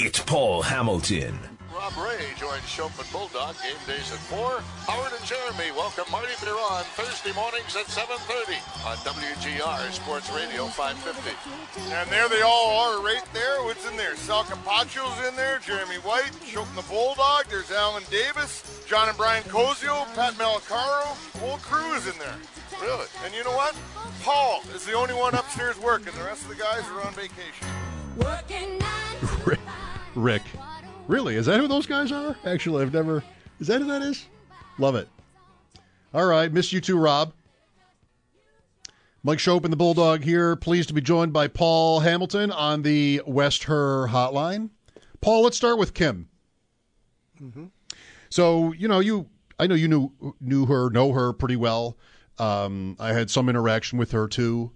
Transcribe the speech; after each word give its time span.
It's 0.00 0.20
Paul 0.20 0.62
Hamilton. 0.62 1.36
Rob 1.74 1.92
Ray 1.98 2.30
joins 2.38 2.62
Schopp 2.70 2.94
and 3.02 3.10
Bulldog 3.10 3.56
game 3.58 3.74
days 3.84 4.12
at 4.12 4.22
4. 4.30 4.62
Howard 4.86 5.10
and 5.10 5.26
Jeremy 5.26 5.74
welcome 5.74 6.06
Marty 6.12 6.38
Biron 6.38 6.86
Thursday 6.94 7.34
mornings 7.34 7.74
at 7.74 7.90
7.30 7.90 8.62
on 8.86 8.96
WGR 9.02 9.90
Sports 9.90 10.30
Radio 10.30 10.66
550. 10.66 11.34
And 11.90 12.08
there 12.14 12.28
they 12.28 12.42
all 12.42 12.78
are 12.78 13.02
right 13.02 13.26
there. 13.34 13.64
What's 13.64 13.90
in 13.90 13.96
there? 13.96 14.14
Sal 14.14 14.44
Capaccio's 14.44 15.18
in 15.26 15.34
there, 15.34 15.58
Jeremy 15.66 15.98
White, 16.06 16.30
Schopp 16.46 16.68
and 16.68 16.78
the 16.78 16.86
Bulldog, 16.86 17.46
there's 17.50 17.72
Alan 17.72 18.04
Davis, 18.08 18.84
John 18.86 19.08
and 19.08 19.18
Brian 19.18 19.42
Cozio, 19.50 20.06
Pat 20.14 20.34
Malacaro, 20.34 21.10
whole 21.42 21.58
crew 21.58 21.94
is 21.94 22.06
in 22.06 22.16
there. 22.20 22.38
Really? 22.80 23.06
And 23.24 23.34
you 23.34 23.42
know 23.42 23.56
what? 23.58 23.74
Paul 24.22 24.62
is 24.76 24.86
the 24.86 24.92
only 24.92 25.14
one 25.14 25.34
upstairs 25.34 25.76
working. 25.76 26.14
The 26.14 26.22
rest 26.22 26.42
of 26.44 26.50
the 26.50 26.62
guys 26.62 26.86
are 26.86 27.02
on 27.02 27.12
vacation. 27.14 27.66
Rick, 29.44 29.60
Rick. 30.14 30.42
Really? 31.06 31.36
Is 31.36 31.46
that 31.46 31.58
who 31.60 31.68
those 31.68 31.86
guys 31.86 32.12
are? 32.12 32.36
Actually, 32.44 32.82
I've 32.82 32.92
never. 32.92 33.22
Is 33.60 33.66
that 33.68 33.80
who 33.80 33.86
that 33.88 34.02
is? 34.02 34.26
Love 34.78 34.94
it. 34.94 35.08
All 36.14 36.26
right. 36.26 36.52
Miss 36.52 36.72
you 36.72 36.80
too, 36.80 36.98
Rob. 36.98 37.32
Mike 39.22 39.38
Schopp 39.38 39.64
and 39.64 39.72
the 39.72 39.76
Bulldog 39.76 40.22
here. 40.22 40.54
Pleased 40.56 40.88
to 40.88 40.94
be 40.94 41.00
joined 41.00 41.32
by 41.32 41.48
Paul 41.48 42.00
Hamilton 42.00 42.50
on 42.52 42.82
the 42.82 43.20
West 43.26 43.64
Her 43.64 44.06
hotline. 44.08 44.70
Paul, 45.20 45.42
let's 45.42 45.56
start 45.56 45.78
with 45.78 45.94
Kim. 45.94 46.28
Mm-hmm. 47.42 47.66
So, 48.30 48.72
you 48.72 48.88
know, 48.88 49.00
you 49.00 49.28
I 49.58 49.66
know 49.66 49.74
you 49.74 49.88
knew 49.88 50.34
knew 50.40 50.66
her, 50.66 50.90
know 50.90 51.12
her 51.12 51.32
pretty 51.32 51.56
well. 51.56 51.96
Um, 52.38 52.96
I 53.00 53.12
had 53.12 53.30
some 53.30 53.48
interaction 53.48 53.98
with 53.98 54.12
her 54.12 54.28
too. 54.28 54.72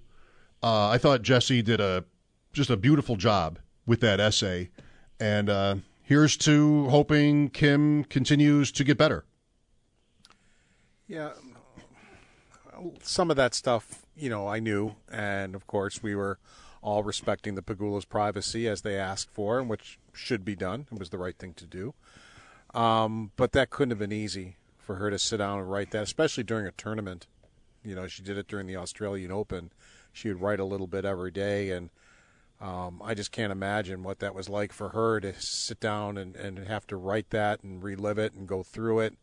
Uh, 0.62 0.88
I 0.88 0.98
thought 0.98 1.22
Jesse 1.22 1.62
did 1.62 1.80
a 1.80 2.04
just 2.52 2.70
a 2.70 2.76
beautiful 2.76 3.16
job 3.16 3.58
with 3.86 4.00
that 4.00 4.20
essay, 4.20 4.70
and 5.18 5.48
uh, 5.48 5.76
here's 6.02 6.36
to 6.38 6.88
hoping 6.88 7.48
Kim 7.48 8.04
continues 8.04 8.70
to 8.72 8.84
get 8.84 8.98
better. 8.98 9.24
Yeah, 11.06 11.32
some 13.02 13.30
of 13.30 13.36
that 13.36 13.54
stuff, 13.54 14.06
you 14.16 14.28
know, 14.28 14.48
I 14.48 14.60
knew, 14.60 14.94
and 15.10 15.54
of 15.54 15.66
course, 15.66 16.02
we 16.02 16.14
were 16.14 16.38
all 16.82 17.02
respecting 17.02 17.54
the 17.54 17.62
Pegula's 17.62 18.04
privacy 18.04 18.68
as 18.68 18.82
they 18.82 18.96
asked 18.96 19.30
for, 19.30 19.58
and 19.58 19.68
which 19.68 19.98
should 20.12 20.44
be 20.44 20.56
done. 20.56 20.86
It 20.92 20.98
was 20.98 21.10
the 21.10 21.18
right 21.18 21.36
thing 21.36 21.54
to 21.54 21.66
do. 21.66 21.94
Um, 22.74 23.30
but 23.36 23.52
that 23.52 23.70
couldn't 23.70 23.90
have 23.90 23.98
been 23.98 24.12
easy 24.12 24.56
for 24.78 24.96
her 24.96 25.10
to 25.10 25.18
sit 25.18 25.36
down 25.36 25.58
and 25.60 25.70
write 25.70 25.90
that, 25.92 26.02
especially 26.02 26.42
during 26.42 26.66
a 26.66 26.72
tournament. 26.72 27.26
You 27.84 27.94
know, 27.94 28.06
she 28.06 28.22
did 28.22 28.38
it 28.38 28.48
during 28.48 28.66
the 28.66 28.76
Australian 28.76 29.30
Open. 29.30 29.70
She 30.12 30.28
would 30.28 30.40
write 30.40 30.60
a 30.60 30.64
little 30.64 30.86
bit 30.86 31.04
every 31.04 31.30
day, 31.30 31.70
and 31.70 31.90
um, 32.62 33.02
I 33.04 33.14
just 33.14 33.32
can't 33.32 33.50
imagine 33.50 34.04
what 34.04 34.20
that 34.20 34.36
was 34.36 34.48
like 34.48 34.72
for 34.72 34.90
her 34.90 35.18
to 35.20 35.34
sit 35.40 35.80
down 35.80 36.16
and, 36.16 36.36
and 36.36 36.58
have 36.60 36.86
to 36.86 36.96
write 36.96 37.30
that 37.30 37.64
and 37.64 37.82
relive 37.82 38.18
it 38.18 38.34
and 38.34 38.46
go 38.46 38.62
through 38.62 39.00
it, 39.00 39.14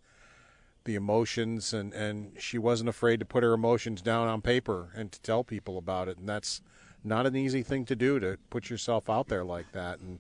the 0.84 0.96
emotions, 0.96 1.74
and, 1.74 1.94
and 1.94 2.34
she 2.38 2.58
wasn't 2.58 2.90
afraid 2.90 3.22
to 3.22 3.26
put 3.26 3.44
her 3.44 3.54
emotions 3.54 4.02
down 4.02 4.28
on 4.28 4.42
paper 4.42 4.90
and 4.94 5.14
to 5.14 5.22
tell 5.22 5.46
people 5.46 5.78
about 5.78 6.10
it. 6.10 6.18
And 6.18 6.28
that's 6.28 6.62
not 7.02 7.26
an 7.26 7.38
easy 7.38 7.64
thing 7.64 7.86
to 7.86 7.96
do 7.96 8.20
to 8.20 8.38
put 8.50 8.70
yourself 8.70 9.10
out 9.10 9.30
there 9.30 9.46
like 9.46 9.72
that 9.72 10.00
and 10.00 10.20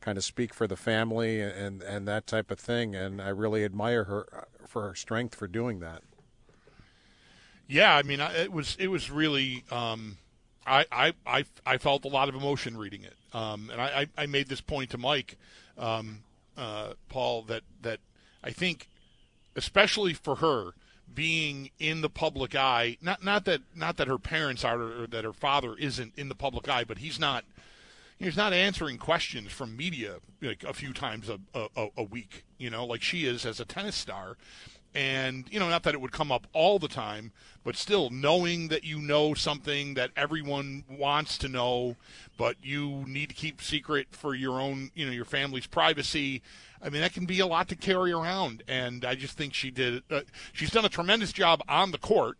kind 0.00 0.16
of 0.16 0.22
speak 0.22 0.54
for 0.54 0.68
the 0.68 0.76
family 0.76 1.40
and, 1.40 1.82
and 1.82 2.06
that 2.06 2.28
type 2.28 2.52
of 2.52 2.60
thing. 2.60 2.94
And 2.94 3.20
I 3.20 3.30
really 3.30 3.64
admire 3.64 4.04
her 4.04 4.26
uh, 4.32 4.66
for 4.68 4.82
her 4.82 4.94
strength 4.94 5.34
for 5.34 5.48
doing 5.48 5.80
that. 5.80 6.02
Yeah, 7.66 7.96
I 7.96 8.04
mean, 8.04 8.20
it 8.20 8.52
was 8.52 8.76
it 8.78 8.88
was 8.88 9.10
really. 9.10 9.64
Um, 9.72 10.18
I, 10.66 10.86
I, 10.90 11.12
I, 11.26 11.44
I 11.66 11.78
felt 11.78 12.04
a 12.04 12.08
lot 12.08 12.28
of 12.28 12.34
emotion 12.34 12.76
reading 12.76 13.02
it, 13.02 13.14
um, 13.32 13.70
and 13.70 13.80
I, 13.80 14.06
I 14.16 14.26
made 14.26 14.48
this 14.48 14.60
point 14.60 14.90
to 14.90 14.98
Mike, 14.98 15.36
um, 15.78 16.20
uh, 16.56 16.94
Paul, 17.08 17.42
that 17.42 17.62
that 17.82 18.00
I 18.42 18.50
think, 18.50 18.88
especially 19.56 20.14
for 20.14 20.36
her 20.36 20.72
being 21.12 21.70
in 21.78 22.00
the 22.00 22.10
public 22.10 22.54
eye, 22.54 22.96
not 23.02 23.24
not 23.24 23.44
that 23.44 23.60
not 23.74 23.96
that 23.98 24.08
her 24.08 24.18
parents 24.18 24.64
are 24.64 24.80
or 24.80 25.06
that 25.06 25.24
her 25.24 25.32
father 25.32 25.74
isn't 25.76 26.14
in 26.16 26.28
the 26.28 26.34
public 26.34 26.68
eye, 26.68 26.84
but 26.84 26.98
he's 26.98 27.18
not 27.18 27.44
he's 28.18 28.36
not 28.36 28.52
answering 28.52 28.98
questions 28.98 29.52
from 29.52 29.76
media 29.76 30.16
like 30.40 30.64
a 30.64 30.72
few 30.72 30.92
times 30.92 31.28
a, 31.28 31.38
a, 31.54 31.88
a 31.96 32.02
week, 32.02 32.44
you 32.58 32.70
know, 32.70 32.84
like 32.84 33.02
she 33.02 33.26
is 33.26 33.44
as 33.44 33.60
a 33.60 33.64
tennis 33.64 33.96
star 33.96 34.36
and 34.94 35.46
you 35.50 35.58
know 35.58 35.68
not 35.68 35.82
that 35.82 35.94
it 35.94 36.00
would 36.00 36.12
come 36.12 36.30
up 36.30 36.46
all 36.52 36.78
the 36.78 36.88
time 36.88 37.32
but 37.64 37.76
still 37.76 38.10
knowing 38.10 38.68
that 38.68 38.84
you 38.84 39.00
know 39.00 39.34
something 39.34 39.94
that 39.94 40.10
everyone 40.16 40.84
wants 40.88 41.36
to 41.38 41.48
know 41.48 41.96
but 42.36 42.56
you 42.62 43.04
need 43.06 43.28
to 43.28 43.34
keep 43.34 43.60
secret 43.60 44.06
for 44.10 44.34
your 44.34 44.60
own 44.60 44.90
you 44.94 45.04
know 45.04 45.12
your 45.12 45.24
family's 45.24 45.66
privacy 45.66 46.40
i 46.82 46.88
mean 46.88 47.00
that 47.00 47.12
can 47.12 47.26
be 47.26 47.40
a 47.40 47.46
lot 47.46 47.68
to 47.68 47.76
carry 47.76 48.12
around. 48.12 48.62
And 48.68 49.04
i 49.04 49.14
just 49.14 49.36
think 49.36 49.52
she 49.52 49.70
did 49.70 50.02
uh, 50.10 50.20
she's 50.52 50.70
done 50.70 50.84
a 50.84 50.90
tremendous 50.90 51.32
job 51.32 51.60
on 51.68 51.90
the 51.90 51.98
court 51.98 52.36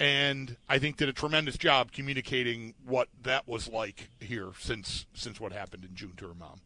and 0.00 0.56
i 0.68 0.78
think 0.78 0.96
did 0.96 1.08
a 1.08 1.12
tremendous 1.12 1.58
job 1.58 1.92
communicating 1.92 2.74
what 2.86 3.08
that 3.22 3.46
was 3.46 3.68
like 3.68 4.08
here 4.20 4.48
since 4.58 5.04
since 5.12 5.38
what 5.38 5.52
happened 5.52 5.84
in 5.84 5.94
june 5.94 6.12
to 6.16 6.26
her 6.28 6.34
mom. 6.34 6.60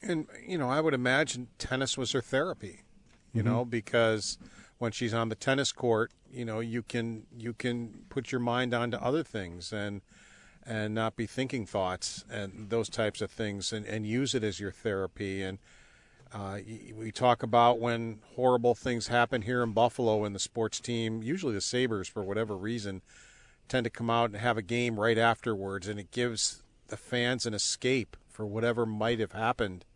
And 0.00 0.28
you 0.46 0.58
know 0.58 0.70
i 0.70 0.80
would 0.80 0.94
imagine 0.94 1.48
tennis 1.58 1.98
was 1.98 2.12
her 2.12 2.20
therapy 2.20 2.82
you 3.38 3.44
mm-hmm. 3.44 3.52
know, 3.52 3.64
because 3.64 4.36
when 4.78 4.90
she's 4.90 5.14
on 5.14 5.28
the 5.28 5.36
tennis 5.36 5.70
court, 5.70 6.10
you 6.30 6.44
know, 6.44 6.58
you 6.58 6.82
can 6.82 7.26
you 7.36 7.52
can 7.52 8.04
put 8.08 8.32
your 8.32 8.40
mind 8.40 8.74
onto 8.74 8.96
other 8.96 9.22
things 9.22 9.72
and 9.72 10.02
and 10.66 10.92
not 10.92 11.16
be 11.16 11.26
thinking 11.26 11.64
thoughts 11.64 12.24
and 12.28 12.68
those 12.68 12.88
types 12.88 13.22
of 13.22 13.30
things 13.30 13.72
and, 13.72 13.86
and 13.86 14.06
use 14.06 14.34
it 14.34 14.42
as 14.42 14.60
your 14.60 14.72
therapy 14.72 15.42
and 15.42 15.58
uh, 16.30 16.58
we 16.94 17.10
talk 17.10 17.42
about 17.42 17.78
when 17.78 18.18
horrible 18.36 18.74
things 18.74 19.06
happen 19.06 19.40
here 19.40 19.62
in 19.62 19.72
Buffalo 19.72 20.24
and 20.24 20.34
the 20.34 20.38
sports 20.38 20.78
team, 20.78 21.22
usually 21.22 21.54
the 21.54 21.60
Sabres 21.62 22.06
for 22.06 22.22
whatever 22.22 22.54
reason, 22.54 23.00
tend 23.66 23.84
to 23.84 23.90
come 23.90 24.10
out 24.10 24.28
and 24.28 24.38
have 24.38 24.58
a 24.58 24.62
game 24.62 25.00
right 25.00 25.16
afterwards 25.16 25.88
and 25.88 25.98
it 25.98 26.10
gives 26.10 26.62
the 26.88 26.98
fans 26.98 27.46
an 27.46 27.54
escape 27.54 28.14
for 28.28 28.44
whatever 28.44 28.84
might 28.84 29.20
have 29.20 29.32
happened 29.32 29.86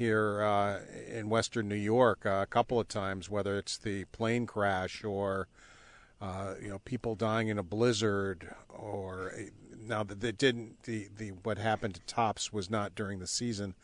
here 0.00 0.42
uh, 0.42 0.78
in 1.14 1.28
Western 1.28 1.68
New 1.68 1.74
York 1.74 2.24
uh, 2.24 2.40
a 2.42 2.46
couple 2.46 2.80
of 2.80 2.88
times, 2.88 3.28
whether 3.28 3.58
it's 3.58 3.76
the 3.76 4.06
plane 4.06 4.46
crash 4.46 5.04
or 5.04 5.46
uh, 6.22 6.54
you 6.60 6.70
know 6.70 6.78
people 6.86 7.14
dying 7.14 7.48
in 7.48 7.58
a 7.58 7.62
blizzard, 7.62 8.48
or 8.70 9.34
now 9.78 10.02
that 10.02 10.20
they 10.20 10.32
didn't 10.32 10.84
the, 10.84 11.08
the 11.14 11.28
what 11.42 11.58
happened 11.58 11.96
to 11.96 12.00
Tops 12.06 12.50
was 12.50 12.70
not 12.70 12.94
during 12.94 13.18
the 13.18 13.26
season, 13.26 13.74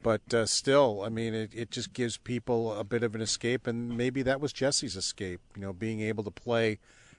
but 0.00 0.32
uh, 0.32 0.46
still, 0.46 1.02
I 1.04 1.08
mean, 1.08 1.34
it, 1.34 1.50
it 1.52 1.72
just 1.72 1.92
gives 1.92 2.18
people 2.18 2.72
a 2.72 2.84
bit 2.84 3.02
of 3.02 3.16
an 3.16 3.20
escape, 3.20 3.66
and 3.66 3.96
maybe 3.96 4.22
that 4.22 4.40
was 4.40 4.52
Jesse's 4.52 4.94
escape. 4.94 5.40
You 5.56 5.62
know, 5.62 5.72
being 5.72 6.00
able 6.00 6.22
to 6.22 6.30
play 6.30 6.78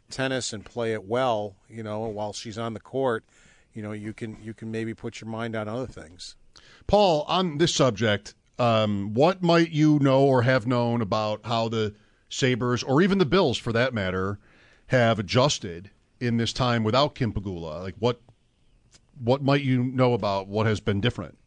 tennis 0.10 0.54
and 0.54 0.64
play 0.64 0.94
it 0.94 1.04
well, 1.04 1.56
you 1.70 1.84
know, 1.84 2.00
while 2.08 2.32
she's 2.32 2.58
on 2.58 2.74
the 2.74 2.80
court, 2.80 3.26
you 3.74 3.84
know, 3.84 3.92
you 3.92 4.14
can 4.14 4.38
you 4.42 4.54
can 4.54 4.72
maybe 4.72 4.94
put 4.94 5.20
your 5.20 5.30
mind 5.30 5.58
on 5.58 5.68
other 5.68 5.88
things. 5.88 6.38
Paul, 6.88 7.24
on 7.28 7.58
this 7.58 7.74
subject, 7.74 8.34
um, 8.60 9.14
what 9.14 9.42
might 9.42 9.72
you 9.72 10.00
know 10.00 10.24
or 10.24 10.44
have 10.44 10.68
known 10.68 11.02
about 11.02 11.42
how 11.46 11.70
the 11.70 11.96
Sabres, 12.30 12.84
or 12.84 13.02
even 13.02 13.18
the 13.18 13.26
Bills 13.26 13.58
for 13.58 13.74
that 13.74 13.94
matter, 13.94 14.38
have 14.88 15.18
adjusted 15.18 15.90
in 16.20 16.38
this 16.38 16.54
time 16.54 16.84
without 16.84 17.16
Kim 17.16 17.32
Pegula? 17.32 17.82
Like 17.82 17.96
what 18.00 18.22
what 19.22 19.42
might 19.42 19.62
you 19.62 19.84
know 19.84 20.14
about 20.14 20.48
what 20.48 20.66
has 20.66 20.80
been 20.80 21.02
different 21.02 21.38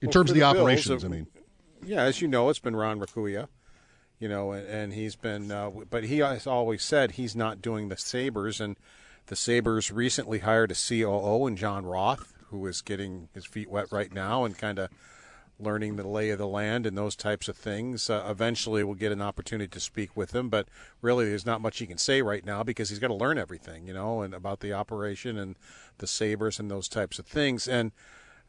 in 0.00 0.06
well, 0.06 0.12
terms 0.12 0.30
of 0.30 0.34
the, 0.34 0.40
the 0.40 0.46
operations? 0.46 1.02
Bills, 1.02 1.04
I 1.04 1.08
mean, 1.08 1.26
yeah, 1.84 2.02
as 2.02 2.20
you 2.20 2.28
know, 2.28 2.48
it's 2.50 2.58
been 2.58 2.76
Ron 2.76 3.00
Raccuia, 3.00 3.48
you 4.18 4.28
know, 4.28 4.52
and, 4.52 4.66
and 4.66 4.92
he's 4.92 5.16
been, 5.16 5.50
uh, 5.50 5.70
but 5.70 6.04
he 6.04 6.18
has 6.18 6.46
always 6.46 6.82
said 6.82 7.12
he's 7.12 7.36
not 7.36 7.62
doing 7.62 7.88
the 7.88 7.96
Sabres, 7.96 8.60
and 8.60 8.76
The 9.26 9.36
Sabres 9.36 9.90
recently 9.90 10.40
hired 10.40 10.70
a 10.70 10.74
COO 10.74 11.46
in 11.46 11.56
John 11.56 11.84
Roth, 11.84 12.32
who 12.50 12.66
is 12.66 12.80
getting 12.80 13.28
his 13.34 13.44
feet 13.44 13.70
wet 13.70 13.86
right 13.90 14.12
now 14.12 14.44
and 14.44 14.56
kind 14.56 14.78
of 14.78 14.90
learning 15.60 15.96
the 15.96 16.06
lay 16.06 16.30
of 16.30 16.38
the 16.38 16.46
land 16.46 16.86
and 16.86 16.96
those 16.96 17.16
types 17.16 17.48
of 17.48 17.56
things. 17.56 18.08
Uh, 18.08 18.26
eventually, 18.28 18.84
we'll 18.84 18.94
get 18.94 19.12
an 19.12 19.22
opportunity 19.22 19.68
to 19.68 19.80
speak 19.80 20.16
with 20.16 20.34
him, 20.34 20.48
but 20.48 20.68
really, 21.02 21.28
there's 21.28 21.46
not 21.46 21.60
much 21.60 21.78
he 21.78 21.86
can 21.86 21.98
say 21.98 22.22
right 22.22 22.44
now 22.44 22.62
because 22.62 22.90
he's 22.90 22.98
got 22.98 23.08
to 23.08 23.14
learn 23.14 23.38
everything, 23.38 23.86
you 23.86 23.94
know, 23.94 24.22
and 24.22 24.34
about 24.34 24.60
the 24.60 24.72
operation 24.72 25.36
and 25.36 25.56
the 25.98 26.06
Sabres 26.06 26.58
and 26.58 26.70
those 26.70 26.88
types 26.88 27.18
of 27.18 27.26
things. 27.26 27.66
And 27.66 27.92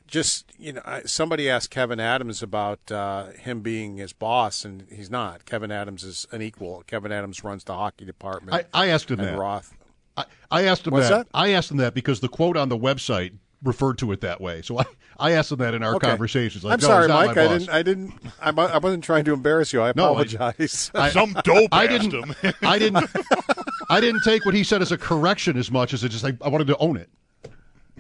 just 0.10 0.52
you 0.58 0.74
know, 0.74 1.02
somebody 1.06 1.50
asked 1.50 1.72
Kevyn 1.74 2.00
Adams 2.00 2.42
about 2.42 2.92
uh, 2.92 3.28
him 3.28 3.62
being 3.62 3.98
his 3.98 4.14
boss, 4.14 4.66
and 4.66 4.86
he's 4.92 5.10
not. 5.10 5.46
Kevyn 5.46 5.72
Adams 5.72 6.04
is 6.04 6.28
an 6.32 6.42
equal. 6.42 6.84
Kevyn 6.88 7.12
Adams 7.12 7.44
runs 7.44 7.64
the 7.64 7.76
hockey 7.76 8.06
department. 8.06 8.66
I, 8.74 8.86
I 8.86 8.88
asked 8.88 9.12
him 9.12 9.18
that. 9.18 9.38
Roth. 9.38 9.74
I, 10.18 10.26
I 10.52 10.64
asked 10.64 10.86
him 10.86 10.96
that. 10.96 11.10
that? 11.10 11.28
I 11.34 11.50
asked 11.50 11.72
him 11.72 11.78
that 11.78 11.94
because 11.94 12.20
the 12.20 12.28
quote 12.28 12.58
on 12.58 12.70
the 12.70 12.78
website 12.78 13.34
referred 13.64 13.98
to 14.00 14.12
it 14.12 14.22
that 14.22 14.40
way. 14.40 14.62
So 14.62 14.80
I, 14.80 14.86
I 15.18 15.32
asked 15.32 15.52
him 15.52 15.58
that 15.60 15.74
in 15.74 15.84
our 15.84 15.96
Okay. 15.96 16.08
conversations. 16.08 16.64
Like, 16.64 16.76
I'm 16.76 16.80
no, 16.82 16.88
sorry, 16.88 17.08
not 17.08 17.26
Mike. 17.28 17.38
I 17.38 17.48
didn't. 17.48 17.70
I 17.70 17.84
didn't. 17.84 18.14
I, 18.42 18.50
I 18.52 18.78
wasn't 18.78 19.04
trying 19.04 19.26
to 19.26 19.34
embarrass 19.34 19.74
you. 19.74 19.82
I 19.82 19.92
No, 19.96 20.08
I- 20.16 20.24
apologize. 20.24 20.92
I- 20.96 21.10
Some 21.12 21.34
dope 21.44 21.70
I 21.72 21.88
didn't. 21.88 22.14
him. 22.14 22.54
I 22.62 22.80
didn't. 22.80 23.10
I 23.90 24.00
didn't 24.02 24.22
take 24.24 24.46
what 24.46 24.54
he 24.54 24.64
said 24.64 24.82
as 24.82 24.92
a 24.92 24.98
correction 24.98 25.58
as 25.58 25.72
much 25.72 25.94
as 25.94 26.04
it 26.04 26.10
just. 26.10 26.24
I, 26.24 26.38
I 26.42 26.50
wanted 26.50 26.68
to 26.68 26.78
own 26.78 26.96
it. 26.98 27.10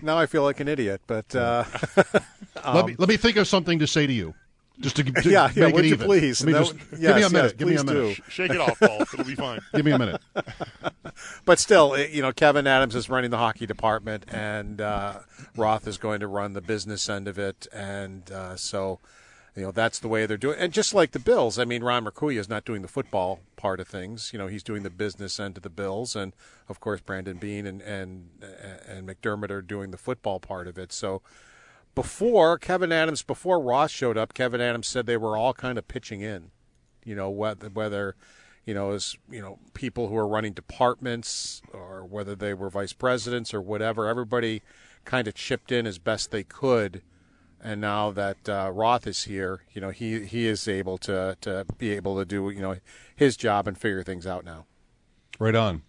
now 0.01 0.17
I 0.17 0.25
feel 0.27 0.43
like 0.43 0.59
an 0.59 0.67
idiot. 0.67 1.01
But 1.07 1.35
uh, 1.35 1.63
let 2.73 2.85
me 2.85 2.95
let 2.97 3.09
me 3.09 3.17
think 3.17 3.37
of 3.37 3.47
something 3.47 3.79
to 3.79 3.87
say 3.87 4.05
to 4.07 4.13
you, 4.13 4.33
just 4.79 4.95
to, 4.97 5.03
to 5.23 5.29
yeah, 5.29 5.51
yeah. 5.55 5.65
make 5.65 5.75
Would 5.75 5.85
it 5.85 5.87
you 5.89 5.93
even. 5.95 6.05
please? 6.07 6.43
Me 6.45 6.51
That 6.53 6.59
just, 6.59 6.73
would- 6.73 7.01
give 7.01 7.15
me 7.15 7.21
a 7.23 7.29
minute. 7.29 7.43
yes, 7.43 7.53
give 7.53 7.67
me 7.67 7.75
a 7.75 7.77
please 7.79 7.85
minute. 7.85 8.15
do. 8.17 8.23
Shake 8.29 8.51
it 8.51 8.59
off, 8.61 8.79
Paul. 8.79 9.01
It'll 9.01 9.23
be 9.25 9.35
fine. 9.35 9.59
Give 9.73 9.85
me 9.85 9.91
a 9.91 9.99
minute. 9.99 10.21
but 11.45 11.59
still, 11.59 11.95
eh, 11.95 12.07
you 12.11 12.21
know, 12.21 12.31
Kevyn 12.31 12.65
Adams 12.67 12.95
is 12.95 13.09
running 13.09 13.29
the 13.31 13.37
hockey 13.37 13.65
department, 13.65 14.25
and 14.29 14.81
uh, 14.81 15.19
Roth 15.55 15.87
is 15.87 15.97
going 15.97 16.19
to 16.21 16.27
run 16.27 16.53
the 16.53 16.61
business 16.61 17.09
end 17.09 17.27
of 17.27 17.37
it, 17.39 17.67
and 17.73 18.31
uh, 18.31 18.55
so. 18.55 18.99
You 19.55 19.65
know 19.65 19.71
that's 19.71 19.99
the 19.99 20.07
way 20.07 20.25
they're 20.25 20.37
doing, 20.37 20.57
and 20.57 20.71
just 20.71 20.93
like 20.93 21.11
the 21.11 21.19
Bills, 21.19 21.59
I 21.59 21.65
mean, 21.65 21.83
Ron 21.83 22.05
Raccuia 22.05 22.37
is 22.37 22.47
not 22.47 22.63
doing 22.63 22.81
the 22.81 22.87
football 22.87 23.41
part 23.57 23.81
of 23.81 23.89
things. 23.89 24.29
You 24.31 24.39
know, 24.39 24.47
he's 24.47 24.63
doing 24.63 24.83
the 24.83 24.91
business 24.91 25.37
end 25.37 25.57
of 25.57 25.63
the 25.63 25.71
Bills, 25.71 26.15
and 26.15 26.33
of 26.69 26.79
course, 26.79 27.01
Brandon 27.01 27.35
Bean 27.37 27.65
and 27.65 27.81
and 27.81 28.29
and 28.87 29.09
McDermott 29.09 29.49
are 29.49 29.61
doing 29.63 29.91
the 29.91 29.97
football 29.97 30.39
part 30.39 30.67
of 30.67 30.77
it. 30.77 30.93
So, 30.93 31.21
before 32.01 32.57
Kevyn 32.57 32.93
Adams, 32.93 33.23
before 33.23 33.59
Roth 33.59 33.91
showed 33.91 34.17
up, 34.17 34.33
Kevyn 34.33 34.61
Adams 34.61 34.87
said 34.87 35.05
they 35.05 35.17
were 35.17 35.35
all 35.35 35.53
kind 35.53 35.77
of 35.77 35.85
pitching 35.89 36.21
in. 36.21 36.51
You 37.03 37.13
know, 37.13 37.29
whether 37.29 37.67
whether 37.67 38.15
you 38.65 38.73
know 38.73 38.91
as 38.91 39.17
you 39.29 39.41
know 39.41 39.59
people 39.73 40.07
who 40.07 40.15
are 40.15 40.27
running 40.27 40.53
departments 40.53 41.61
or 41.73 42.05
whether 42.05 42.35
they 42.35 42.53
were 42.53 42.69
vice 42.69 42.93
presidents 42.93 43.53
or 43.53 43.61
whatever, 43.61 44.07
everybody 44.07 44.61
kind 45.03 45.27
of 45.27 45.33
chipped 45.33 45.73
in 45.73 45.85
as 45.85 45.97
best 45.97 46.31
they 46.31 46.43
could. 46.43 47.01
And 47.61 47.81
now 47.81 48.11
that 48.11 48.47
uh, 48.47 48.71
Roth 48.73 49.05
is 49.05 49.25
here, 49.25 49.63
you 49.73 49.81
know 49.81 49.89
he 49.89 50.23
he 50.23 50.47
is 50.47 50.69
able 50.69 50.97
to 50.99 51.35
to 51.41 51.65
be 51.77 51.91
able 51.91 52.17
to 52.17 52.23
do 52.23 52.49
you 52.49 52.61
know 52.61 52.77
his 53.13 53.35
job 53.35 53.67
and 53.67 53.77
figure 53.77 54.03
things 54.03 54.25
out 54.25 54.45
now. 54.45 54.65
Right 55.37 55.55
on. 55.55 55.81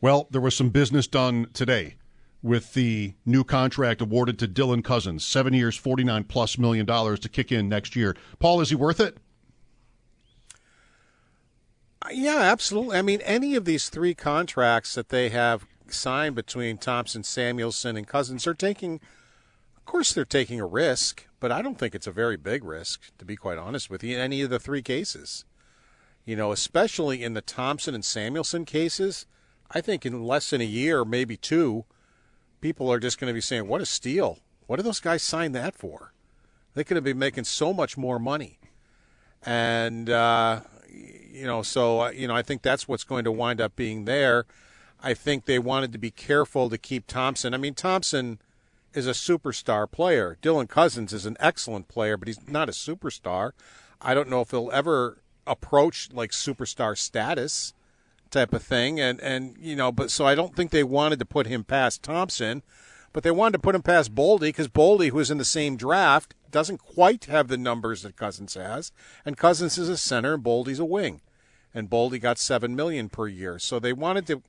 Well, 0.00 0.28
there 0.30 0.40
was 0.40 0.56
some 0.56 0.70
business 0.70 1.06
done 1.06 1.48
today 1.52 1.96
with 2.42 2.74
the 2.74 3.14
new 3.26 3.44
contract 3.44 4.00
awarded 4.00 4.38
to 4.38 4.48
Dylan 4.48 4.84
Cozens, 4.84 5.24
seven 5.24 5.52
years, 5.54 5.76
forty-nine 5.76 6.24
plus 6.24 6.58
million 6.58 6.86
dollars 6.86 7.18
to 7.20 7.28
kick 7.28 7.50
in 7.50 7.68
next 7.68 7.96
year. 7.96 8.16
Paul, 8.38 8.60
is 8.60 8.70
he 8.70 8.76
worth 8.76 9.00
it? 9.00 9.18
Uh, 12.02 12.10
yeah, 12.12 12.38
absolutely. 12.38 12.96
I 12.96 13.02
mean, 13.02 13.20
any 13.22 13.54
of 13.54 13.64
these 13.64 13.88
three 13.88 14.14
contracts 14.14 14.94
that 14.94 15.08
they 15.08 15.30
have 15.30 15.66
signed 15.88 16.36
between 16.36 16.78
Thompson, 16.78 17.22
Samuelsson, 17.22 17.96
and 17.96 18.06
Cozens 18.06 18.46
are 18.46 18.54
taking. 18.54 19.00
Of 19.76 19.84
course, 19.84 20.12
they're 20.12 20.26
taking 20.26 20.60
a 20.60 20.66
risk, 20.66 21.26
but 21.40 21.50
I 21.50 21.62
don't 21.62 21.78
think 21.78 21.94
it's 21.94 22.06
a 22.06 22.12
very 22.12 22.36
big 22.36 22.62
risk, 22.62 23.10
to 23.16 23.24
be 23.24 23.36
quite 23.36 23.56
honest 23.56 23.88
with 23.88 24.04
you, 24.04 24.14
in 24.14 24.20
any 24.20 24.42
of 24.42 24.50
the 24.50 24.58
three 24.58 24.82
cases. 24.82 25.46
You 26.26 26.36
know, 26.36 26.52
especially 26.52 27.24
in 27.24 27.32
the 27.32 27.40
Thompson 27.40 27.94
and 27.94 28.04
Samuelsson 28.04 28.66
cases, 28.66 29.24
I 29.70 29.80
think 29.80 30.04
in 30.04 30.22
less 30.22 30.50
than 30.50 30.60
a 30.60 30.64
year, 30.64 31.06
maybe 31.06 31.38
two, 31.38 31.86
people 32.60 32.92
are 32.92 32.98
just 32.98 33.18
going 33.18 33.28
to 33.30 33.34
be 33.34 33.40
saying, 33.40 33.68
"What 33.68 33.80
a 33.80 33.86
steal! 33.86 34.38
What 34.66 34.76
did 34.76 34.86
those 34.86 35.00
guys 35.00 35.22
sign 35.22 35.52
that 35.52 35.74
for? 35.74 36.12
They 36.74 36.84
could 36.84 36.96
have 36.96 37.04
been 37.04 37.18
making 37.18 37.44
so 37.44 37.72
much 37.72 37.96
more 37.96 38.18
money." 38.18 38.58
And 39.42 40.10
uh, 40.10 40.60
you 40.90 41.46
know, 41.46 41.62
so 41.62 42.02
uh, 42.02 42.10
you 42.10 42.28
know, 42.28 42.34
I 42.34 42.42
think 42.42 42.62
that's 42.62 42.88
what's 42.88 43.04
going 43.04 43.24
to 43.24 43.32
wind 43.32 43.60
up 43.60 43.76
being 43.76 44.04
there. 44.04 44.46
I 45.00 45.14
think 45.14 45.44
they 45.44 45.58
wanted 45.58 45.92
to 45.92 45.98
be 45.98 46.10
careful 46.10 46.68
to 46.70 46.78
keep 46.78 47.06
Thompson. 47.06 47.54
I 47.54 47.56
mean, 47.56 47.74
Thompson 47.74 48.40
is 48.94 49.06
a 49.06 49.12
superstar 49.12 49.90
player. 49.90 50.36
Dylan 50.42 50.68
Cozens 50.68 51.12
is 51.12 51.24
an 51.24 51.36
excellent 51.38 51.88
player, 51.88 52.16
but 52.16 52.26
he's 52.26 52.48
not 52.48 52.68
a 52.68 52.72
superstar. 52.72 53.52
I 54.00 54.14
don't 54.14 54.28
know 54.28 54.40
if 54.40 54.50
he'll 54.50 54.70
ever 54.72 55.18
approach 55.46 56.10
like 56.12 56.30
superstar 56.30 56.96
status 56.96 57.72
type 58.30 58.52
of 58.52 58.62
thing. 58.62 59.00
And 59.00 59.20
and 59.20 59.56
you 59.58 59.76
know 59.76 59.92
but 59.92 60.10
so 60.10 60.26
I 60.26 60.34
don't 60.34 60.54
think 60.54 60.70
they 60.70 60.84
wanted 60.84 61.18
to 61.18 61.24
put 61.24 61.46
him 61.46 61.64
past 61.64 62.02
Thompson 62.02 62.62
but 63.12 63.22
they 63.22 63.30
wanted 63.30 63.54
to 63.54 63.58
put 63.58 63.74
him 63.74 63.82
past 63.82 64.14
Boldy 64.14 64.40
because 64.40 64.68
Boldy 64.68 65.08
who 65.08 65.16
was 65.16 65.30
in 65.30 65.38
the 65.38 65.44
same 65.44 65.76
draft 65.76 66.34
doesn't 66.50 66.78
quite 66.78 67.24
have 67.24 67.48
the 67.48 67.56
numbers 67.56 68.02
that 68.02 68.16
Cozens 68.16 68.54
has. 68.54 68.92
And 69.24 69.36
Cozens 69.36 69.78
is 69.78 69.88
a 69.88 69.96
center 69.96 70.34
and 70.34 70.44
Boldy's 70.44 70.78
a 70.78 70.84
wing. 70.84 71.20
And 71.74 71.90
Boldy 71.90 72.20
got 72.20 72.38
7 72.38 72.74
million 72.74 73.08
per 73.08 73.26
year. 73.26 73.58
So 73.58 73.78
they 73.78 73.92
wanted 73.92 74.26
to 74.28 74.42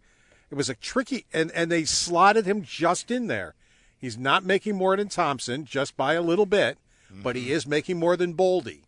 it 0.49 0.55
was 0.55 0.69
a 0.69 0.75
tricky 0.75 1.25
and 1.33 1.51
and 1.51 1.71
they 1.71 1.85
slotted 1.85 2.45
him 2.45 2.63
just 2.63 3.11
in 3.11 3.27
there. 3.27 3.55
He's 3.97 4.17
not 4.17 4.45
making 4.45 4.75
more 4.75 4.95
than 4.95 5.09
Thompson 5.09 5.65
just 5.65 5.97
by 5.97 6.13
a 6.13 6.21
little 6.21 6.45
bit 6.45 6.77
but 7.23 7.35
he 7.35 7.43
mm-hmm. 7.43 7.51
is 7.53 7.67
making 7.67 7.97
more 7.97 8.15
than 8.15 8.33
Boldy. 8.33 8.81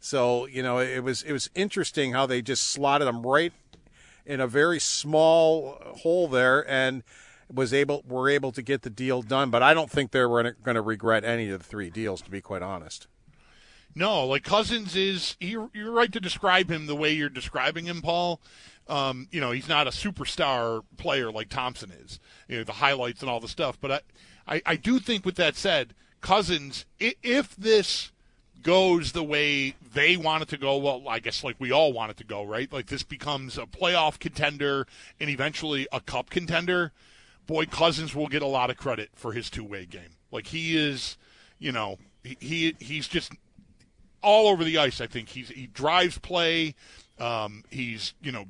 So 0.00 0.46
you 0.46 0.62
know, 0.62 0.78
it 0.78 1.02
was 1.02 1.22
it 1.22 1.32
was 1.32 1.50
interesting 1.54 2.12
how 2.12 2.26
they 2.26 2.42
just 2.42 2.64
slotted 2.64 3.08
him 3.08 3.26
right 3.26 3.52
in 4.28 4.40
a 4.40 4.46
very 4.46 4.78
small 4.78 5.80
hole 6.02 6.28
there, 6.28 6.68
and 6.70 7.02
was 7.52 7.72
able 7.72 8.04
were 8.06 8.28
able 8.28 8.52
to 8.52 8.62
get 8.62 8.82
the 8.82 8.90
deal 8.90 9.22
done. 9.22 9.50
But 9.50 9.62
I 9.62 9.74
don't 9.74 9.90
think 9.90 10.10
they're 10.10 10.28
going 10.28 10.74
to 10.74 10.82
regret 10.82 11.24
any 11.24 11.48
of 11.48 11.58
the 11.58 11.64
three 11.64 11.90
deals, 11.90 12.20
to 12.22 12.30
be 12.30 12.40
quite 12.40 12.62
honest. 12.62 13.08
No, 13.94 14.26
like 14.26 14.44
Cozens 14.44 14.94
is. 14.94 15.36
You're, 15.40 15.70
you're 15.72 15.90
right 15.90 16.12
to 16.12 16.20
describe 16.20 16.70
him 16.70 16.86
the 16.86 16.94
way 16.94 17.12
you're 17.12 17.30
describing 17.30 17.86
him, 17.86 18.02
Paul. 18.02 18.40
Um, 18.86 19.28
you 19.30 19.40
know, 19.40 19.50
he's 19.50 19.68
not 19.68 19.86
a 19.86 19.90
superstar 19.90 20.82
player 20.98 21.32
like 21.32 21.48
Thompson 21.48 21.90
is. 21.90 22.20
You 22.48 22.58
know, 22.58 22.64
the 22.64 22.72
highlights 22.72 23.22
and 23.22 23.30
all 23.30 23.40
the 23.40 23.48
stuff. 23.48 23.78
But 23.80 23.90
I, 23.90 24.00
I, 24.54 24.62
I 24.66 24.76
do 24.76 24.98
think, 24.98 25.24
with 25.24 25.36
that 25.36 25.56
said, 25.56 25.94
Cozens, 26.20 26.84
if 27.00 27.56
this 27.56 28.12
goes 28.62 29.12
the 29.12 29.22
way 29.22 29.74
they 29.94 30.16
want 30.16 30.42
it 30.42 30.48
to 30.50 30.58
go, 30.58 30.76
well, 30.76 31.08
I 31.08 31.18
guess 31.18 31.44
like 31.44 31.56
we 31.58 31.72
all 31.72 31.92
want 31.92 32.10
it 32.10 32.16
to 32.18 32.24
go, 32.24 32.44
right? 32.44 32.72
Like 32.72 32.86
this 32.86 33.02
becomes 33.02 33.58
a 33.58 33.66
playoff 33.66 34.18
contender 34.18 34.86
and 35.20 35.30
eventually 35.30 35.86
a 35.92 36.00
cup 36.00 36.30
contender. 36.30 36.92
Boy, 37.46 37.64
Cozens 37.64 38.14
will 38.14 38.26
get 38.26 38.42
a 38.42 38.46
lot 38.46 38.70
of 38.70 38.76
credit 38.76 39.10
for 39.14 39.32
his 39.32 39.48
two-way 39.48 39.86
game. 39.86 40.16
Like 40.30 40.48
he 40.48 40.76
is, 40.76 41.16
you 41.58 41.72
know, 41.72 41.98
he, 42.22 42.36
he 42.40 42.76
he's 42.78 43.08
just 43.08 43.32
all 44.22 44.48
over 44.48 44.64
the 44.64 44.78
ice. 44.78 45.00
I 45.00 45.06
think 45.06 45.30
he's 45.30 45.48
he 45.48 45.66
drives 45.66 46.18
play. 46.18 46.74
Um, 47.18 47.64
he's 47.70 48.14
you 48.20 48.32
know, 48.32 48.44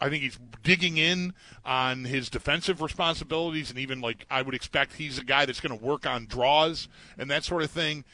I 0.00 0.08
think 0.08 0.22
he's 0.22 0.38
digging 0.62 0.96
in 0.96 1.34
on 1.64 2.04
his 2.04 2.28
defensive 2.28 2.80
responsibilities, 2.80 3.70
and 3.70 3.78
even 3.78 4.00
like 4.00 4.26
I 4.30 4.42
would 4.42 4.54
expect 4.54 4.94
he's 4.94 5.18
a 5.18 5.24
guy 5.24 5.46
that's 5.46 5.60
going 5.60 5.76
to 5.76 5.84
work 5.84 6.06
on 6.06 6.26
draws 6.26 6.88
and 7.18 7.30
that 7.30 7.44
sort 7.44 7.62
of 7.62 7.70
thing. 7.70 8.04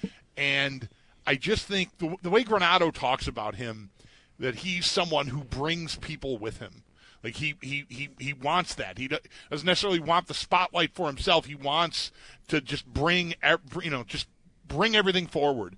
And 0.41 0.89
I 1.27 1.35
just 1.35 1.67
think 1.67 1.99
the, 1.99 2.17
the 2.23 2.31
way 2.31 2.45
Granato 2.45 2.93
talks 2.93 3.29
about 3.29 3.57
him, 3.57 3.91
that 4.39 4.57
he's 4.57 4.87
someone 4.87 5.27
who 5.27 5.45
brings 5.45 5.97
people 5.97 6.39
with 6.39 6.59
him. 6.59 6.83
Like 7.23 7.37
he 7.37 7.57
he 7.61 7.85
he 7.91 8.09
he 8.19 8.33
wants 8.33 8.75
that. 8.77 8.97
He 8.97 9.07
doesn't 9.07 9.67
necessarily 9.67 10.01
want 10.01 10.27
the 10.27 10.33
spotlight 10.33 10.95
for 10.95 11.07
himself. 11.07 11.45
He 11.45 11.55
wants 11.55 12.11
to 12.49 12.63
just 12.63 12.87
bring 12.87 13.35
you 13.83 13.91
know 13.91 14.05
just 14.05 14.27
bring 14.67 14.97
everything 14.97 15.27
forward. 15.27 15.77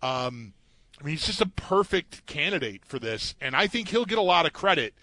Um, 0.00 0.54
I 1.00 1.04
mean, 1.04 1.14
he's 1.14 1.26
just 1.26 1.40
a 1.40 1.46
perfect 1.46 2.24
candidate 2.26 2.84
for 2.84 3.00
this, 3.00 3.34
and 3.40 3.56
I 3.56 3.66
think 3.66 3.88
he'll 3.88 4.04
get 4.04 4.18
a 4.18 4.22
lot 4.22 4.46
of 4.46 4.52
credit 4.52 4.94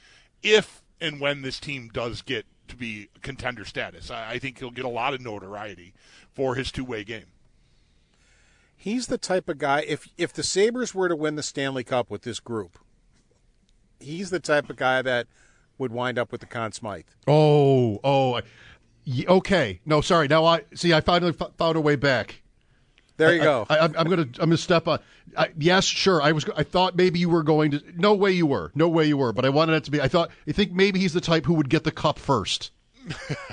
if 0.41 0.81
and 1.01 1.19
when 1.19 1.41
this 1.41 1.59
team 1.59 1.89
does 1.91 2.21
get 2.21 2.45
to 2.69 2.77
be 2.77 3.09
contender 3.21 3.65
status. 3.65 4.09
I, 4.09 4.31
I 4.31 4.39
think 4.39 4.59
he'll 4.59 4.71
get 4.71 4.85
a 4.85 4.89
lot 4.89 5.13
of 5.13 5.19
notoriety 5.19 5.93
for 6.33 6.55
his 6.55 6.71
two-way 6.71 7.03
game. 7.03 7.25
He's 8.81 9.05
the 9.05 9.19
type 9.19 9.47
of 9.47 9.59
guy. 9.59 9.81
If 9.87 10.07
if 10.17 10.33
the 10.33 10.41
Sabres 10.41 10.95
were 10.95 11.07
to 11.07 11.15
win 11.15 11.35
the 11.35 11.43
Stanley 11.43 11.83
Cup 11.83 12.09
with 12.09 12.23
this 12.23 12.39
group, 12.39 12.79
he's 13.99 14.31
the 14.31 14.39
type 14.39 14.71
of 14.71 14.75
guy 14.75 15.03
that 15.03 15.27
would 15.77 15.91
wind 15.91 16.17
up 16.17 16.31
with 16.31 16.41
the 16.41 16.47
Conn 16.47 16.71
Smythe. 16.71 17.05
Oh, 17.27 17.99
oh, 18.03 18.41
okay. 19.27 19.81
No, 19.85 20.01
sorry. 20.01 20.27
Now 20.27 20.45
I 20.45 20.63
see. 20.73 20.95
I 20.95 21.01
finally 21.01 21.31
found 21.31 21.77
a 21.77 21.79
way 21.79 21.95
back. 21.95 22.41
There 23.17 23.35
you 23.35 23.41
I- 23.41 23.43
go. 23.43 23.65
I, 23.69 23.77
am 23.85 23.95
I'm 23.95 24.09
gonna 24.09 24.23
I'm 24.23 24.49
gonna 24.49 24.57
step 24.57 24.87
on. 24.87 24.97
I, 25.37 25.49
yes, 25.59 25.85
sure. 25.85 26.19
I 26.19 26.31
was. 26.31 26.43
I 26.57 26.63
thought 26.63 26.95
maybe 26.95 27.19
you 27.19 27.29
were 27.29 27.43
going 27.43 27.69
to. 27.69 27.83
No 27.95 28.15
way 28.15 28.31
you 28.31 28.47
were. 28.47 28.71
No 28.73 28.89
way 28.89 29.05
you 29.05 29.15
were. 29.15 29.31
But 29.31 29.45
I 29.45 29.49
wanted 29.49 29.75
it 29.75 29.83
to 29.83 29.91
be. 29.91 30.01
I 30.01 30.07
thought. 30.07 30.31
I 30.47 30.53
think 30.53 30.71
maybe 30.71 30.99
he's 30.99 31.13
the 31.13 31.21
type 31.21 31.45
who 31.45 31.53
would 31.53 31.69
get 31.69 31.83
the 31.83 31.91
cup 31.91 32.17
first. 32.17 32.71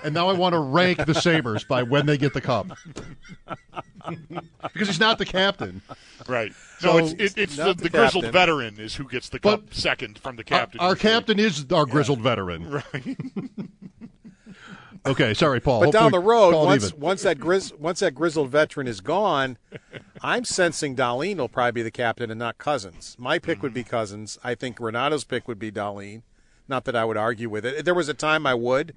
And 0.05 0.15
now 0.15 0.29
I 0.29 0.33
want 0.35 0.53
to 0.55 0.59
rank 0.59 1.05
the 1.07 1.15
Sabres 1.15 1.65
by 1.65 1.83
when 1.83 2.07
they 2.07 2.19
get 2.19 2.35
the 2.35 2.41
cup. 2.41 2.69
because 4.73 4.89
he's 4.89 5.01
not 5.01 5.19
the 5.19 5.25
captain. 5.27 5.83
Right. 6.27 6.53
So- 6.79 6.99
no, 6.99 7.07
it's, 7.07 7.13
it, 7.13 7.39
it's 7.39 7.57
the, 7.57 7.75
the, 7.75 7.85
the 7.85 7.89
grizzled 7.91 8.27
veteran 8.27 8.79
is 8.79 8.95
who 8.95 9.05
gets 9.09 9.29
the 9.29 9.39
cup 9.39 9.67
But- 9.67 9.75
second 9.75 10.19
from 10.19 10.37
the 10.37 10.45
captain. 10.45 10.81
our 10.81 10.91
usually. 10.91 11.11
captain 11.11 11.39
is 11.39 11.67
our 11.73 11.87
grizzled 11.87 12.21
veteran. 12.21 12.83
Right. 12.95 13.17
Okay, 15.07 15.33
sorry, 15.33 15.61
Paul. 15.61 15.81
But 15.85 15.93
down 15.93 16.11
the 16.11 16.19
road, 16.19 16.55
once 16.55 16.93
once 16.93 17.23
that 17.23 17.39
grizz, 17.39 17.73
once 17.79 18.01
that 18.01 18.15
grizzled 18.15 18.51
veteran 18.51 18.87
is 18.89 19.01
gone, 19.01 19.57
I'm 20.23 20.45
sensing 20.45 20.97
Dahlin 20.97 21.37
will 21.37 21.49
probably 21.49 21.73
be 21.73 21.83
the 21.83 21.91
captain 21.93 22.31
and 22.31 22.39
not 22.39 22.59
Cozens. 22.59 23.17
My 23.19 23.39
pick 23.39 23.63
would 23.63 23.73
be 23.73 23.83
Mm-hmm. 23.83 23.91
Cozens. 23.91 24.39
I 24.43 24.55
think 24.55 24.77
Granato's 24.77 25.25
pick 25.25 25.47
would 25.49 25.59
be 25.59 25.71
Dahlin. 25.71 26.23
Not 26.67 26.85
that 26.85 26.97
I 26.97 27.05
would 27.05 27.17
argue 27.17 27.49
with 27.49 27.65
it. 27.65 27.85
There 27.85 27.95
was 27.95 28.09
a 28.09 28.15
time 28.15 28.45
I 28.47 28.55
would, 28.55 28.93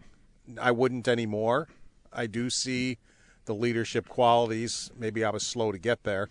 I 0.60 0.72
wouldn't 0.72 1.08
anymore. 1.08 1.68
I 2.14 2.28
do 2.28 2.50
see 2.50 2.98
the 3.46 3.54
leadership 3.54 4.08
qualities. 4.10 4.92
Maybe 4.98 5.24
I 5.24 5.30
was 5.30 5.44
slow 5.46 5.72
to 5.72 5.78
get 5.78 6.04
there. 6.04 6.30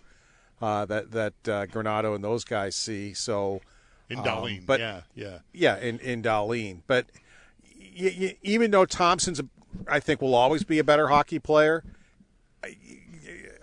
Uh, 0.61 0.85
that 0.87 1.11
that 1.13 1.33
uh, 1.49 1.67
Granato 1.67 2.15
and 2.15 2.23
those 2.23 2.45
guys 2.45 2.77
see. 2.77 3.15
So 3.15 3.61
In 4.11 4.19
Um, 4.19 4.25
but- 4.67 4.81
yeah, 4.81 5.03
yeah. 5.15 5.39
yeah, 5.53 5.79
in 5.79 5.99
in 6.01 6.23
Dahlin. 6.23 6.83
But 6.87 7.07
y- 7.99 8.15
y- 8.21 8.37
even 8.43 8.71
though 8.71 8.85
Thompson's, 8.85 9.41
a, 9.41 9.47
I 9.89 10.01
think, 10.01 10.21
will 10.21 10.35
always 10.35 10.65
be 10.65 10.79
a 10.79 10.85
better 10.85 11.09
hockey 11.09 11.39
player. 11.39 11.83
I, 12.63 12.77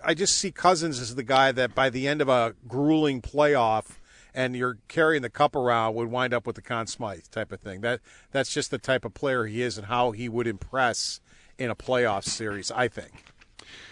I 0.04 0.14
just 0.14 0.36
see 0.36 0.50
Cozens 0.50 0.98
as 1.00 1.14
the 1.14 1.22
guy 1.22 1.52
that 1.52 1.74
by 1.74 1.90
the 1.90 2.08
end 2.08 2.20
of 2.22 2.28
a 2.28 2.54
grueling 2.66 3.20
playoff, 3.20 3.97
and 4.34 4.56
you're 4.56 4.78
carrying 4.88 5.22
the 5.22 5.30
cup 5.30 5.54
around, 5.54 5.94
would 5.94 6.10
wind 6.10 6.34
up 6.34 6.46
with 6.46 6.56
the 6.56 6.62
Conn 6.62 6.86
Smythe 6.86 7.24
type 7.30 7.52
of 7.52 7.60
thing. 7.60 7.80
That 7.80 8.00
that's 8.30 8.52
just 8.52 8.70
the 8.70 8.78
type 8.78 9.04
of 9.04 9.14
player 9.14 9.46
he 9.46 9.62
is, 9.62 9.78
and 9.78 9.86
how 9.86 10.12
he 10.12 10.28
would 10.28 10.46
impress 10.46 11.20
in 11.58 11.70
a 11.70 11.74
playoff 11.74 12.24
series. 12.24 12.70
I 12.70 12.88
think. 12.88 13.24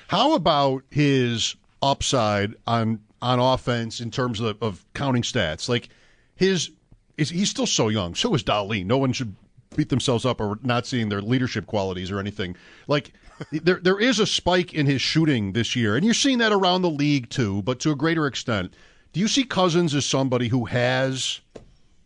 How 0.08 0.34
about 0.34 0.82
his 0.90 1.56
upside 1.82 2.54
on 2.66 3.00
on 3.20 3.38
offense 3.38 4.00
in 4.00 4.10
terms 4.10 4.40
of, 4.40 4.62
of 4.62 4.84
counting 4.94 5.22
stats? 5.22 5.68
Like 5.68 5.88
his 6.34 6.70
is 7.16 7.30
he's 7.30 7.50
still 7.50 7.66
so 7.66 7.88
young. 7.88 8.14
So 8.14 8.34
is 8.34 8.44
Dahlin. 8.44 8.86
No 8.86 8.98
one 8.98 9.12
should 9.12 9.34
beat 9.74 9.88
themselves 9.88 10.24
up 10.24 10.40
or 10.40 10.58
not 10.62 10.86
seeing 10.86 11.08
their 11.08 11.22
leadership 11.22 11.66
qualities 11.66 12.10
or 12.10 12.20
anything. 12.20 12.56
Like 12.86 13.12
there 13.52 13.80
there 13.80 13.98
is 13.98 14.18
a 14.18 14.26
spike 14.26 14.74
in 14.74 14.86
his 14.86 15.02
shooting 15.02 15.52
this 15.52 15.76
year, 15.76 15.96
and 15.96 16.04
you're 16.04 16.14
seeing 16.14 16.38
that 16.38 16.52
around 16.52 16.82
the 16.82 16.90
league 16.90 17.28
too, 17.28 17.62
but 17.62 17.80
to 17.80 17.90
a 17.90 17.96
greater 17.96 18.26
extent. 18.26 18.74
Do 19.16 19.20
you 19.20 19.28
see 19.28 19.44
Cozens 19.44 19.94
as 19.94 20.04
somebody 20.04 20.48
who 20.48 20.66
has 20.66 21.40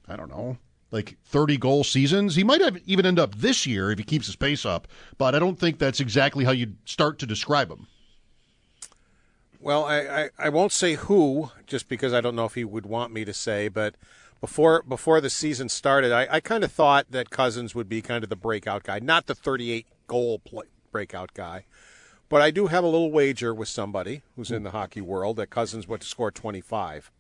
I 0.06 0.14
don't 0.14 0.30
know, 0.30 0.58
like 0.92 1.16
30 1.24 1.56
goal 1.56 1.82
seasons. 1.82 2.36
He 2.36 2.44
might 2.44 2.60
have 2.60 2.78
even 2.86 3.04
end 3.04 3.18
up 3.18 3.34
this 3.34 3.66
year 3.66 3.90
if 3.90 3.98
he 3.98 4.04
keeps 4.04 4.26
his 4.26 4.36
pace 4.36 4.64
up, 4.64 4.86
but 5.18 5.34
I 5.34 5.40
don't 5.40 5.58
think 5.58 5.80
that's 5.80 5.98
exactly 5.98 6.44
how 6.44 6.52
you'd 6.52 6.76
start 6.88 7.18
to 7.18 7.26
describe 7.26 7.68
him. 7.68 7.88
Well, 9.58 9.86
I, 9.86 9.98
I, 9.98 10.30
I 10.38 10.48
won't 10.50 10.70
say 10.70 10.94
who, 10.94 11.50
just 11.66 11.88
because 11.88 12.14
I 12.14 12.20
don't 12.20 12.36
know 12.36 12.44
if 12.44 12.54
he 12.54 12.62
would 12.62 12.86
want 12.86 13.12
me 13.12 13.24
to 13.24 13.34
say, 13.34 13.66
but 13.66 13.96
before 14.40 14.84
before 14.84 15.20
the 15.20 15.30
season 15.30 15.68
started, 15.68 16.12
I, 16.12 16.28
I 16.30 16.38
kind 16.38 16.62
of 16.62 16.70
thought 16.70 17.06
that 17.10 17.30
Cozens 17.30 17.74
would 17.74 17.88
be 17.88 18.02
kind 18.02 18.22
of 18.22 18.30
the 18.30 18.36
breakout 18.36 18.84
guy, 18.84 19.00
not 19.00 19.26
the 19.26 19.34
38 19.34 19.84
goal 20.06 20.38
play, 20.38 20.66
breakout 20.92 21.34
guy. 21.34 21.64
But 22.30 22.42
I 22.42 22.52
do 22.52 22.68
have 22.68 22.84
a 22.84 22.86
little 22.86 23.10
wager 23.10 23.52
with 23.52 23.68
somebody 23.68 24.22
who's 24.36 24.52
in 24.52 24.62
the 24.62 24.70
hockey 24.70 25.00
world 25.00 25.36
that 25.36 25.50
Cozens 25.50 25.88
would 25.88 26.04
score 26.04 26.30
25, 26.30 27.10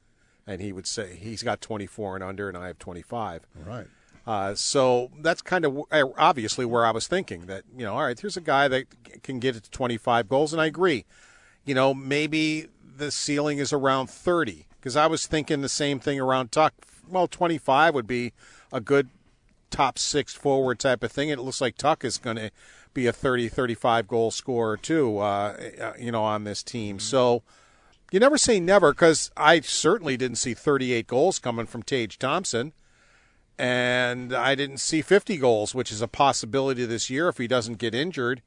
and 0.46 0.62
he 0.62 0.72
would 0.72 0.86
say 0.86 1.16
he's 1.16 1.42
got 1.42 1.60
24 1.60 2.14
and 2.14 2.24
under, 2.24 2.48
and 2.48 2.56
I 2.56 2.68
have 2.68 2.78
25. 2.78 3.44
All 3.58 3.70
right. 3.70 3.86
Uh, 4.24 4.54
so 4.54 5.10
that's 5.20 5.42
kind 5.42 5.64
of 5.64 5.82
obviously 6.16 6.64
where 6.64 6.86
I 6.86 6.92
was 6.92 7.08
thinking 7.08 7.46
that 7.46 7.64
you 7.76 7.84
know, 7.84 7.94
all 7.94 8.04
right, 8.04 8.18
here's 8.18 8.36
a 8.36 8.40
guy 8.40 8.68
that 8.68 8.84
can 9.24 9.40
get 9.40 9.56
it 9.56 9.64
to 9.64 9.70
25 9.70 10.28
goals, 10.28 10.52
and 10.52 10.62
I 10.62 10.66
agree. 10.66 11.04
You 11.64 11.74
know, 11.74 11.92
maybe 11.92 12.68
the 12.96 13.10
ceiling 13.10 13.58
is 13.58 13.72
around 13.72 14.08
30 14.08 14.66
because 14.78 14.94
I 14.94 15.08
was 15.08 15.26
thinking 15.26 15.60
the 15.60 15.68
same 15.68 15.98
thing 15.98 16.20
around 16.20 16.52
Tuch. 16.52 16.72
Well, 17.08 17.26
25 17.26 17.94
would 17.94 18.06
be 18.06 18.32
a 18.72 18.80
good 18.80 19.08
top 19.70 19.98
six 19.98 20.34
forward 20.34 20.78
type 20.78 21.02
of 21.02 21.10
thing. 21.10 21.30
It 21.30 21.40
looks 21.40 21.60
like 21.60 21.76
Tuch 21.76 22.04
is 22.04 22.18
going 22.18 22.36
to 22.36 22.52
be 22.94 23.06
a 23.06 23.12
30, 23.12 23.48
35 23.48 24.08
goal 24.08 24.30
scorer 24.30 24.76
too. 24.76 25.18
Uh, 25.18 25.56
uh, 25.80 25.92
you 25.98 26.12
know, 26.12 26.22
on 26.22 26.44
this 26.44 26.62
team, 26.62 26.98
so. 26.98 27.42
You 28.12 28.18
never 28.18 28.38
say 28.38 28.58
never 28.58 28.92
because 28.92 29.30
I 29.36 29.60
certainly 29.60 30.16
didn't 30.16 30.38
see 30.38 30.52
38 30.52 31.06
goals 31.06 31.38
coming 31.38 31.66
from 31.66 31.84
Tage 31.84 32.18
Thompson 32.18 32.72
and 33.60 34.32
I 34.32 34.54
didn't 34.54 34.78
see 34.78 35.02
50 35.02 35.36
goals, 35.36 35.74
which 35.74 35.92
is 35.92 36.00
a 36.00 36.08
possibility 36.08 36.86
this 36.86 37.10
year 37.10 37.28
if 37.28 37.36
he 37.36 37.46
doesn't 37.46 37.76
get 37.76 37.94
injured. 37.94 38.40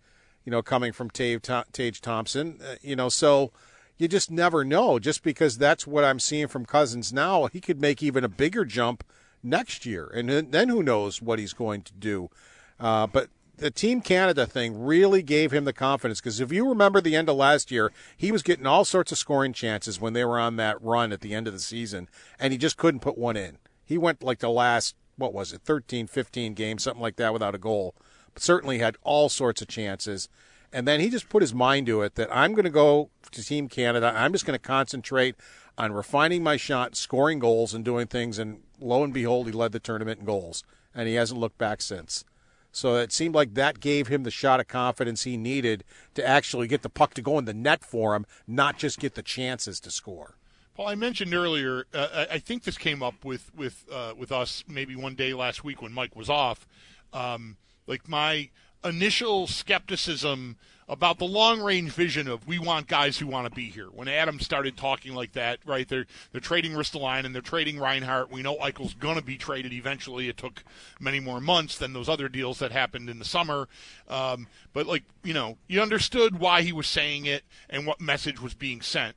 You 0.44 0.52
know, 0.52 0.64
coming 0.64 0.92
from 0.92 1.12
Tage, 1.12 1.48
Tage 1.72 2.02
Thompson. 2.02 2.60
Uh, 2.68 2.76
you 2.82 2.96
know, 2.96 3.10
so 3.10 3.52
you 4.00 4.08
just 4.08 4.32
never 4.32 4.66
know. 4.66 4.98
Just 4.98 5.22
because 5.22 5.60
that's 5.60 5.86
what 5.86 6.04
I'm 6.04 6.20
seeing 6.20 6.48
from 6.48 6.66
Cozens 6.66 7.14
now, 7.14 7.46
he 7.46 7.62
could 7.62 7.80
make 7.80 8.02
even 8.02 8.24
a 8.24 8.30
bigger 8.30 8.66
jump 8.66 9.04
next 9.44 9.86
year, 9.86 10.10
and 10.16 10.30
then- 10.30 10.50
then 10.50 10.70
who 10.70 10.82
knows 10.82 11.22
what 11.22 11.38
he's 11.38 11.54
going 11.54 11.84
to 11.84 11.94
do. 11.94 12.32
Uh, 12.80 13.06
but 13.06 13.30
the 13.56 13.72
Team 13.72 14.02
Canada 14.02 14.46
thing 14.46 14.84
really 14.84 15.22
gave 15.22 15.52
him 15.52 15.66
the 15.66 15.74
confidence 15.74 16.20
because 16.20 16.40
if 16.40 16.52
you 16.52 16.68
remember 16.68 17.00
the 17.00 17.16
end 17.16 17.30
of 17.30 17.36
last 17.36 17.72
year, 17.72 17.92
he 18.18 18.32
was 18.32 18.44
getting 18.44 18.66
all 18.66 18.84
sorts 18.84 19.12
of 19.12 19.18
scoring 19.18 19.54
chances 19.54 20.02
when 20.02 20.14
they 20.14 20.26
were 20.26 20.40
on 20.40 20.56
that 20.56 20.82
run 20.82 21.12
at 21.12 21.22
the 21.22 21.34
end 21.34 21.48
of 21.48 21.54
the 21.54 21.60
season, 21.60 22.10
and 22.40 22.52
he 22.52 22.58
just 22.58 22.78
couldn't 22.78 23.02
put 23.02 23.18
one 23.18 23.38
in. 23.38 23.58
He 23.86 23.98
went 23.98 24.24
like 24.24 24.40
the 24.40 24.50
last, 24.50 24.96
what 25.18 25.34
was 25.34 25.54
it, 25.54 25.62
13, 25.62 26.08
15 26.08 26.54
games, 26.54 26.84
something 26.84 27.02
like 27.02 27.18
that, 27.18 27.34
without 27.34 27.56
a 27.56 27.60
goal. 27.60 27.94
But 28.34 28.42
certainly 28.42 28.80
had 28.80 28.98
all 29.04 29.30
sorts 29.30 29.62
of 29.62 29.68
chances. 29.68 30.30
And 30.72 30.88
then 30.88 31.00
he 31.00 31.10
just 31.10 31.30
put 31.30 31.44
his 31.44 31.54
mind 31.54 31.86
to 31.88 32.02
it 32.02 32.16
that 32.16 32.36
I'm 32.36 32.54
going 32.54 32.64
to 32.64 32.72
go 32.72 33.12
to 33.32 33.46
Team 33.46 33.70
Canada. 33.70 34.12
I'm 34.16 34.32
just 34.32 34.46
going 34.46 34.58
to 34.58 34.68
concentrate 34.68 35.36
on 35.78 35.92
refining 35.92 36.42
my 36.42 36.58
shot, 36.58 36.96
scoring 36.96 37.38
goals, 37.38 37.76
and 37.76 37.86
doing 37.86 38.08
things. 38.08 38.40
And 38.40 38.62
lo 38.80 39.04
and 39.04 39.14
behold, 39.14 39.46
he 39.46 39.52
led 39.52 39.72
the 39.72 39.80
tournament 39.80 40.22
in 40.22 40.26
goals. 40.26 40.64
And 40.96 41.08
he 41.08 41.14
hasn't 41.14 41.40
looked 41.40 41.60
back 41.60 41.82
since. 41.82 42.26
So 42.74 42.96
it 42.96 43.14
seemed 43.14 43.36
like 43.36 43.54
that 43.54 43.80
gave 43.80 44.08
him 44.08 44.24
the 44.24 44.32
shot 44.32 44.60
of 44.60 44.68
confidence 44.68 45.24
he 45.24 45.38
needed 45.38 45.84
to 46.16 46.28
actually 46.28 46.68
get 46.68 46.82
the 46.82 46.90
puck 46.90 47.14
to 47.14 47.22
go 47.22 47.38
in 47.38 47.46
the 47.46 47.54
net 47.54 47.86
for 47.86 48.16
him, 48.16 48.26
not 48.48 48.80
just 48.80 49.00
get 49.00 49.14
the 49.14 49.22
chances 49.22 49.80
to 49.82 49.92
score. 49.92 50.36
Paul, 50.76 50.88
I 50.88 50.96
mentioned 50.96 51.36
earlier. 51.36 51.86
Uh, 51.94 52.26
I 52.32 52.40
think 52.40 52.64
this 52.64 52.80
came 52.80 53.04
up 53.04 53.24
with 53.24 53.52
with 53.56 53.86
uh, 53.94 54.14
with 54.18 54.32
us 54.32 54.64
maybe 54.68 54.96
one 54.96 55.14
day 55.14 55.36
last 55.36 55.64
week 55.64 55.84
when 55.84 55.94
Mike 55.94 56.16
was 56.16 56.32
off. 56.32 56.68
Um, 57.14 57.58
like 57.86 58.10
my 58.10 58.50
initial 58.84 59.46
skepticism 59.46 60.58
about 60.88 61.20
the 61.20 61.26
long 61.26 61.62
range 61.62 61.92
vision 61.92 62.28
of 62.28 62.48
we 62.48 62.60
want 62.60 62.88
guys 62.88 63.18
who 63.18 63.28
want 63.28 63.48
to 63.48 63.56
be 63.56 63.66
here. 63.70 63.88
When 63.88 64.08
Adam 64.08 64.40
started 64.40 64.78
talking 64.78 65.14
like 65.14 65.34
that, 65.34 65.60
right? 65.66 65.88
They're 65.88 66.06
they're 66.32 66.42
trading 66.42 66.74
Ristolainen 66.74 67.26
and 67.26 67.34
they're 67.34 67.42
trading 67.42 67.80
Reinhart. 67.80 68.32
We 68.32 68.42
know 68.42 68.58
Eichel's 68.58 68.94
going 68.94 69.18
to 69.18 69.24
be 69.24 69.38
traded 69.38 69.74
eventually. 69.74 70.30
It 70.30 70.38
took 70.38 70.64
many 71.00 71.20
more 71.20 71.42
months 71.42 71.78
than 71.78 71.94
those 71.94 72.10
other 72.10 72.30
deals 72.30 72.60
that 72.60 72.72
happened 72.72 73.10
in 73.10 73.20
the 73.20 73.26
summer. 73.26 73.68
Um, 74.08 74.48
but 74.74 74.88
like 74.88 75.04
you 75.24 75.34
know, 75.34 75.58
you 75.68 75.82
understood 75.82 76.40
why 76.40 76.62
he 76.62 76.74
was 76.74 76.88
saying 76.88 77.26
it 77.26 77.44
and 77.70 77.88
what 77.88 78.02
message 78.02 78.42
was 78.42 78.54
being 78.54 78.82
sent. 78.82 79.16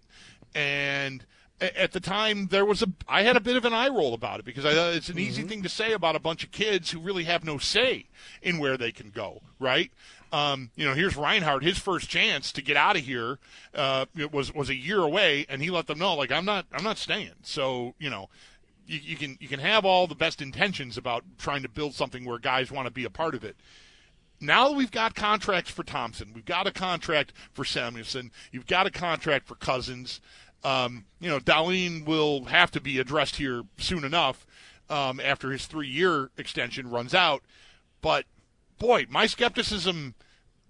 And 0.54 1.24
at 1.60 1.92
the 1.92 2.00
time 2.00 2.48
there 2.48 2.64
was 2.64 2.82
a 2.82 2.88
I 3.08 3.22
had 3.22 3.36
a 3.36 3.40
bit 3.40 3.56
of 3.56 3.64
an 3.64 3.72
eye 3.72 3.88
roll 3.88 4.14
about 4.14 4.40
it 4.40 4.46
because 4.46 4.64
I 4.64 4.74
thought 4.74 4.94
it's 4.94 5.08
an 5.08 5.18
easy 5.18 5.42
thing 5.42 5.62
to 5.62 5.68
say 5.68 5.92
about 5.92 6.16
a 6.16 6.20
bunch 6.20 6.44
of 6.44 6.50
kids 6.50 6.90
who 6.90 7.00
really 7.00 7.24
have 7.24 7.44
no 7.44 7.58
say 7.58 8.06
in 8.42 8.58
where 8.58 8.76
they 8.76 8.92
can 8.92 9.10
go, 9.10 9.40
right? 9.58 9.90
Um, 10.32 10.70
you 10.76 10.84
know, 10.84 10.92
here's 10.92 11.16
Reinhart. 11.16 11.62
His 11.62 11.78
first 11.78 12.10
chance 12.10 12.52
to 12.52 12.62
get 12.62 12.76
out 12.76 12.96
of 12.96 13.02
here 13.02 13.38
uh, 13.74 14.06
it 14.16 14.32
was 14.32 14.54
was 14.54 14.68
a 14.68 14.74
year 14.74 15.00
away, 15.00 15.46
and 15.48 15.62
he 15.62 15.70
let 15.70 15.86
them 15.86 15.98
know 15.98 16.14
like 16.14 16.30
I'm 16.30 16.44
not 16.44 16.66
I'm 16.72 16.84
not 16.84 16.98
staying. 16.98 17.32
So 17.42 17.94
you 17.98 18.10
know, 18.10 18.28
you, 18.86 19.00
you 19.02 19.16
can 19.16 19.38
you 19.40 19.48
can 19.48 19.60
have 19.60 19.84
all 19.84 20.06
the 20.06 20.14
best 20.14 20.42
intentions 20.42 20.98
about 20.98 21.24
trying 21.38 21.62
to 21.62 21.68
build 21.68 21.94
something 21.94 22.24
where 22.24 22.38
guys 22.38 22.70
want 22.70 22.86
to 22.86 22.92
be 22.92 23.04
a 23.04 23.10
part 23.10 23.34
of 23.34 23.44
it 23.44 23.56
now 24.40 24.68
that 24.68 24.76
we've 24.76 24.90
got 24.90 25.14
contracts 25.14 25.70
for 25.70 25.82
Thompson, 25.82 26.32
we've 26.34 26.44
got 26.44 26.66
a 26.66 26.72
contract 26.72 27.32
for 27.52 27.64
Samuelsson, 27.64 28.30
you've 28.52 28.66
got 28.66 28.86
a 28.86 28.90
contract 28.90 29.46
for 29.46 29.54
Cozens. 29.54 30.20
Um, 30.64 31.04
you 31.20 31.28
know, 31.28 31.38
Dahlin 31.38 32.04
will 32.04 32.46
have 32.46 32.70
to 32.72 32.80
be 32.80 32.98
addressed 32.98 33.36
here 33.36 33.62
soon 33.78 34.04
enough 34.04 34.46
um, 34.90 35.20
after 35.20 35.50
his 35.50 35.66
three-year 35.66 36.30
extension 36.36 36.90
runs 36.90 37.14
out. 37.14 37.42
But 38.00 38.24
boy, 38.78 39.06
my 39.08 39.26
skepticism 39.26 40.14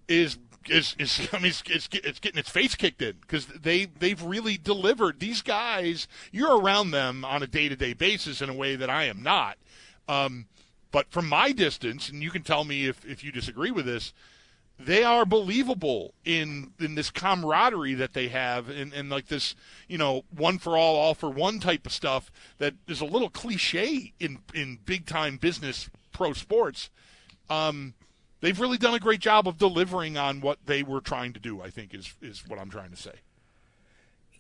is 0.08 0.38
is 0.68 0.96
is 0.98 1.28
I 1.32 1.38
mean 1.38 1.46
it's, 1.46 1.62
it's, 1.68 1.88
it's 1.92 2.20
getting 2.20 2.38
its 2.38 2.50
face 2.50 2.74
kicked 2.74 3.02
in 3.02 3.16
because 3.20 3.46
they 3.46 3.86
they've 3.86 4.22
really 4.22 4.58
delivered. 4.58 5.20
These 5.20 5.42
guys, 5.42 6.08
you're 6.32 6.58
around 6.58 6.90
them 6.90 7.24
on 7.24 7.42
a 7.42 7.46
day-to-day 7.46 7.94
basis 7.94 8.42
in 8.42 8.48
a 8.48 8.54
way 8.54 8.76
that 8.76 8.90
I 8.90 9.04
am 9.04 9.22
not. 9.22 9.58
Um, 10.08 10.46
but 10.92 11.10
from 11.10 11.28
my 11.28 11.52
distance, 11.52 12.08
and 12.08 12.22
you 12.22 12.30
can 12.30 12.42
tell 12.42 12.64
me 12.64 12.86
if, 12.86 13.04
if 13.04 13.22
you 13.24 13.32
disagree 13.32 13.70
with 13.70 13.86
this, 13.86 14.12
they 14.78 15.02
are 15.02 15.24
believable 15.24 16.12
in 16.24 16.72
in 16.78 16.94
this 16.94 17.10
camaraderie 17.10 17.94
that 17.94 18.12
they 18.12 18.28
have 18.28 18.68
and, 18.68 18.92
and 18.92 19.08
like 19.08 19.26
this, 19.26 19.54
you 19.88 19.96
know, 19.96 20.24
one 20.34 20.58
for 20.58 20.76
all, 20.76 20.96
all 20.96 21.14
for 21.14 21.30
one 21.30 21.60
type 21.60 21.86
of 21.86 21.92
stuff 21.92 22.30
that 22.58 22.74
is 22.86 23.00
a 23.00 23.06
little 23.06 23.30
cliche 23.30 24.12
in 24.20 24.38
in 24.54 24.78
big 24.84 25.06
time 25.06 25.38
business 25.38 25.88
pro 26.12 26.32
sports. 26.32 26.90
Um, 27.48 27.94
they've 28.40 28.58
really 28.60 28.78
done 28.78 28.94
a 28.94 29.00
great 29.00 29.20
job 29.20 29.48
of 29.48 29.56
delivering 29.56 30.18
on 30.18 30.40
what 30.40 30.58
they 30.66 30.82
were 30.82 31.00
trying 31.00 31.32
to 31.32 31.40
do. 31.40 31.62
I 31.62 31.70
think 31.70 31.94
is 31.94 32.14
is 32.20 32.46
what 32.46 32.58
I'm 32.58 32.70
trying 32.70 32.90
to 32.90 32.96
say. 32.96 33.20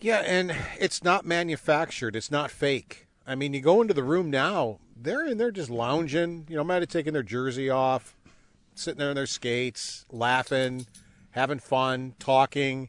Yeah, 0.00 0.18
and 0.18 0.54
it's 0.78 1.02
not 1.02 1.24
manufactured. 1.24 2.14
It's 2.14 2.30
not 2.30 2.50
fake. 2.50 3.06
I 3.26 3.34
mean, 3.34 3.54
you 3.54 3.60
go 3.60 3.80
into 3.80 3.94
the 3.94 4.04
room 4.04 4.30
now, 4.30 4.78
they're 4.94 5.26
in 5.26 5.38
there 5.38 5.50
just 5.50 5.70
lounging. 5.70 6.46
You 6.48 6.56
know, 6.56 6.64
might 6.64 6.82
have 6.82 6.88
taken 6.88 7.14
their 7.14 7.22
jersey 7.22 7.70
off, 7.70 8.15
sitting 8.78 8.98
there 8.98 9.10
in 9.10 9.16
their 9.16 9.26
skates, 9.26 10.06
laughing, 10.10 10.86
having 11.30 11.58
fun, 11.58 12.14
talking. 12.18 12.88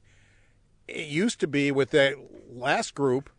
It 0.88 1.08
used 1.08 1.40
to 1.42 1.48
be 1.48 1.72
with 1.72 1.92
that 1.92 2.16
last 2.50 2.96
group, 2.96 3.30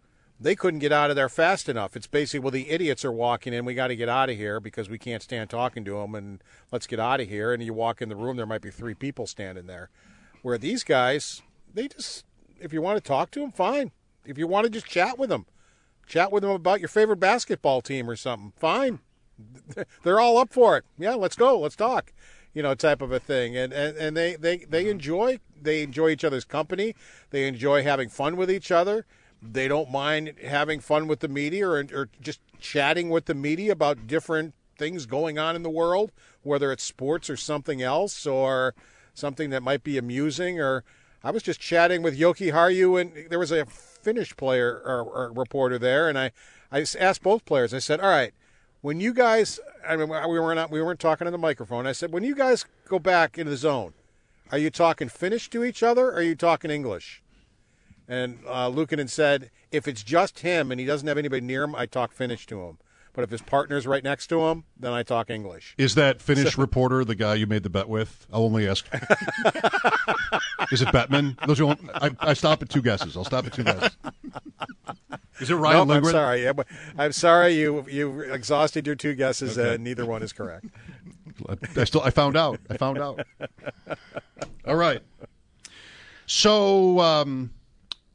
they 0.41 0.55
couldn't 0.55 0.81
get 0.81 0.93
out 0.93 1.11
of 1.11 1.17
there 1.17 1.29
fast 1.29 1.69
enough. 1.69 1.97
It's 1.97 2.07
basically, 2.07 2.41
well, 2.41 2.51
the 2.53 2.71
idiots 2.71 3.05
are 3.05 3.13
walking 3.13 3.53
in. 3.53 3.65
We 3.65 3.75
got 3.75 3.89
to 3.89 3.97
get 3.97 4.09
out 4.09 4.31
of 4.31 4.37
here 4.37 4.61
because 4.61 4.89
we 4.89 4.99
can't 4.99 5.23
stand 5.23 5.51
talking 5.51 5.85
to 5.85 5.95
them, 5.95 6.15
and 6.15 6.43
let's 6.71 6.87
get 6.87 7.01
out 7.01 7.21
of 7.21 7.29
here. 7.29 7.53
And 7.53 7.63
you 7.63 7.75
walk 7.75 8.01
in 8.01 8.09
the 8.09 8.17
room, 8.17 8.37
there 8.37 8.47
might 8.47 8.63
be 8.63 8.71
three 8.71 8.95
people 8.95 9.27
standing 9.27 9.67
there. 9.67 9.91
Where 10.43 10.59
these 10.59 10.85
guys, 10.85 11.43
they 11.75 11.89
just, 11.89 12.25
if 12.61 12.73
you 12.73 12.81
want 12.81 13.03
to 13.03 13.07
talk 13.07 13.33
to 13.33 13.41
them, 13.41 13.51
fine. 13.51 13.91
If 14.25 14.39
you 14.39 14.47
want 14.47 14.65
to 14.65 14.71
just 14.71 14.87
chat 14.87 15.19
with 15.19 15.31
them, 15.31 15.47
chat 16.07 16.31
with 16.31 16.43
them 16.43 16.53
about 16.53 16.81
your 16.81 16.89
favorite 16.89 17.19
basketball 17.19 17.81
team 17.81 18.09
or 18.09 18.15
something, 18.15 18.53
fine. 18.57 19.01
They're 20.05 20.21
all 20.21 20.39
up 20.39 20.53
for 20.53 20.77
it. 20.77 20.85
Yeah, 20.99 21.15
let's 21.15 21.37
go. 21.37 21.59
Let's 21.59 21.77
talk. 21.77 22.13
You 22.55 22.63
know, 22.63 22.75
type 22.75 23.03
of 23.03 23.13
a 23.13 23.21
thing. 23.21 23.57
And 23.57 23.73
and, 23.73 23.97
and 23.97 24.17
they, 24.17 24.37
they, 24.37 24.59
they 24.59 24.83
mm-hmm. 24.83 24.91
enjoy 24.91 25.39
they 25.61 25.83
enjoy 25.83 26.11
each 26.11 26.25
other's 26.25 26.45
company. 26.45 26.95
They 27.31 27.47
enjoy 27.47 27.83
having 27.83 28.09
fun 28.09 28.37
with 28.37 28.51
each 28.51 28.71
other. 28.71 29.07
They 29.41 29.69
don't 29.69 29.91
mind 29.91 30.35
having 30.45 30.81
fun 30.81 31.07
with 31.07 31.21
the 31.21 31.29
media 31.29 31.69
or, 31.69 31.87
or 31.95 32.09
just 32.21 32.41
chatting 32.59 33.09
with 33.09 33.27
the 33.27 33.35
media 33.35 33.73
about 33.73 34.07
different 34.07 34.55
things 34.77 35.07
going 35.07 35.39
on 35.39 35.57
in 35.57 35.63
the 35.63 35.71
world, 35.71 36.13
whether 36.43 36.73
it's 36.73 36.83
sports 36.83 37.29
or 37.29 37.37
something 37.37 37.83
else 37.83 38.27
or 38.27 38.75
something 39.15 39.51
that 39.51 39.63
might 39.63 39.85
be 39.85 39.99
amusing. 39.99 40.61
Or 40.61 40.85
I 41.23 41.31
was 41.31 41.43
just 41.43 41.61
chatting 41.61 42.03
with 42.03 42.19
Jokiharju, 42.19 43.01
and 43.01 43.31
there 43.31 43.39
was 43.39 43.53
a 43.53 43.67
Finnish 43.67 44.37
player 44.37 44.81
or, 44.85 45.03
or 45.03 45.33
reporter 45.33 45.79
there, 45.79 46.09
and 46.09 46.19
I, 46.19 46.31
I 46.71 46.85
asked 46.99 47.23
both 47.23 47.45
players. 47.45 47.75
I 47.75 47.81
said, 47.81 48.01
"All 48.01 48.09
right, 48.09 48.33
when 48.81 49.01
you 49.01 49.13
guys, 49.13 49.61
I 49.87 49.97
mean, 49.97 50.09
we 50.09 50.17
weren't 50.17 50.71
we 50.71 50.83
weren't 50.83 51.01
talking 51.01 51.27
on 51.27 51.33
the 51.33 51.39
microphone. 51.39 51.87
I 51.87 51.93
said, 51.93 52.13
when 52.13 52.25
you 52.25 52.35
guys 52.35 52.65
go 52.89 52.99
back 52.99 53.39
into 53.39 53.51
the 53.51 53.57
zone, 53.57 53.95
are 54.51 54.59
you 54.59 54.71
talking 54.71 55.09
Finnish 55.09 55.51
to 55.51 55.65
each 55.65 55.83
other, 55.83 56.09
or 56.09 56.15
are 56.15 56.23
you 56.23 56.35
talking 56.35 56.71
English?" 56.71 57.23
And 58.09 58.39
uh, 58.47 58.71
Luukkonen 58.71 59.11
said, 59.11 59.51
if 59.71 59.87
it's 59.87 60.03
just 60.03 60.41
him 60.41 60.73
and 60.73 60.81
he 60.81 60.87
doesn't 60.87 61.07
have 61.07 61.19
anybody 61.19 61.43
near 61.43 61.65
him, 61.65 61.75
I 61.75 61.85
talk 61.85 62.13
Finnish 62.13 62.47
to 62.47 62.63
him. 62.63 62.79
But 63.13 63.25
if 63.25 63.31
his 63.31 63.43
partner's 63.43 63.87
right 63.87 64.03
next 64.03 64.29
to 64.29 64.47
him, 64.47 64.65
then 64.79 64.93
I 64.93 65.03
talk 65.03 65.29
English. 65.29 65.75
Is 65.77 65.95
that 65.97 66.23
Finnish 66.23 66.55
so, 66.55 66.61
reporter 66.63 67.05
the 67.05 67.17
guy 67.17 67.35
you 67.35 67.47
made 67.47 67.65
the 67.65 67.71
bet 67.71 67.89
with? 67.89 68.27
I'll 68.33 68.45
only 68.45 68.69
ask. 68.69 68.87
Is 70.73 70.83
it 70.83 70.93
Batman? 70.93 71.37
Those 71.47 71.61
are 71.61 71.77
I, 71.95 72.11
I, 72.21 72.35
stop 72.35 72.63
at 72.63 72.69
two 72.69 72.81
guesses. 72.81 73.17
I'll 73.17 73.25
stop 73.25 73.47
at 73.47 73.53
two 73.53 73.65
guesses. 73.65 73.97
Is 75.41 75.51
it 75.51 75.55
Ryan 75.55 75.79
nope, 75.79 75.89
Lindgren? 75.89 76.17
I'm 76.17 76.21
sorry. 76.21 76.49
I'm, 76.49 76.61
I'm, 76.99 77.13
sorry 77.13 77.55
you 77.55 77.85
you 77.89 78.21
exhausted 78.21 78.87
your 78.87 78.97
two 78.97 79.15
guesses. 79.15 79.59
Okay. 79.59 79.75
Uh, 79.75 79.77
neither 79.77 80.05
one 80.05 80.23
is 80.23 80.33
correct. 80.33 80.67
I 81.77 81.85
still 81.85 82.03
I 82.03 82.11
found 82.11 82.37
out. 82.37 82.61
I 82.69 82.77
found 82.77 82.99
out. 82.99 83.21
All 84.67 84.77
right. 84.77 85.01
So 86.27 86.99
um, 87.01 87.51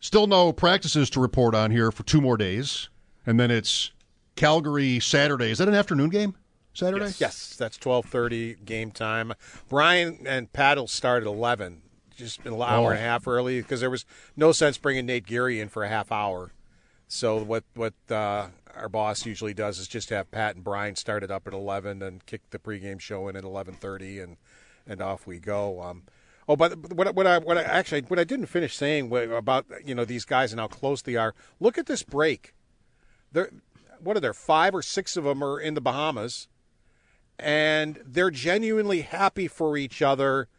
Still 0.03 0.27
no 0.27 0.51
practices 0.51 1.09
to 1.11 1.21
report 1.21 1.55
on 1.55 1.71
here 1.71 1.89
for 1.89 2.03
two 2.03 2.19
more 2.19 2.35
days, 2.35 2.89
and 3.25 3.39
then 3.39 3.49
it's 3.49 3.93
Calgary 4.35 4.99
Saturday. 4.99 5.49
Is 5.49 5.59
that 5.59 5.69
an 5.69 5.75
afternoon 5.75 6.09
game? 6.09 6.35
Saturday? 6.73 7.05
Yes, 7.05 7.21
yes 7.21 7.55
that's 7.55 7.77
twelve 7.77 8.05
thirty 8.07 8.55
game 8.55 8.91
time. 8.91 9.31
Brian 9.69 10.27
and 10.27 10.51
Pat 10.51 10.77
will 10.77 10.87
start 10.89 11.23
at 11.23 11.27
eleven, 11.27 11.83
just 12.13 12.45
an 12.45 12.51
hour 12.51 12.87
oh. 12.87 12.89
and 12.89 12.99
a 12.99 13.01
half 13.01 13.29
early 13.29 13.61
because 13.61 13.79
there 13.79 13.89
was 13.89 14.05
no 14.35 14.51
sense 14.51 14.77
bringing 14.77 15.05
Nate 15.05 15.25
Geary 15.25 15.61
in 15.61 15.69
for 15.69 15.85
a 15.85 15.87
half 15.87 16.11
hour. 16.11 16.51
So 17.13 17.43
what 17.43 17.63
what 17.75 17.93
uh, 18.09 18.47
our 18.73 18.89
boss 18.89 19.23
usually 19.23 19.53
does 19.53 19.77
is 19.77 19.87
just 19.87 20.09
have 20.09 20.31
Pat 20.31 20.55
and 20.55 20.63
Brian 20.63 20.95
start 20.95 21.23
it 21.23 21.29
up 21.29 21.45
at 21.45 21.53
eleven 21.53 22.01
and 22.01 22.25
kick 22.25 22.41
the 22.49 22.57
pregame 22.57 22.99
show 22.99 23.27
in 23.27 23.35
at 23.35 23.43
eleven 23.43 23.75
thirty, 23.75 24.19
and 24.19 24.37
and 24.87 24.99
off 24.99 25.27
we 25.27 25.39
go. 25.39 25.79
Um, 25.81 26.03
Oh, 26.45 26.57
but 26.57 26.91
what, 26.91 27.15
what 27.15 27.25
I 27.25 27.37
what 27.37 27.57
I 27.57 27.61
actually 27.61 28.01
what 28.01 28.19
I 28.19 28.25
didn't 28.25 28.47
finish 28.47 28.75
saying 28.75 29.13
about 29.31 29.65
you 29.85 29.95
know 29.95 30.03
these 30.05 30.25
guys 30.25 30.51
and 30.51 30.59
how 30.59 30.67
close 30.67 31.03
they 31.03 31.15
are. 31.15 31.33
Look 31.59 31.77
at 31.77 31.85
this 31.85 32.03
break. 32.03 32.53
There, 33.31 33.49
what 34.01 34.17
are 34.17 34.19
there? 34.19 34.33
Five 34.33 34.75
or 34.75 34.81
six 34.81 35.15
of 35.15 35.23
them 35.23 35.41
are 35.41 35.59
in 35.59 35.75
the 35.75 35.81
Bahamas, 35.81 36.49
and 37.39 38.01
they're 38.05 38.31
genuinely 38.31 39.01
happy 39.01 39.47
for 39.47 39.77
each 39.77 40.01
other 40.01 40.49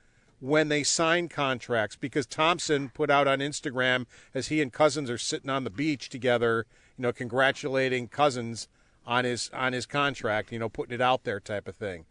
when 0.44 0.68
they 0.68 0.82
sign 0.82 1.26
contracts 1.26 1.96
because 1.96 2.26
Thompson 2.26 2.90
put 2.90 3.08
out 3.08 3.26
on 3.26 3.38
Instagram 3.38 4.04
as 4.34 4.48
he 4.48 4.60
and 4.60 4.70
Cozens 4.70 5.08
are 5.08 5.16
sitting 5.16 5.48
on 5.48 5.64
the 5.64 5.70
beach 5.70 6.10
together, 6.10 6.66
you 6.98 7.02
know, 7.02 7.14
congratulating 7.14 8.08
Cozens 8.08 8.68
on 9.06 9.24
his 9.24 9.48
on 9.54 9.72
his 9.72 9.86
contract, 9.86 10.52
you 10.52 10.58
know, 10.58 10.68
putting 10.68 10.94
it 10.94 11.00
out 11.00 11.24
there 11.24 11.40
type 11.40 11.66
of 11.66 11.76
thing. 11.76 12.04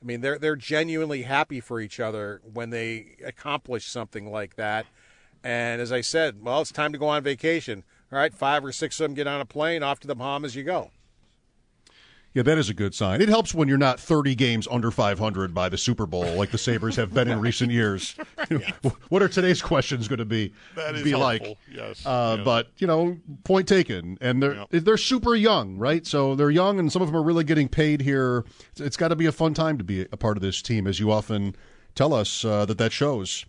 I 0.00 0.04
mean, 0.04 0.20
they're 0.20 0.38
they're 0.38 0.54
genuinely 0.54 1.22
happy 1.22 1.58
for 1.58 1.80
each 1.80 1.98
other 1.98 2.40
when 2.44 2.70
they 2.70 3.16
accomplish 3.26 3.86
something 3.86 4.30
like 4.30 4.54
that. 4.54 4.86
And 5.42 5.80
as 5.80 5.90
I 5.90 6.00
said, 6.00 6.44
well, 6.44 6.60
it's 6.60 6.70
time 6.70 6.92
to 6.92 6.98
go 6.98 7.08
on 7.08 7.24
vacation. 7.24 7.82
All 8.12 8.20
right, 8.20 8.32
five 8.32 8.64
or 8.64 8.70
six 8.70 9.00
of 9.00 9.04
them 9.06 9.14
get 9.14 9.26
on 9.26 9.40
a 9.40 9.44
plane, 9.44 9.82
off 9.82 9.98
to 10.00 10.06
the 10.06 10.14
Bahamas 10.14 10.54
you 10.54 10.62
go. 10.62 10.92
Yeah, 12.32 12.44
that 12.44 12.58
is 12.58 12.70
a 12.70 12.74
good 12.74 12.94
sign. 12.94 13.20
It 13.20 13.28
helps 13.28 13.54
when 13.54 13.66
you're 13.66 13.76
not 13.76 13.98
30 13.98 14.36
games 14.36 14.68
under 14.70 14.92
500 14.92 15.52
by 15.52 15.68
the 15.68 15.76
Super 15.76 16.06
Bowl 16.06 16.24
like 16.36 16.52
the 16.52 16.58
Sabres 16.58 16.94
have 16.94 17.12
been 17.12 17.28
in 17.28 17.40
recent 17.40 17.72
years. 17.72 18.14
what 19.08 19.20
are 19.20 19.28
today's 19.28 19.60
questions 19.60 20.06
going 20.06 20.20
to 20.20 20.24
be 20.24 20.52
be 21.02 21.16
like? 21.16 21.42
Yes, 21.68 22.06
uh, 22.06 22.36
yes. 22.36 22.44
But, 22.44 22.68
you 22.78 22.86
know, 22.86 23.16
point 23.42 23.66
taken. 23.66 24.16
And 24.20 24.40
they're, 24.40 24.54
yep. 24.54 24.68
they're 24.70 24.96
super 24.96 25.34
young, 25.34 25.76
right? 25.76 26.06
So 26.06 26.36
they're 26.36 26.50
young, 26.50 26.78
and 26.78 26.92
some 26.92 27.02
of 27.02 27.08
them 27.08 27.16
are 27.16 27.22
really 27.22 27.44
getting 27.44 27.68
paid 27.68 28.00
here. 28.00 28.44
it's 28.76 28.96
got 28.96 29.08
to 29.08 29.16
be 29.16 29.26
a 29.26 29.32
fun 29.32 29.52
time 29.52 29.76
to 29.78 29.84
be 29.84 30.02
a 30.12 30.16
part 30.16 30.36
of 30.36 30.42
this 30.42 30.62
team, 30.62 30.86
as 30.86 31.00
you 31.00 31.10
often 31.10 31.56
tell 31.96 32.14
us 32.14 32.44
uh, 32.44 32.64
that 32.66 32.78
that 32.78 32.92
shows. 32.92 33.44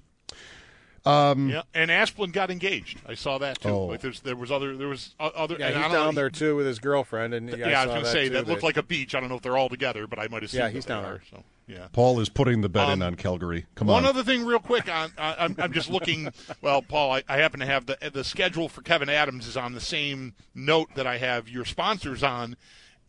Um, 1.03 1.49
yeah, 1.49 1.63
and 1.73 1.89
Asplund 1.89 2.31
got 2.31 2.51
engaged. 2.51 2.99
I 3.07 3.15
saw 3.15 3.39
that 3.39 3.59
too. 3.59 3.69
Oh. 3.69 3.85
Like 3.87 4.01
there 4.01 4.35
was 4.35 4.51
other, 4.51 4.77
there 4.77 4.87
was 4.87 5.15
other. 5.19 5.55
Yeah, 5.59 5.69
he's 5.69 5.91
down 5.91 5.91
know, 5.91 6.11
there 6.11 6.29
too 6.29 6.55
with 6.55 6.67
his 6.67 6.77
girlfriend. 6.77 7.33
And 7.33 7.49
yeah, 7.49 7.79
I, 7.79 7.83
I 7.83 7.85
was 7.85 7.93
going 7.93 8.05
to 8.05 8.11
say 8.11 8.29
that 8.29 8.47
looked 8.47 8.63
like 8.63 8.77
a 8.77 8.83
beach. 8.83 9.15
I 9.15 9.19
don't 9.19 9.29
know 9.29 9.35
if 9.35 9.41
they're 9.41 9.57
all 9.57 9.69
together, 9.69 10.05
but 10.05 10.19
I 10.19 10.27
might 10.27 10.43
have 10.43 10.51
seen. 10.51 10.61
Yeah, 10.61 10.69
he's 10.69 10.85
down 10.85 11.03
there. 11.03 11.21
So 11.31 11.43
yeah. 11.65 11.87
Paul 11.91 12.19
is 12.19 12.29
putting 12.29 12.61
the 12.61 12.69
bet 12.69 12.87
um, 12.87 12.93
in 12.93 13.01
on 13.01 13.15
Calgary. 13.15 13.65
Come 13.75 13.87
one 13.87 13.97
on. 13.97 14.03
One 14.03 14.09
other 14.09 14.23
thing, 14.23 14.45
real 14.45 14.59
quick. 14.59 14.93
On, 14.93 15.11
I'm, 15.17 15.55
I'm 15.57 15.73
just 15.73 15.89
looking. 15.89 16.29
well, 16.61 16.81
Paul, 16.81 17.13
I, 17.13 17.23
I 17.27 17.37
happen 17.37 17.61
to 17.61 17.65
have 17.65 17.87
the 17.87 17.97
the 18.13 18.23
schedule 18.23 18.69
for 18.69 18.81
Kevyn 18.81 19.09
Adams 19.09 19.47
is 19.47 19.57
on 19.57 19.73
the 19.73 19.81
same 19.81 20.33
note 20.53 20.89
that 20.95 21.07
I 21.07 21.17
have 21.17 21.49
your 21.49 21.65
sponsors 21.65 22.21
on, 22.21 22.57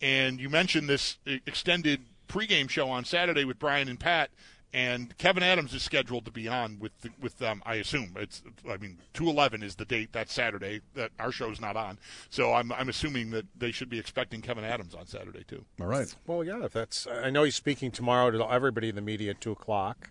and 0.00 0.40
you 0.40 0.48
mentioned 0.48 0.88
this 0.88 1.18
extended 1.26 2.06
pregame 2.28 2.70
show 2.70 2.88
on 2.88 3.04
Saturday 3.04 3.44
with 3.44 3.58
Brian 3.58 3.88
and 3.88 4.00
Pat 4.00 4.30
and 4.72 5.16
Kevyn 5.18 5.42
Adams 5.42 5.74
is 5.74 5.82
scheduled 5.82 6.24
to 6.24 6.30
be 6.30 6.48
on 6.48 6.78
with 6.78 6.98
the, 7.02 7.10
with 7.20 7.38
them. 7.38 7.62
I 7.66 7.74
assume 7.76 8.14
it's. 8.16 8.42
I 8.68 8.76
mean, 8.78 8.98
two 9.12 9.28
eleven 9.28 9.62
is 9.62 9.76
the 9.76 9.84
date. 9.84 10.12
That 10.12 10.30
Saturday 10.30 10.80
that 10.94 11.10
our 11.18 11.32
show's 11.32 11.60
not 11.60 11.76
on. 11.76 11.98
So 12.30 12.54
I'm 12.54 12.72
I'm 12.72 12.88
assuming 12.88 13.30
that 13.30 13.46
they 13.56 13.72
should 13.72 13.88
be 13.88 13.98
expecting 13.98 14.40
Kevyn 14.40 14.62
Adams 14.62 14.94
on 14.94 15.06
Saturday 15.06 15.44
too. 15.46 15.64
All 15.80 15.86
right. 15.86 16.14
Well, 16.26 16.42
yeah. 16.42 16.64
If 16.64 16.72
that's, 16.72 17.06
I 17.06 17.30
know 17.30 17.44
he's 17.44 17.56
speaking 17.56 17.90
tomorrow 17.90 18.30
to 18.30 18.50
everybody 18.50 18.88
in 18.88 18.94
the 18.94 19.02
media 19.02 19.30
at 19.30 19.40
two 19.40 19.52
o'clock, 19.52 20.10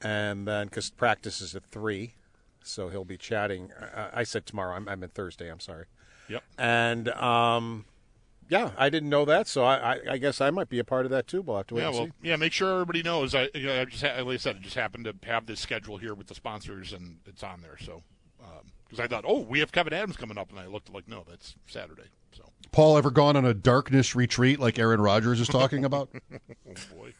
and 0.00 0.46
then 0.46 0.66
because 0.66 0.90
practice 0.90 1.40
is 1.40 1.54
at 1.54 1.64
three, 1.64 2.14
so 2.62 2.88
he'll 2.88 3.04
be 3.04 3.16
chatting. 3.16 3.70
I, 3.94 4.20
I 4.20 4.22
said 4.22 4.46
tomorrow. 4.46 4.74
I'm, 4.74 4.88
I'm 4.88 5.02
in 5.02 5.10
Thursday. 5.10 5.50
I'm 5.50 5.60
sorry. 5.60 5.86
Yep. 6.28 6.42
And 6.58 7.08
um, 7.10 7.84
yeah, 8.48 8.70
I 8.76 8.90
didn't 8.90 9.08
know 9.08 9.24
that, 9.24 9.48
so 9.48 9.64
I, 9.64 9.94
I, 9.94 10.00
I, 10.12 10.18
guess 10.18 10.40
I 10.40 10.50
might 10.50 10.68
be 10.68 10.78
a 10.78 10.84
part 10.84 11.04
of 11.04 11.10
that 11.10 11.26
too. 11.26 11.42
We'll 11.42 11.56
have 11.56 11.66
to 11.68 11.74
wait 11.74 11.82
yeah, 11.82 11.90
well, 11.90 12.06
see. 12.06 12.12
Yeah, 12.22 12.36
make 12.36 12.52
sure 12.52 12.72
everybody 12.72 13.02
knows. 13.02 13.34
I, 13.34 13.48
you 13.54 13.66
know, 13.66 13.80
I 13.80 13.84
just 13.84 14.02
like 14.02 14.14
I 14.14 14.36
said, 14.36 14.56
I 14.56 14.58
just 14.60 14.76
happened 14.76 15.04
to 15.04 15.14
have 15.28 15.46
this 15.46 15.60
schedule 15.60 15.98
here 15.98 16.14
with 16.14 16.28
the 16.28 16.34
sponsors, 16.34 16.92
and 16.92 17.18
it's 17.26 17.42
on 17.42 17.60
there. 17.62 17.76
So, 17.78 18.02
because 18.88 18.98
um, 18.98 19.04
I 19.04 19.06
thought, 19.08 19.24
oh, 19.26 19.40
we 19.40 19.58
have 19.60 19.72
Kevyn 19.72 19.92
Adams 19.92 20.16
coming 20.16 20.38
up, 20.38 20.50
and 20.50 20.58
I 20.58 20.66
looked 20.66 20.92
like, 20.92 21.08
no, 21.08 21.24
that's 21.28 21.56
Saturday. 21.66 22.08
So, 22.32 22.44
Paul, 22.72 22.96
ever 22.96 23.10
gone 23.10 23.36
on 23.36 23.44
a 23.44 23.54
darkness 23.54 24.14
retreat 24.14 24.60
like 24.60 24.78
Aaron 24.78 25.00
Rodgers 25.00 25.40
is 25.40 25.48
talking 25.48 25.84
about? 25.84 26.08
oh 26.32 26.96
boy, 26.96 27.14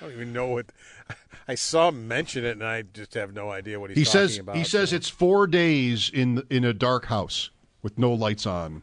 I 0.00 0.04
don't 0.04 0.12
even 0.12 0.32
know 0.32 0.46
what. 0.46 0.66
I 1.48 1.54
saw 1.54 1.88
him 1.88 2.06
mention 2.06 2.44
it, 2.44 2.52
and 2.52 2.64
I 2.64 2.82
just 2.82 3.14
have 3.14 3.32
no 3.32 3.50
idea 3.50 3.80
what 3.80 3.90
he's 3.90 3.98
he 3.98 4.04
talking 4.04 4.28
says, 4.28 4.38
about. 4.38 4.56
He 4.56 4.64
says 4.64 4.90
so. 4.90 4.96
it's 4.96 5.08
four 5.08 5.46
days 5.46 6.10
in 6.12 6.42
in 6.50 6.64
a 6.64 6.72
dark 6.72 7.06
house 7.06 7.50
with 7.82 7.98
no 7.98 8.12
lights 8.12 8.46
on, 8.46 8.82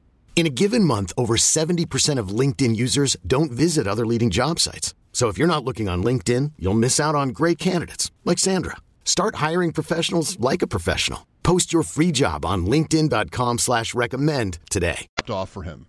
In 0.35 0.47
a 0.47 0.49
given 0.49 0.83
month, 0.83 1.13
over 1.17 1.35
70% 1.35 2.17
of 2.17 2.29
LinkedIn 2.29 2.75
users 2.75 3.15
don't 3.27 3.51
visit 3.51 3.85
other 3.87 4.07
leading 4.07 4.31
job 4.31 4.59
sites. 4.59 4.95
So 5.13 5.27
if 5.27 5.37
you're 5.37 5.45
not 5.45 5.63
looking 5.63 5.87
on 5.87 6.03
LinkedIn, 6.03 6.53
you'll 6.57 6.73
miss 6.73 6.99
out 6.99 7.13
on 7.13 7.29
great 7.29 7.59
candidates 7.59 8.09
like 8.25 8.39
Sandra. 8.39 8.77
Start 9.05 9.35
hiring 9.35 9.71
professionals 9.71 10.39
like 10.39 10.63
a 10.63 10.67
professional. 10.67 11.27
Post 11.43 11.71
your 11.73 11.83
free 11.83 12.11
job 12.11 12.43
on 12.45 12.65
LinkedIn.com 12.65 13.59
slash 13.59 13.93
recommend 13.93 14.57
today. 14.71 15.05
Off 15.29 15.49
for 15.49 15.63
him. 15.63 15.87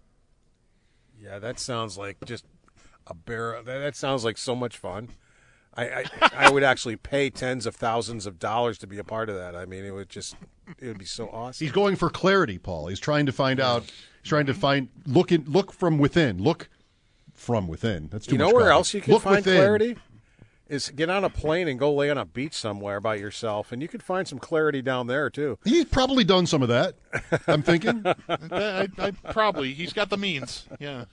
Yeah, 1.19 1.39
that 1.39 1.59
sounds 1.59 1.97
like 1.97 2.19
just 2.25 2.45
a 3.07 3.15
bear. 3.15 3.63
That, 3.63 3.79
that 3.79 3.97
sounds 3.97 4.25
like 4.25 4.37
so 4.37 4.55
much 4.55 4.77
fun. 4.77 5.11
I, 5.75 5.85
I 5.85 6.05
I 6.35 6.51
would 6.51 6.63
actually 6.63 6.97
pay 6.97 7.31
tens 7.31 7.65
of 7.65 7.75
thousands 7.75 8.27
of 8.27 8.39
dollars 8.39 8.77
to 8.79 8.87
be 8.87 8.99
a 8.99 9.05
part 9.05 9.31
of 9.31 9.37
that. 9.37 9.57
I 9.57 9.65
mean, 9.65 9.85
it 9.85 9.93
would 9.93 10.11
just 10.11 10.37
it 10.79 10.89
would 10.89 10.99
be 10.99 11.07
so 11.07 11.29
awesome. 11.29 11.65
He's 11.65 11.73
going 11.73 11.97
for 11.97 12.11
clarity, 12.11 12.59
Paul. 12.59 12.89
He's 12.89 13.01
trying 13.01 13.27
to 13.27 13.33
find 13.33 13.59
out. 13.61 13.91
He's 14.23 14.29
trying 14.29 14.47
to 14.47 14.55
find 14.55 14.89
look 15.07 15.33
in, 15.33 15.45
look 15.47 15.73
from 15.73 15.99
within. 15.99 16.43
Look 16.43 16.69
from 17.35 17.67
within. 17.69 18.09
That's 18.11 18.27
too 18.27 18.33
you 18.33 18.39
know 18.39 18.47
much 18.47 18.55
where 18.55 18.65
coffee. 18.65 18.75
else 18.75 18.95
you 18.95 19.01
can 19.01 19.13
look 19.15 19.23
find 19.23 19.37
within. 19.37 19.57
clarity? 19.57 19.97
Is 20.69 20.89
get 20.89 21.11
on 21.11 21.23
a 21.23 21.29
plane 21.29 21.69
and 21.69 21.79
go 21.79 21.93
lay 21.93 22.09
on 22.09 22.17
a 22.17 22.25
beach 22.25 22.55
somewhere 22.55 22.99
by 22.99 23.17
yourself, 23.17 23.73
and 23.73 23.83
you 23.83 23.89
could 23.89 24.03
find 24.03 24.27
some 24.27 24.39
clarity 24.39 24.81
down 24.81 25.07
there 25.07 25.29
too. 25.29 25.59
He's 25.65 25.85
probably 25.85 26.25
done 26.25 26.47
some 26.47 26.63
of 26.63 26.69
that. 26.69 26.95
I'm 27.47 27.63
thinking. 27.63 28.03
I, 28.29 28.89
I, 28.97 29.11
probably 29.33 29.75
he's 29.75 29.93
got 29.93 30.09
the 30.09 30.17
means. 30.17 30.67
Yeah, 30.81 31.05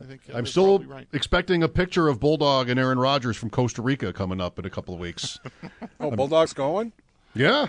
I 0.00 0.04
think 0.04 0.22
uh, 0.32 0.38
I'm 0.38 0.46
still 0.46 0.78
right. 0.84 1.06
expecting 1.12 1.62
a 1.62 1.68
picture 1.68 2.08
of 2.08 2.20
Bulldog 2.20 2.70
and 2.70 2.80
Aaron 2.80 2.98
Rodgers 2.98 3.36
from 3.36 3.50
Costa 3.50 3.82
Rica 3.82 4.14
coming 4.14 4.40
up 4.40 4.58
in 4.58 4.64
a 4.64 4.70
couple 4.70 4.94
of 4.94 5.00
weeks. 5.00 5.38
Oh, 6.00 6.10
Bulldog's 6.10 6.52
going. 6.54 6.92
yeah. 7.34 7.66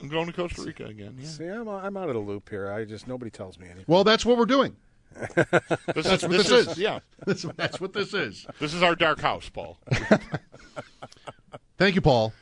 I'm 0.00 0.08
going 0.08 0.26
to 0.26 0.32
Costa 0.32 0.62
Rica 0.62 0.86
again. 0.86 1.16
Yeah, 1.18 1.26
See, 1.26 1.44
I'm 1.46 1.68
I'm 1.68 1.96
out 1.96 2.08
of 2.08 2.14
the 2.14 2.20
loop 2.20 2.48
here. 2.48 2.70
I 2.70 2.84
just 2.84 3.08
nobody 3.08 3.30
tells 3.30 3.58
me 3.58 3.66
anything. 3.66 3.84
Well, 3.88 4.04
that's 4.04 4.24
what 4.24 4.38
we're 4.38 4.46
doing. 4.46 4.76
this 5.14 5.34
That's 5.94 6.06
is, 6.06 6.22
what 6.22 6.30
this 6.30 6.48
this 6.48 6.50
is 6.50 6.68
is. 6.68 6.78
yeah. 6.78 7.00
That's, 7.26 7.42
that's 7.56 7.80
what 7.80 7.92
this 7.92 8.14
is. 8.14 8.46
This 8.60 8.74
is 8.74 8.82
our 8.82 8.94
dark 8.94 9.20
house, 9.20 9.48
Paul. 9.48 9.78
Thank 11.78 11.94
you, 11.94 12.00
Paul. 12.00 12.32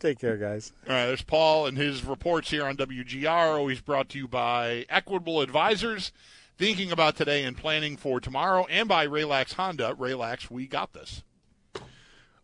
Take 0.00 0.18
care, 0.18 0.36
guys. 0.36 0.72
All 0.88 0.94
right, 0.94 1.06
there's 1.06 1.22
Paul 1.22 1.66
and 1.66 1.76
his 1.76 2.04
reports 2.04 2.50
here 2.50 2.64
on 2.64 2.76
WGR, 2.76 3.56
always 3.58 3.80
brought 3.80 4.08
to 4.10 4.18
you 4.18 4.26
by 4.26 4.84
Equitable 4.88 5.40
Advisors, 5.40 6.10
thinking 6.58 6.90
about 6.90 7.16
today 7.16 7.44
and 7.44 7.56
planning 7.56 7.96
for 7.96 8.18
tomorrow, 8.20 8.66
and 8.68 8.88
by 8.88 9.04
Relax 9.04 9.52
Honda. 9.52 9.94
Relax, 9.96 10.50
we 10.50 10.66
got 10.66 10.92
this. 10.92 11.22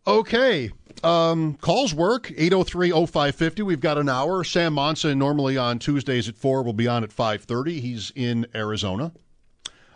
Okay. 0.05 0.71
Um, 1.03 1.55
calls 1.55 1.93
work, 1.93 2.27
803-0550. 2.27 3.63
We've 3.63 3.79
got 3.79 3.97
an 3.97 4.09
hour. 4.09 4.43
Sam 4.43 4.73
Monson, 4.73 5.17
normally 5.19 5.57
on 5.57 5.79
Tuesdays 5.79 6.29
at 6.29 6.35
4, 6.35 6.63
will 6.63 6.73
be 6.73 6.87
on 6.87 7.03
at 7.03 7.09
5.30. 7.09 7.79
He's 7.79 8.11
in 8.15 8.47
Arizona. 8.55 9.11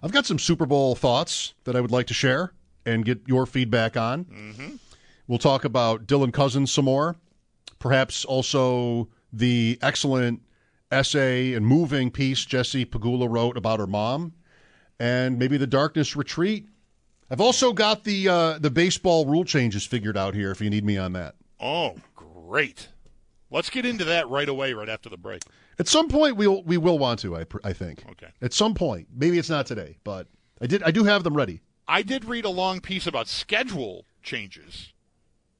I've 0.02 0.12
got 0.12 0.26
some 0.26 0.39
Super 0.39 0.65
Bowl 0.65 0.96
thoughts 0.96 1.54
that 1.63 1.76
I 1.76 1.82
would 1.82 1.91
like 1.91 2.08
to 2.08 2.13
share 2.13 2.54
and 2.86 3.04
get 3.04 3.22
your 3.26 3.46
feedback 3.46 3.98
on. 3.98 4.26
Mm-hmm. 4.26 4.76
We'll 5.28 5.39
talk 5.39 5.65
about 5.65 6.08
Dylan 6.08 6.32
Cozens 6.32 6.72
some 6.72 6.86
more. 6.86 7.15
Perhaps 7.80 8.26
also 8.26 9.10
the 9.34 9.78
excellent 9.82 10.41
essay 10.91 11.54
and 11.54 11.65
moving 11.65 12.12
piece 12.12 12.46
Jesse 12.46 12.86
Pegula 12.86 13.30
wrote 13.30 13.58
about 13.58 13.80
her 13.80 13.88
mom. 13.88 14.34
And 15.00 15.38
maybe 15.38 15.58
the 15.58 15.67
Darkness 15.67 16.15
Retreat. 16.15 16.67
I've 17.30 17.42
also 17.42 17.74
got 17.74 18.04
the 18.04 18.30
uh, 18.30 18.60
the 18.60 18.72
baseball 18.72 19.26
rule 19.26 19.44
changes 19.44 19.86
figured 19.86 20.18
out 20.18 20.34
here 20.34 20.52
if 20.52 20.62
you 20.62 20.70
need 20.70 20.86
me 20.86 20.98
on 20.98 21.13
that. 21.13 21.36
Oh, 21.60 21.96
great. 22.16 22.88
Let's 23.50 23.70
get 23.70 23.86
into 23.86 24.06
that 24.06 24.30
right 24.30 24.48
away, 24.48 24.74
right 24.74 24.90
after 24.90 25.10
the 25.10 25.18
break. 25.18 25.44
At 25.80 25.88
some 25.88 26.08
point 26.08 26.38
we'll 26.38 26.63
we 26.63 26.78
will 26.78 27.00
want 27.00 27.20
to, 27.22 27.38
I 27.38 27.46
I 27.63 27.74
think. 27.74 28.04
Okay. 28.12 28.30
At 28.42 28.54
some 28.54 28.74
point. 28.74 29.08
Maybe 29.16 29.38
it's 29.38 29.50
not 29.50 29.66
today, 29.66 29.98
but 30.04 30.28
I 30.62 30.68
did 30.68 30.84
I 30.84 30.92
do 30.92 31.04
have 31.04 31.24
them 31.24 31.36
ready. 31.36 31.62
I 31.88 32.02
did 32.02 32.26
read 32.26 32.46
a 32.46 32.50
long 32.50 32.82
piece 32.82 33.08
about 33.08 33.28
schedule 33.28 34.06
changes. 34.22 34.94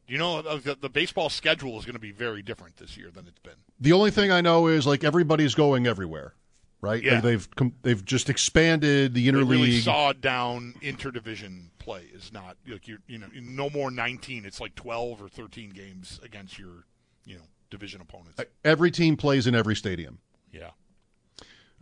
Do 0.08 0.14
you 0.14 0.20
know, 0.20 0.38
uh, 0.38 0.58
the, 0.58 0.78
the 0.80 0.90
baseball 0.90 1.30
schedule 1.30 1.78
is 1.78 1.86
going 1.86 1.96
to 1.96 2.00
be 2.00 2.12
very 2.12 2.42
different 2.42 2.78
this 2.78 2.96
year 2.98 3.12
than 3.12 3.28
it's 3.28 3.40
been. 3.40 3.56
The 3.80 3.92
only 3.92 4.10
thing 4.10 4.32
I 4.32 4.40
know 4.40 4.68
is 4.68 4.88
like 4.88 5.04
everybody's 5.04 5.54
going 5.54 5.86
everywhere, 5.86 6.34
right? 6.82 7.02
Yeah. 7.02 7.22
They've 7.22 7.48
com- 7.56 7.74
they've 7.82 8.04
just 8.04 8.30
expanded 8.30 9.14
the 9.14 9.30
They 9.30 9.32
interleague. 9.38 9.50
really 9.50 9.80
sawed 9.80 10.22
down 10.22 10.74
interdivision 10.82 11.70
play. 11.80 12.04
Is 12.14 12.32
not 12.32 12.58
like 12.68 12.88
you 12.88 12.98
you 13.08 13.18
know 13.18 13.28
no 13.34 13.70
more 13.70 13.92
nineteen. 13.92 14.46
It's 14.46 14.60
like 14.62 14.76
twelve 14.76 15.22
or 15.22 15.28
thirteen 15.30 15.70
games 15.72 16.20
against 16.24 16.58
your 16.60 16.86
you 17.26 17.36
know 17.36 17.44
division 17.70 18.02
opponents. 18.02 18.40
Every 18.64 18.92
team 18.92 19.18
plays 19.18 19.48
in 19.48 19.56
every 19.56 19.76
stadium. 19.76 20.20
Yeah. 20.52 20.70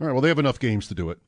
All 0.00 0.06
right, 0.06 0.12
well, 0.12 0.20
they 0.20 0.28
have 0.28 0.38
enough 0.38 0.58
games 0.58 0.88
to 0.88 0.94
do 0.94 1.08
it. 1.10 1.18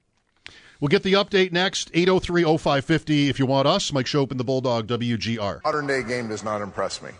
We'll 0.81 0.89
get 0.89 1.03
the 1.03 1.15
update 1.15 1.51
next, 1.53 1.91
803 1.95 2.43
0550. 2.45 3.29
If 3.29 3.39
you 3.39 3.47
want 3.47 3.67
us, 3.67 3.93
Mike 3.93 4.07
Schopp 4.07 4.31
and 4.31 4.39
the 4.39 4.45
Bulldog, 4.45 4.87
WGR. 4.87 5.65
Modern 5.65 5.87
day 5.87 6.03
game 6.05 6.29
does 6.29 6.45
not 6.45 6.61
impress 6.61 7.03
me. 7.03 7.11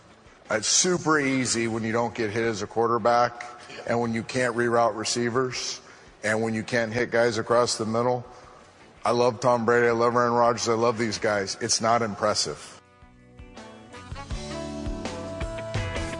It's 0.51 0.67
super 0.67 1.19
easy 1.19 1.67
when 1.67 1.83
you 1.83 1.91
don't 1.91 2.13
get 2.15 2.29
hit 2.31 2.43
as 2.43 2.61
a 2.61 2.67
quarterback 2.67 3.43
and 3.87 3.99
when 3.99 4.13
you 4.13 4.23
can't 4.23 4.55
reroute 4.55 4.95
receivers 4.95 5.81
and 6.23 6.41
when 6.41 6.53
you 6.53 6.63
can't 6.63 6.91
hit 6.93 7.11
guys 7.11 7.37
across 7.37 7.77
the 7.77 7.85
middle. 7.85 8.25
I 9.05 9.11
love 9.11 9.39
Tom 9.39 9.65
Brady. 9.65 9.87
I 9.87 9.91
love 9.91 10.15
Aaron 10.15 10.33
Rodgers. 10.33 10.67
I 10.67 10.73
love 10.73 10.97
these 10.97 11.17
guys. 11.17 11.57
It's 11.61 11.79
not 11.81 12.01
impressive. 12.01 12.81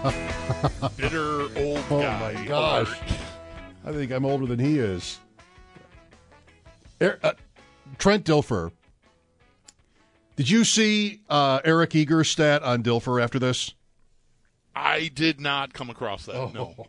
Bitter 0.98 1.42
old 1.58 1.84
Oh, 1.90 2.02
guy. 2.02 2.34
my 2.34 2.46
gosh. 2.46 2.88
alert. 2.88 3.00
I 3.86 3.92
think 3.92 4.12
I'm 4.12 4.26
older 4.26 4.46
than 4.46 4.60
he 4.60 4.80
is. 4.80 5.20
Er- 7.02 7.20
uh, 7.24 7.34
Trent 7.98 8.26
Dilfer. 8.26 8.72
Did 10.36 10.50
you 10.50 10.64
see 10.64 11.22
uh, 11.30 11.60
Eric 11.66 11.96
Eager's 11.96 12.30
stat 12.30 12.64
on 12.64 12.82
Dilfer 12.84 13.22
after 13.22 13.40
this? 13.40 13.74
I 14.76 15.10
did 15.14 15.42
not 15.42 15.74
come 15.74 15.90
across 15.90 16.26
that. 16.28 16.54
No. 16.54 16.88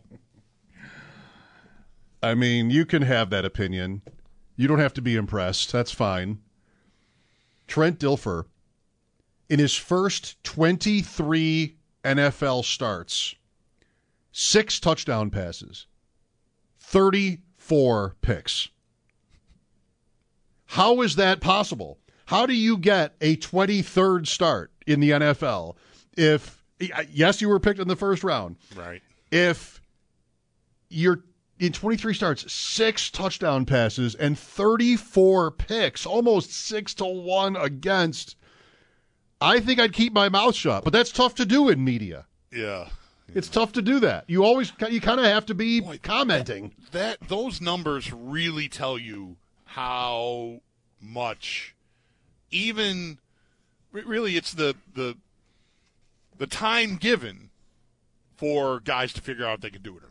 I 2.22 2.35
mean, 2.35 2.70
you 2.70 2.85
can 2.85 3.02
have 3.02 3.30
that 3.30 3.44
opinion. 3.44 4.02
You 4.56 4.68
don't 4.68 4.78
have 4.78 4.94
to 4.94 5.02
be 5.02 5.16
impressed. 5.16 5.72
That's 5.72 5.92
fine. 5.92 6.38
Trent 7.66 7.98
Dilfer, 7.98 8.44
in 9.48 9.59
his 9.59 9.74
first 9.74 10.42
23 10.44 11.76
NFL 12.04 12.64
starts, 12.64 13.35
six 14.33 14.78
touchdown 14.80 15.30
passes, 15.30 15.87
34 16.78 18.16
picks. 18.20 18.68
How 20.66 21.00
is 21.00 21.16
that 21.16 21.40
possible? 21.40 21.98
How 22.26 22.46
do 22.46 22.54
you 22.54 22.76
get 22.76 23.14
a 23.20 23.37
23rd 23.37 24.26
start 24.26 24.70
in 24.87 25.00
the 25.00 25.11
NFL 25.11 25.76
if, 26.16 26.62
yes, 27.11 27.40
you 27.40 27.48
were 27.48 27.59
picked 27.61 27.80
in 27.80 27.88
the 27.88 27.96
first 27.96 28.22
round? 28.22 28.56
Right. 28.76 29.02
If 29.33 29.80
you're 30.88 31.24
in 31.61 31.73
23 31.73 32.14
starts, 32.14 32.51
six 32.51 33.11
touchdown 33.11 33.66
passes 33.66 34.14
and 34.14 34.37
34 34.38 35.51
picks, 35.53 36.07
almost 36.07 36.53
six 36.53 36.94
to 36.94 37.05
one 37.05 37.55
against. 37.55 38.35
I 39.42 39.61
think 39.61 39.79
I'd 39.79 39.92
keep 39.92 40.12
my 40.12 40.31
mouth 40.31 40.55
shut, 40.55 40.85
but 40.85 40.92
that's 40.92 41.12
tough 41.12 41.35
to 41.37 41.44
do 41.44 41.68
in 41.68 41.85
media. 41.85 42.27
Yeah. 42.51 42.88
It's 43.33 43.49
tough 43.49 43.73
to 43.73 43.83
do 43.83 44.01
that. 44.01 44.25
You 44.27 44.42
always, 44.42 44.73
you 44.88 45.01
kind 45.01 45.20
of 45.20 45.27
have 45.27 45.46
to 45.46 45.55
be 45.55 45.81
Boy, 45.81 46.01
commenting. 46.03 46.73
That, 46.90 47.20
that 47.20 47.29
those 47.29 47.61
numbers 47.61 48.12
really 48.12 48.68
tell 48.68 48.99
you 48.99 49.37
how 49.66 50.61
much 51.01 51.77
even 52.51 53.18
really 53.92 54.37
it's 54.37 54.53
the 54.53 54.75
the 54.94 55.16
the 56.38 56.46
time 56.46 56.96
given 56.96 57.51
for 58.37 58.81
guys 58.81 59.12
to 59.12 59.20
figure 59.20 59.46
out 59.46 59.57
if 59.57 59.61
they 59.61 59.70
can 59.70 59.83
do 59.83 59.96
it 59.96 60.03
or 60.03 60.09
not. 60.09 60.10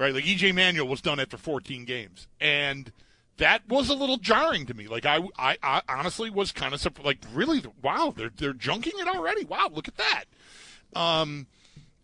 Right? 0.00 0.14
Like 0.14 0.24
EJ 0.24 0.54
Manuel 0.54 0.88
was 0.88 1.02
done 1.02 1.20
after 1.20 1.36
14 1.36 1.84
games 1.84 2.26
and 2.40 2.90
that 3.36 3.68
was 3.68 3.90
a 3.90 3.94
little 3.94 4.16
jarring 4.16 4.64
to 4.66 4.74
me. 4.74 4.86
Like 4.86 5.04
I, 5.04 5.20
I, 5.38 5.58
I 5.62 5.82
honestly 5.88 6.30
was 6.30 6.52
kind 6.52 6.72
of 6.72 7.04
like, 7.04 7.18
really, 7.34 7.62
wow, 7.82 8.14
they're 8.16 8.30
they're 8.34 8.54
junking 8.54 8.98
it 8.98 9.08
already. 9.08 9.44
Wow, 9.44 9.70
look 9.72 9.88
at 9.88 9.96
that. 9.96 10.24
Um, 10.94 11.46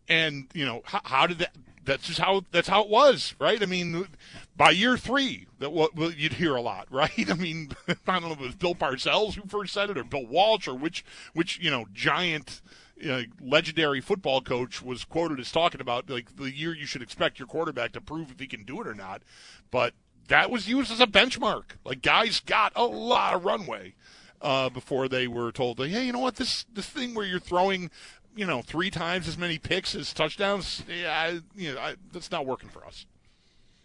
and 0.08 0.46
you 0.52 0.64
know, 0.64 0.82
how, 0.84 1.00
how 1.04 1.26
did 1.26 1.38
that? 1.38 1.52
that's 1.86 2.06
just 2.06 2.18
how 2.18 2.42
that's 2.50 2.68
how 2.68 2.82
it 2.82 2.90
was, 2.90 3.34
right? 3.38 3.62
I 3.62 3.66
mean, 3.66 4.08
by 4.56 4.70
year 4.70 4.98
three, 4.98 5.46
that 5.60 5.72
what 5.72 5.96
well, 5.96 6.10
you'd 6.10 6.34
hear 6.34 6.54
a 6.54 6.60
lot, 6.60 6.88
right? 6.90 7.30
I 7.30 7.34
mean, 7.34 7.70
I 8.06 8.18
don't 8.18 8.24
know 8.24 8.32
if 8.32 8.40
it 8.40 8.46
was 8.46 8.54
Bill 8.56 8.74
Parcells 8.74 9.34
who 9.34 9.48
first 9.48 9.72
said 9.72 9.88
it, 9.88 9.96
or 9.96 10.04
Bill 10.04 10.26
Walsh, 10.26 10.68
or 10.68 10.74
which 10.74 11.04
which 11.32 11.58
you 11.60 11.70
know 11.70 11.86
giant. 11.94 12.60
Know, 13.02 13.24
legendary 13.40 14.00
football 14.00 14.40
coach 14.40 14.82
was 14.82 15.04
quoted 15.04 15.38
as 15.38 15.52
talking 15.52 15.80
about 15.80 16.08
like 16.08 16.36
the 16.36 16.50
year 16.50 16.74
you 16.74 16.86
should 16.86 17.02
expect 17.02 17.38
your 17.38 17.46
quarterback 17.46 17.92
to 17.92 18.00
prove 18.00 18.30
if 18.30 18.40
he 18.40 18.46
can 18.46 18.64
do 18.64 18.80
it 18.80 18.86
or 18.86 18.94
not. 18.94 19.22
But 19.70 19.92
that 20.28 20.50
was 20.50 20.68
used 20.68 20.90
as 20.90 21.00
a 21.00 21.06
benchmark. 21.06 21.76
Like 21.84 22.00
guys 22.00 22.40
got 22.40 22.72
a 22.74 22.84
lot 22.84 23.34
of 23.34 23.44
runway 23.44 23.94
uh, 24.40 24.70
before 24.70 25.08
they 25.08 25.26
were 25.28 25.52
told, 25.52 25.78
hey, 25.78 26.06
you 26.06 26.12
know 26.12 26.20
what, 26.20 26.36
this 26.36 26.64
this 26.72 26.86
thing 26.86 27.14
where 27.14 27.26
you're 27.26 27.38
throwing 27.38 27.90
you 28.36 28.44
know, 28.44 28.62
three 28.62 28.90
times 28.90 29.26
as 29.26 29.38
many 29.38 29.58
picks 29.58 29.94
as 29.94 30.12
touchdowns, 30.12 30.84
yeah, 30.86 31.38
you 31.56 31.74
know, 31.74 31.80
I, 31.80 31.96
that's 32.12 32.30
not 32.30 32.46
working 32.46 32.68
for 32.68 32.84
us. 32.84 33.06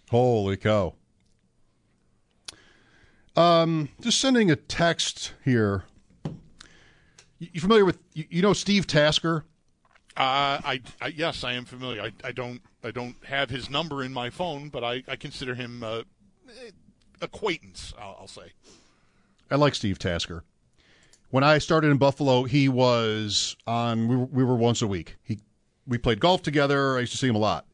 Holy 0.09 0.57
cow. 0.57 0.93
Um, 3.35 3.89
just 4.01 4.19
sending 4.19 4.51
a 4.51 4.57
text 4.57 5.33
here. 5.45 5.85
You 7.41 7.59
familiar 7.59 7.85
with 7.85 7.99
you 8.13 8.41
know 8.41 8.53
Steve 8.53 8.87
Tasker? 8.87 9.45
Uh, 10.17 10.59
I, 10.63 10.81
I, 10.99 11.07
yes, 11.07 11.43
I 11.43 11.53
am 11.53 11.65
familiar. 11.65 12.01
I, 12.01 12.11
I 12.23 12.31
don't 12.31 12.61
I 12.83 12.91
don't 12.91 13.15
have 13.25 13.49
his 13.49 13.69
number 13.69 14.03
in 14.03 14.13
my 14.13 14.29
phone, 14.29 14.69
but 14.69 14.83
I, 14.83 15.03
I 15.07 15.15
consider 15.15 15.55
him 15.55 15.83
uh, 15.83 16.03
acquaintance. 17.21 17.93
I'll, 17.99 18.17
I'll 18.21 18.27
say. 18.27 18.53
I 19.49 19.55
like 19.55 19.75
Steve 19.75 19.99
Tasker 19.99 20.43
when 21.31 21.43
I 21.43 21.57
started 21.57 21.89
in 21.89 21.97
Buffalo, 21.97 22.43
he 22.43 22.69
was 22.69 23.55
on. 23.65 24.07
We 24.07 24.15
were, 24.15 24.25
we 24.25 24.43
were 24.43 24.55
once 24.55 24.81
a 24.81 24.87
week. 24.87 25.17
He 25.23 25.39
we 25.87 25.97
played 25.97 26.19
golf 26.19 26.43
together. 26.43 26.97
I 26.97 27.01
used 27.01 27.13
to 27.13 27.17
see 27.17 27.27
him 27.27 27.35
a 27.35 27.39
lot, 27.39 27.65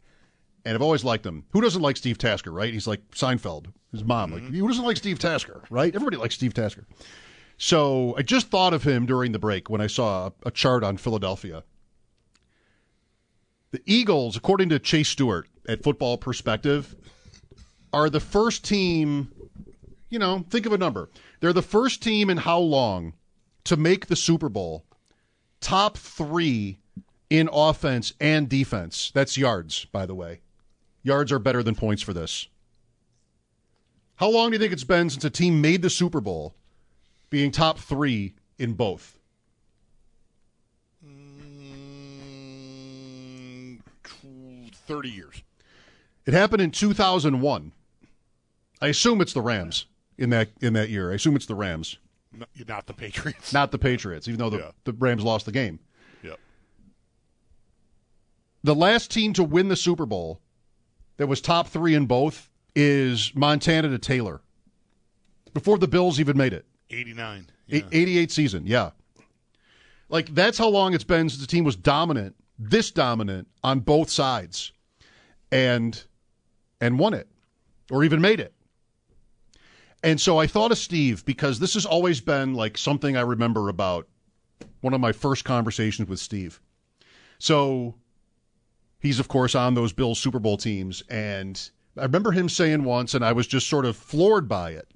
and 0.63 0.75
I've 0.75 0.81
always 0.81 1.03
liked 1.03 1.25
him. 1.25 1.43
Who 1.51 1.61
doesn't 1.61 1.81
like 1.81 1.97
Steve 1.97 2.17
Tasker, 2.17 2.51
right? 2.51 2.71
He's 2.71 2.87
like 2.87 3.01
Seinfeld, 3.11 3.73
his 3.91 4.03
mom. 4.03 4.31
Mm-hmm. 4.31 4.45
Like 4.45 4.55
who 4.55 4.67
doesn't 4.67 4.85
like 4.85 4.97
Steve 4.97 5.19
Tasker, 5.19 5.63
right? 5.69 5.93
Everybody 5.93 6.17
likes 6.17 6.35
Steve 6.35 6.53
Tasker. 6.53 6.85
So 7.57 8.15
I 8.17 8.21
just 8.21 8.49
thought 8.49 8.73
of 8.73 8.83
him 8.83 9.05
during 9.05 9.31
the 9.31 9.39
break 9.39 9.69
when 9.69 9.81
I 9.81 9.87
saw 9.87 10.31
a 10.45 10.51
chart 10.51 10.83
on 10.83 10.97
Philadelphia. 10.97 11.63
The 13.71 13.81
Eagles, 13.85 14.37
according 14.37 14.69
to 14.69 14.79
Chase 14.79 15.09
Stuart 15.09 15.47
at 15.67 15.83
Football 15.83 16.17
Perspective, 16.17 16.95
are 17.91 18.09
the 18.09 18.19
first 18.19 18.63
team. 18.63 19.31
You 20.09 20.19
know, 20.19 20.45
think 20.49 20.65
of 20.65 20.71
a 20.71 20.77
number. 20.77 21.09
They're 21.39 21.51
the 21.51 21.61
first 21.61 22.01
team 22.01 22.29
in 22.29 22.37
how 22.37 22.59
long 22.59 23.13
to 23.65 23.75
make 23.75 24.05
the 24.05 24.15
Super 24.15 24.49
Bowl 24.49 24.85
top 25.59 25.97
three 25.97 26.79
in 27.29 27.49
offense 27.51 28.13
and 28.21 28.47
defense. 28.47 29.11
That's 29.13 29.37
yards, 29.37 29.85
by 29.85 30.05
the 30.05 30.15
way. 30.15 30.39
Yards 31.03 31.31
are 31.31 31.39
better 31.39 31.63
than 31.63 31.75
points 31.75 32.01
for 32.01 32.13
this. 32.13 32.47
How 34.15 34.29
long 34.29 34.49
do 34.49 34.55
you 34.55 34.59
think 34.59 34.73
it's 34.73 34.83
been 34.83 35.09
since 35.09 35.25
a 35.25 35.29
team 35.29 35.59
made 35.59 35.81
the 35.81 35.89
Super 35.89 36.21
Bowl 36.21 36.55
being 37.29 37.51
top 37.51 37.79
three 37.79 38.35
in 38.57 38.73
both? 38.73 39.19
Mm, 41.05 41.39
30 44.73 45.09
years. 45.09 45.43
It 46.25 46.33
happened 46.33 46.61
in 46.61 46.71
2001. 46.71 47.71
I 48.81 48.87
assume 48.87 49.21
it's 49.21 49.33
the 49.33 49.41
Rams 49.41 49.85
in 50.17 50.31
that 50.31 50.49
in 50.61 50.73
that 50.73 50.89
year. 50.89 51.11
I 51.11 51.15
assume 51.15 51.35
it's 51.35 51.45
the 51.45 51.55
Rams 51.55 51.97
not 52.67 52.87
the 52.87 52.93
Patriots. 52.93 53.53
Not 53.53 53.71
the 53.71 53.77
Patriots, 53.77 54.27
even 54.27 54.39
though 54.39 54.49
the, 54.49 54.57
yeah. 54.57 54.71
the 54.83 54.93
Rams 54.93 55.23
lost 55.23 55.45
the 55.45 55.51
game. 55.51 55.79
Yep. 56.23 56.39
The 58.63 58.75
last 58.75 59.11
team 59.11 59.33
to 59.33 59.43
win 59.43 59.67
the 59.67 59.75
Super 59.75 60.05
Bowl 60.05 60.41
that 61.17 61.27
was 61.27 61.41
top 61.41 61.67
three 61.67 61.95
in 61.95 62.05
both 62.05 62.49
is 62.75 63.31
Montana 63.35 63.89
to 63.89 63.97
Taylor. 63.97 64.41
Before 65.53 65.77
the 65.77 65.87
Bills 65.87 66.19
even 66.19 66.37
made 66.37 66.53
it. 66.53 66.65
89. 66.89 67.47
Yeah. 67.67 67.81
88 67.91 68.31
season, 68.31 68.65
yeah. 68.65 68.91
Like, 70.09 70.33
that's 70.33 70.57
how 70.57 70.69
long 70.69 70.93
it's 70.93 71.03
been 71.03 71.29
since 71.29 71.41
the 71.41 71.47
team 71.47 71.63
was 71.63 71.75
dominant, 71.75 72.35
this 72.57 72.91
dominant 72.91 73.47
on 73.63 73.81
both 73.81 74.09
sides, 74.09 74.71
and 75.51 76.01
and 76.79 76.99
won 76.99 77.13
it, 77.13 77.27
or 77.91 78.03
even 78.03 78.21
made 78.21 78.39
it. 78.39 78.53
And 80.03 80.21
so 80.21 80.37
I 80.37 80.47
thought 80.47 80.71
of 80.71 80.77
Steve 80.77 81.25
because 81.25 81.59
this 81.59 81.73
has 81.73 81.85
always 81.85 82.21
been 82.21 82.53
like 82.53 82.77
something 82.77 83.17
I 83.17 83.21
remember 83.21 83.67
about 83.69 84.07
one 84.81 84.93
of 84.93 85.01
my 85.01 85.11
first 85.11 85.43
conversations 85.43 86.07
with 86.07 86.19
Steve. 86.19 86.61
So 87.39 87.95
he's, 88.99 89.19
of 89.19 89.27
course, 89.27 89.55
on 89.55 89.73
those 89.73 89.93
Bills 89.93 90.19
Super 90.19 90.39
Bowl 90.39 90.57
teams. 90.57 91.03
And 91.09 91.69
I 91.97 92.03
remember 92.03 92.31
him 92.31 92.47
saying 92.47 92.83
once, 92.83 93.13
and 93.15 93.25
I 93.25 93.31
was 93.31 93.47
just 93.47 93.67
sort 93.67 93.85
of 93.85 93.97
floored 93.97 94.47
by 94.47 94.71
it, 94.71 94.87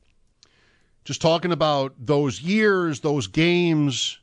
just 1.04 1.22
talking 1.22 1.52
about 1.52 1.94
those 1.98 2.42
years, 2.42 3.00
those 3.00 3.28
games. 3.28 4.20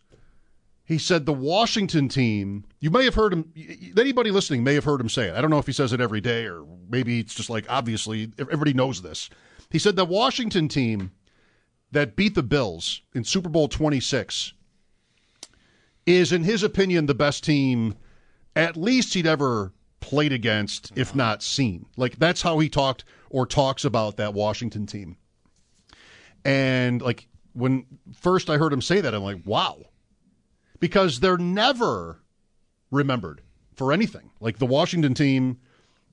He 0.84 0.96
said 0.96 1.26
the 1.26 1.34
Washington 1.34 2.08
team, 2.08 2.64
you 2.80 2.90
may 2.90 3.04
have 3.04 3.14
heard 3.14 3.32
him, 3.32 3.52
anybody 3.98 4.30
listening 4.30 4.64
may 4.64 4.74
have 4.74 4.84
heard 4.84 5.00
him 5.00 5.08
say 5.10 5.28
it. 5.28 5.34
I 5.34 5.42
don't 5.42 5.50
know 5.50 5.58
if 5.58 5.66
he 5.66 5.72
says 5.72 5.92
it 5.92 6.00
every 6.00 6.22
day 6.22 6.46
or 6.46 6.64
maybe 6.88 7.20
it's 7.20 7.34
just 7.34 7.50
like, 7.50 7.66
obviously, 7.68 8.32
everybody 8.38 8.72
knows 8.72 9.02
this. 9.02 9.28
He 9.70 9.78
said 9.78 9.96
the 9.96 10.04
Washington 10.06 10.66
team 10.66 11.12
that 11.92 12.16
beat 12.16 12.34
the 12.34 12.42
Bills 12.42 13.02
in 13.14 13.24
Super 13.24 13.50
Bowl 13.50 13.68
26 13.68 14.54
is, 16.06 16.32
in 16.32 16.44
his 16.44 16.62
opinion, 16.62 17.04
the 17.04 17.14
best 17.14 17.44
team 17.44 17.94
at 18.56 18.76
least 18.76 19.12
he'd 19.12 19.26
ever 19.26 19.72
played 20.00 20.32
against, 20.32 20.92
if 20.96 21.14
not 21.14 21.42
seen. 21.42 21.84
Like, 21.96 22.18
that's 22.18 22.40
how 22.40 22.58
he 22.60 22.68
talked 22.68 23.04
or 23.28 23.46
talks 23.46 23.84
about 23.84 24.16
that 24.16 24.32
Washington 24.32 24.86
team. 24.86 25.18
And, 26.48 27.02
like, 27.02 27.28
when 27.52 27.84
first 28.14 28.48
I 28.48 28.56
heard 28.56 28.72
him 28.72 28.82
say 28.82 29.00
that, 29.00 29.14
I'm 29.14 29.22
like, 29.22 29.42
wow. 29.44 29.78
Because 30.80 31.20
they're 31.20 31.38
never 31.38 32.20
remembered 32.90 33.42
for 33.74 33.92
anything. 33.92 34.30
Like, 34.40 34.58
the 34.58 34.66
Washington 34.66 35.14
team 35.14 35.58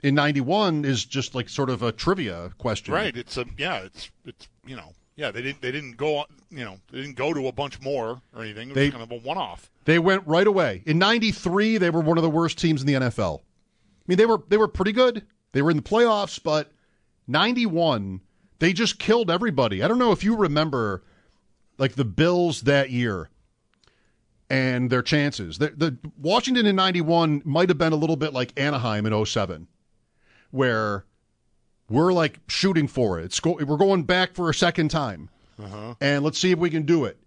in 0.06 0.14
91 0.14 0.86
is 0.86 1.04
just 1.04 1.34
like 1.34 1.50
sort 1.50 1.70
of 1.70 1.82
a 1.82 1.92
trivia 1.92 2.52
question. 2.60 2.94
Right. 2.94 3.16
It's 3.16 3.38
a 3.38 3.46
yeah, 3.58 3.80
it's 3.80 4.12
it's 4.24 4.48
you 4.66 4.76
know, 4.76 4.94
yeah, 5.16 5.32
they 5.32 5.42
didn't 5.42 5.62
they 5.62 5.72
didn't 5.72 5.98
go 5.98 6.18
On, 6.18 6.26
you 6.52 6.64
know, 6.64 6.78
they 6.92 7.02
didn't 7.02 7.16
go 7.16 7.34
to 7.34 7.48
a 7.48 7.52
bunch 7.52 7.82
more 7.82 8.22
or 8.36 8.44
anything. 8.44 8.70
It 8.70 8.76
was 8.76 8.76
they, 8.76 8.92
kind 8.92 9.04
of 9.04 9.12
a 9.12 9.18
one-off. 9.18 9.72
They 9.86 9.98
went 9.98 10.26
right 10.28 10.46
away. 10.46 10.84
In 10.86 11.00
93, 11.00 11.80
they 11.80 11.90
were 11.90 12.02
one 12.02 12.18
of 12.18 12.24
the 12.24 12.30
worst 12.30 12.60
teams 12.60 12.82
in 12.82 12.88
the 12.88 12.94
NFL. 12.94 13.40
I 13.40 13.44
mean, 14.08 14.18
they 14.18 14.28
were 14.28 14.42
they 14.48 14.58
were 14.58 14.68
pretty 14.68 14.92
good. 14.92 15.26
They 15.54 15.62
were 15.64 15.72
in 15.72 15.78
the 15.78 15.84
playoffs, 15.84 16.42
but 16.42 16.72
91, 17.28 18.22
they 18.66 18.74
just 18.74 18.98
killed 18.98 19.30
everybody. 19.30 19.84
I 19.84 19.88
don't 19.88 20.00
know 20.00 20.12
if 20.12 20.24
you 20.24 20.36
remember 20.36 21.04
like 21.78 21.94
the 21.94 22.04
Bills 22.04 22.62
that 22.62 22.90
year 22.90 23.30
and 24.50 24.90
their 24.90 25.04
chances. 25.04 25.60
The, 25.60 25.70
the 25.70 25.96
Washington 26.18 26.66
in 26.66 26.76
91 26.76 27.44
might 27.46 27.70
have 27.70 27.78
been 27.78 27.94
a 27.94 27.96
little 27.96 28.16
bit 28.16 28.34
like 28.34 28.60
Anaheim 28.60 29.06
in 29.06 29.24
07 29.24 29.68
where 30.50 31.06
we're 31.92 32.12
like 32.12 32.40
shooting 32.48 32.88
for 32.88 33.20
it. 33.20 33.26
It's 33.26 33.40
go- 33.40 33.60
we're 33.64 33.78
going 33.78 34.02
back 34.02 34.34
for 34.34 34.50
a 34.50 34.54
second 34.54 34.90
time, 34.90 35.30
uh-huh. 35.62 35.94
and 36.02 36.24
let's 36.24 36.40
see 36.40 36.50
if 36.50 36.58
we 36.58 36.72
can 36.72 36.88
do 36.88 37.06
it. 37.06 37.20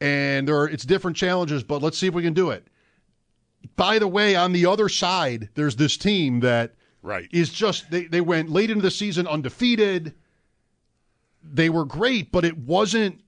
And 0.00 0.48
there 0.48 0.56
are 0.56 0.70
it's 0.70 0.86
different 0.86 1.18
challenges, 1.18 1.62
but 1.62 1.82
let's 1.82 1.98
see 1.98 2.06
if 2.06 2.14
we 2.14 2.22
can 2.22 2.32
do 2.32 2.48
it. 2.48 2.66
By 3.76 3.98
the 3.98 4.08
way, 4.08 4.36
on 4.36 4.52
the 4.52 4.64
other 4.64 4.88
side, 4.88 5.50
there's 5.54 5.76
this 5.76 5.98
team 5.98 6.40
that 6.40 6.76
right 7.02 7.28
is 7.30 7.50
just 7.50 7.90
they, 7.90 8.06
they 8.06 8.22
went 8.22 8.48
late 8.48 8.70
into 8.70 8.80
the 8.80 8.90
season 8.90 9.26
undefeated. 9.26 10.14
They 11.42 11.68
were 11.68 11.84
great, 11.84 12.30
but 12.32 12.44
it 12.44 12.56
wasn't 12.58 13.20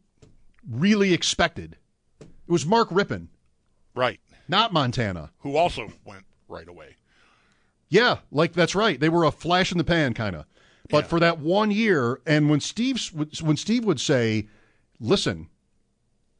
really 0.68 1.12
expected. 1.12 1.76
It 2.20 2.26
was 2.52 2.64
Mark 2.66 2.90
Rypien, 2.90 3.28
Right. 3.94 4.20
not 4.48 4.72
Montana. 4.72 5.30
Who 5.40 5.56
also 5.56 5.88
went 6.04 6.24
right 6.48 6.68
away. 6.68 6.96
Yeah, 7.88 8.18
like 8.30 8.52
that's 8.52 8.74
right. 8.74 8.98
They 8.98 9.08
were 9.08 9.24
a 9.24 9.30
flash 9.30 9.70
in 9.72 9.78
the 9.78 9.84
pan 9.84 10.14
kind 10.14 10.34
of. 10.36 10.46
But 10.90 11.06
for 11.06 11.18
that 11.20 11.38
one 11.38 11.70
year, 11.70 12.20
and 12.26 12.50
when 12.50 12.60
Steve 12.60 13.00
when 13.40 13.56
Steve 13.56 13.84
would 13.84 14.00
say, 14.00 14.48
"Listen, 15.00 15.48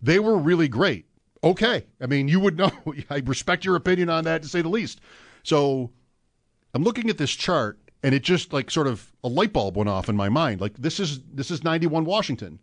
they 0.03 0.19
were 0.19 0.37
really 0.37 0.69
great." 0.69 1.07
Okay, 1.43 1.87
I 2.01 2.07
mean, 2.07 2.29
you 2.29 2.41
would 2.41 2.57
know. 2.59 2.71
I 3.11 3.19
respect 3.25 3.65
your 3.65 3.77
opinion 3.77 4.09
on 4.11 4.25
that 4.25 4.43
to 4.43 4.49
say 4.49 4.61
the 4.63 4.69
least. 4.69 5.01
So, 5.43 5.91
I'm 6.75 6.83
looking 6.83 7.09
at 7.09 7.19
this 7.19 7.31
chart, 7.33 7.79
and 8.05 8.15
it 8.15 8.23
just 8.23 8.53
like 8.53 8.71
sort 8.71 8.87
of 8.87 9.11
a 9.25 9.29
light 9.29 9.53
bulb 9.55 9.77
went 9.79 9.89
off 9.89 10.11
in 10.11 10.15
my 10.15 10.29
mind. 10.29 10.61
Like 10.61 10.75
this 10.77 11.01
is 11.01 11.21
this 11.33 11.51
is 11.51 11.65
91 11.65 12.05
Washington, 12.05 12.61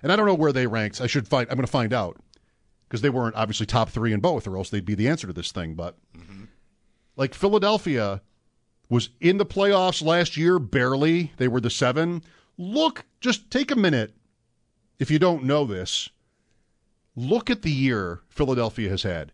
and 0.00 0.12
I 0.12 0.16
don't 0.16 0.24
know 0.24 0.34
where 0.34 0.52
they 0.52 0.68
ranked. 0.68 1.00
I 1.00 1.08
should 1.08 1.26
find. 1.26 1.48
I'm 1.50 1.56
going 1.56 1.66
to 1.66 1.70
find 1.70 1.92
out 1.92 2.16
because 2.88 3.02
they 3.02 3.10
weren't 3.10 3.34
obviously 3.34 3.66
top 3.66 3.90
three 3.90 4.12
in 4.12 4.20
both, 4.20 4.46
or 4.46 4.56
else 4.56 4.70
they'd 4.70 4.84
be 4.84 4.94
the 4.94 5.08
answer 5.08 5.26
to 5.26 5.32
this 5.32 5.50
thing. 5.50 5.74
But 5.74 5.98
like 7.16 7.34
Philadelphia 7.34 8.22
was 8.88 9.08
in 9.20 9.38
the 9.38 9.44
playoffs 9.44 10.00
last 10.00 10.36
year, 10.36 10.60
barely. 10.60 11.32
They 11.38 11.48
were 11.48 11.60
the 11.60 11.70
seven. 11.70 12.22
Look, 12.56 13.04
just 13.20 13.50
take 13.50 13.72
a 13.72 13.76
minute. 13.76 14.14
If 15.00 15.10
you 15.10 15.18
don't 15.18 15.42
know 15.42 15.64
this, 15.64 16.08
look 17.16 17.50
at 17.50 17.62
the 17.62 17.72
year 17.72 18.20
Philadelphia 18.28 18.90
has 18.90 19.02
had. 19.02 19.32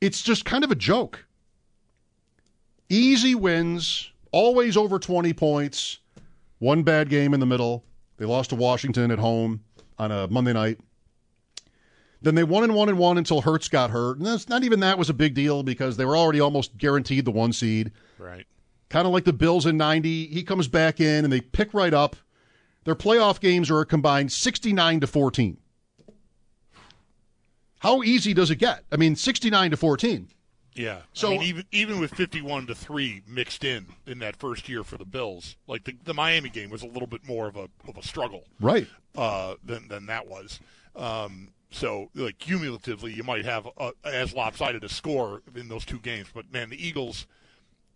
It's 0.00 0.22
just 0.22 0.44
kind 0.44 0.62
of 0.62 0.70
a 0.70 0.76
joke. 0.76 1.26
Easy 2.88 3.34
wins, 3.34 4.10
always 4.32 4.76
over 4.76 4.98
20 4.98 5.32
points. 5.32 5.98
One 6.58 6.82
bad 6.82 7.08
game 7.08 7.34
in 7.34 7.40
the 7.40 7.46
middle. 7.46 7.84
They 8.16 8.24
lost 8.24 8.50
to 8.50 8.56
Washington 8.56 9.10
at 9.10 9.18
home 9.18 9.64
on 9.98 10.12
a 10.12 10.28
Monday 10.28 10.52
night. 10.52 10.78
Then 12.22 12.34
they 12.34 12.44
won 12.44 12.64
and 12.64 12.74
won 12.74 12.88
and 12.88 12.98
won 12.98 13.18
until 13.18 13.42
Hurts 13.42 13.68
got 13.68 13.90
hurt. 13.90 14.16
And 14.16 14.26
that's 14.26 14.48
not 14.48 14.64
even 14.64 14.80
that 14.80 14.96
was 14.98 15.10
a 15.10 15.14
big 15.14 15.34
deal 15.34 15.62
because 15.62 15.96
they 15.96 16.06
were 16.06 16.16
already 16.16 16.40
almost 16.40 16.76
guaranteed 16.78 17.26
the 17.26 17.30
one 17.30 17.52
seed. 17.52 17.92
Right. 18.18 18.46
Kind 18.88 19.06
of 19.06 19.12
like 19.12 19.24
the 19.24 19.32
Bills 19.32 19.66
in 19.66 19.76
90. 19.76 20.28
He 20.28 20.42
comes 20.42 20.68
back 20.68 21.00
in 21.00 21.24
and 21.24 21.32
they 21.32 21.42
pick 21.42 21.74
right 21.74 21.92
up. 21.92 22.16
Their 22.84 22.94
playoff 22.94 23.40
games 23.40 23.70
are 23.70 23.80
a 23.80 23.86
combined 23.86 24.32
69 24.32 25.00
to 25.00 25.06
14. 25.06 25.58
How 27.80 28.02
easy 28.02 28.32
does 28.32 28.50
it 28.50 28.56
get? 28.56 28.84
I 28.90 28.96
mean, 28.96 29.16
69 29.16 29.72
to 29.72 29.76
14. 29.76 30.28
Yeah. 30.74 31.02
So- 31.12 31.28
I 31.28 31.30
mean, 31.38 31.42
even 31.42 31.64
even 31.72 32.00
with 32.00 32.12
fifty-one 32.14 32.66
to 32.66 32.74
three 32.74 33.22
mixed 33.26 33.64
in 33.64 33.86
in 34.06 34.18
that 34.20 34.36
first 34.36 34.68
year 34.68 34.82
for 34.84 34.96
the 34.96 35.04
Bills, 35.04 35.56
like 35.66 35.84
the, 35.84 35.96
the 36.04 36.14
Miami 36.14 36.48
game 36.50 36.70
was 36.70 36.82
a 36.82 36.86
little 36.86 37.06
bit 37.06 37.26
more 37.26 37.46
of 37.46 37.56
a 37.56 37.68
of 37.88 37.96
a 37.96 38.02
struggle, 38.02 38.44
Right. 38.60 38.88
uh, 39.16 39.54
than 39.64 39.88
than 39.88 40.06
that 40.06 40.26
was. 40.26 40.60
Um, 40.96 41.50
so, 41.70 42.08
like 42.14 42.38
cumulatively, 42.38 43.12
you 43.12 43.24
might 43.24 43.44
have 43.44 43.66
a, 43.78 43.90
as 44.04 44.32
lopsided 44.34 44.84
a 44.84 44.88
score 44.88 45.42
in 45.56 45.68
those 45.68 45.84
two 45.84 45.98
games. 45.98 46.28
But 46.32 46.52
man, 46.52 46.70
the 46.70 46.86
Eagles, 46.86 47.26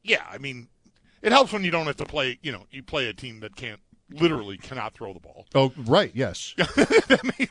yeah, 0.02 0.24
I 0.30 0.38
mean, 0.38 0.68
it 1.22 1.30
helps 1.32 1.52
when 1.52 1.62
you 1.64 1.70
don't 1.70 1.86
have 1.86 1.96
to 1.96 2.04
play. 2.04 2.38
You 2.42 2.52
know, 2.52 2.64
you 2.70 2.82
play 2.82 3.06
a 3.08 3.12
team 3.12 3.40
that 3.40 3.54
can't 3.56 3.80
literally 4.10 4.56
cannot 4.56 4.94
throw 4.94 5.12
the 5.12 5.20
ball. 5.20 5.46
Oh, 5.54 5.72
right. 5.76 6.10
Yes. 6.14 6.54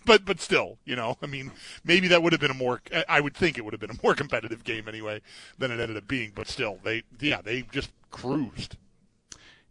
But 0.06 0.24
but 0.24 0.40
still, 0.40 0.78
you 0.86 0.96
know, 0.96 1.18
I 1.22 1.26
mean, 1.26 1.52
maybe 1.84 2.08
that 2.08 2.24
would 2.24 2.32
have 2.32 2.40
been 2.40 2.52
a 2.52 2.54
more. 2.54 2.82
I 3.10 3.20
would 3.20 3.36
think 3.36 3.58
it 3.58 3.66
would 3.66 3.74
have 3.74 3.82
been 3.82 3.92
a 3.92 4.00
more 4.02 4.16
competitive 4.16 4.64
game 4.64 4.88
anyway 4.88 5.22
than 5.58 5.70
it 5.70 5.82
ended 5.82 5.98
up 5.98 6.08
being. 6.08 6.32
But 6.34 6.48
still, 6.48 6.80
they 6.84 7.04
yeah, 7.20 7.42
they 7.42 7.64
just 7.64 7.90
cruised. 8.10 8.78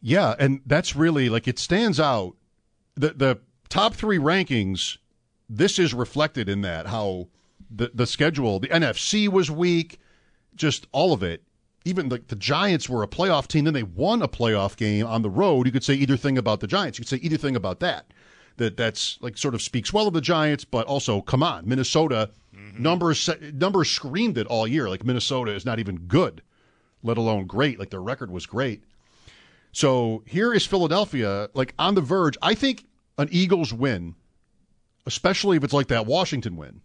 Yeah, 0.03 0.35
and 0.39 0.61
that's 0.67 0.95
really 0.95 1.31
like 1.31 1.49
it 1.49 1.59
stands 1.59 1.99
out. 1.99 2.37
The 2.97 3.15
the 3.15 3.39
top 3.71 3.95
three 3.95 4.19
rankings, 4.19 4.99
this 5.49 5.79
is 5.79 5.95
reflected 5.95 6.51
in 6.51 6.61
that 6.61 6.87
how 6.87 7.29
the 7.71 7.91
the 7.95 8.07
schedule, 8.07 8.61
the 8.61 8.69
NFC 8.69 9.27
was 9.27 9.51
weak, 9.51 9.99
just 10.55 10.87
all 10.93 11.15
of 11.15 11.23
it. 11.23 11.43
Even 11.87 12.09
the, 12.09 12.21
the 12.27 12.37
Giants 12.37 12.89
were 12.89 13.05
a 13.05 13.09
playoff 13.09 13.47
team, 13.47 13.65
then 13.65 13.75
they 13.75 13.85
won 13.85 14.21
a 14.21 14.29
playoff 14.29 14.77
game 14.77 15.07
on 15.07 15.23
the 15.23 15.31
road. 15.31 15.67
You 15.67 15.73
could 15.73 15.85
say 15.85 15.95
either 15.95 16.17
thing 16.17 16.37
about 16.37 16.59
the 16.59 16.67
Giants. 16.67 16.99
You 16.99 17.05
could 17.05 17.09
say 17.09 17.25
either 17.25 17.37
thing 17.37 17.55
about 17.55 17.79
that. 17.81 18.13
That 18.57 18.77
that's 18.77 19.19
like 19.21 19.39
sort 19.39 19.55
of 19.55 19.63
speaks 19.63 19.93
well 19.93 20.09
of 20.09 20.15
the 20.15 20.21
Giants, 20.21 20.65
but 20.65 20.87
also 20.87 21.21
come 21.21 21.43
on, 21.43 21.69
Minnesota 21.69 22.31
mm-hmm. 22.55 22.83
numbers 22.83 23.31
numbers 23.53 23.91
screamed 23.91 24.39
it 24.39 24.47
all 24.47 24.67
year. 24.67 24.89
Like 24.89 25.05
Minnesota 25.05 25.53
is 25.53 25.65
not 25.65 25.79
even 25.79 25.99
good, 26.07 26.43
let 27.03 27.19
alone 27.19 27.47
great. 27.47 27.79
Like 27.79 27.91
their 27.91 28.03
record 28.03 28.31
was 28.31 28.47
great. 28.47 28.83
So 29.73 30.23
here 30.27 30.55
is 30.55 30.65
Philadelphia, 30.65 31.51
like 31.53 31.75
on 31.79 31.95
the 31.95 32.01
verge. 32.01 32.39
I 32.41 32.55
think 32.55 32.87
an 33.19 33.29
Eagles 33.31 33.75
win, 33.75 34.15
especially 35.05 35.59
if 35.59 35.65
it's 35.65 35.75
like 35.75 35.89
that 35.89 36.07
Washington 36.07 36.57
win 36.57 36.81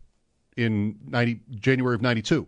in 0.58 1.00
90, 1.08 1.40
January 1.52 1.96
of 1.96 2.02
92, 2.02 2.46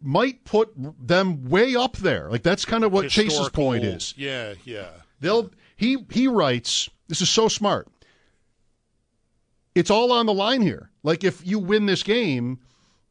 might 0.00 0.44
put 0.44 0.72
them 0.76 1.48
way 1.48 1.74
up 1.74 1.96
there. 1.96 2.28
Like 2.30 2.42
that's 2.42 2.64
kind 2.64 2.84
of 2.84 2.92
what 2.92 3.08
Chase's 3.10 3.48
point 3.48 3.84
is. 3.84 4.14
Yeah, 4.16 4.54
yeah. 4.64 4.88
They'll 5.20 5.50
he 5.76 5.98
he 6.10 6.28
writes, 6.28 6.88
this 7.08 7.20
is 7.20 7.30
so 7.30 7.48
smart. 7.48 7.88
It's 9.74 9.90
all 9.90 10.12
on 10.12 10.26
the 10.26 10.34
line 10.34 10.60
here. 10.60 10.90
Like 11.02 11.24
if 11.24 11.46
you 11.46 11.58
win 11.58 11.86
this 11.86 12.02
game, 12.02 12.60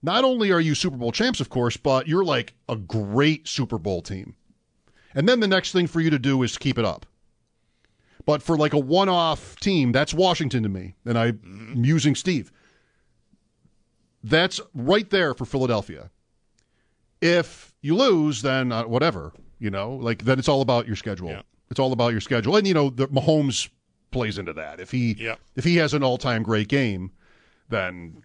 not 0.04 0.24
only 0.24 0.52
are 0.52 0.62
you 0.62 0.76
Super 0.76 0.98
Bowl 0.98 1.12
champs, 1.12 1.40
of 1.40 1.50
course, 1.50 1.78
but 1.78 2.08
you're 2.08 2.24
like 2.24 2.54
a 2.70 2.76
great 2.76 3.48
Super 3.48 3.78
Bowl 3.78 4.02
team. 4.02 4.36
And 5.14 5.28
then 5.28 5.40
the 5.40 5.48
next 5.48 5.72
thing 5.72 5.88
for 5.88 6.00
you 6.00 6.10
to 6.10 6.20
do 6.20 6.42
is 6.44 6.58
keep 6.58 6.78
it 6.78 6.86
up. 6.86 7.06
But 8.26 8.44
for 8.44 8.56
like 8.56 8.74
a 8.74 8.80
one-off 8.80 9.60
team, 9.60 9.92
that's 9.92 10.14
Washington 10.14 10.64
to 10.64 10.70
me. 10.70 10.96
And 11.06 11.18
I'm 11.18 11.34
mm-hmm. 11.34 11.84
using 11.84 12.16
Steve. 12.16 12.52
That's 14.24 14.62
right 14.74 15.10
there 15.10 15.34
for 15.34 15.46
Philadelphia. 15.46 16.12
If 17.22 17.74
you 17.82 17.96
lose, 17.96 18.42
then 18.42 18.72
uh, 18.72 18.84
whatever, 18.88 19.32
you 19.60 19.70
know, 19.70 19.94
like 19.96 20.24
then 20.26 20.40
it's 20.40 20.50
all 20.50 20.62
about 20.62 20.88
your 20.88 20.96
schedule. 20.96 21.30
Yeah. 21.30 21.42
It's 21.70 21.80
all 21.80 21.94
about 21.94 22.10
your 22.12 22.22
schedule, 22.22 22.56
and 22.58 22.68
you 22.68 22.74
know, 22.74 22.90
the 22.90 23.08
Mahomes 23.08 23.70
plays 24.12 24.38
into 24.38 24.54
that. 24.54 24.80
If 24.80 24.92
he 24.92 25.14
Yeah. 25.14 25.36
if 25.56 25.64
he 25.64 25.78
has 25.78 25.94
an 25.94 26.04
all-time 26.04 26.44
great 26.44 26.68
game, 26.68 27.12
then 27.70 28.24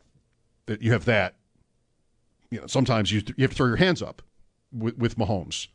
that 0.67 0.83
you 0.83 0.93
have 0.93 1.05
that. 1.05 1.37
You 2.51 2.61
know, 2.61 2.67
sometimes 2.67 3.13
you 3.13 3.23
you 3.37 3.43
have 3.43 3.51
to 3.51 3.57
throw 3.57 3.67
your 3.67 3.77
hands 3.77 4.03
up 4.03 4.23
with, 4.73 4.97
with 4.99 5.17
Mahomes. 5.17 5.69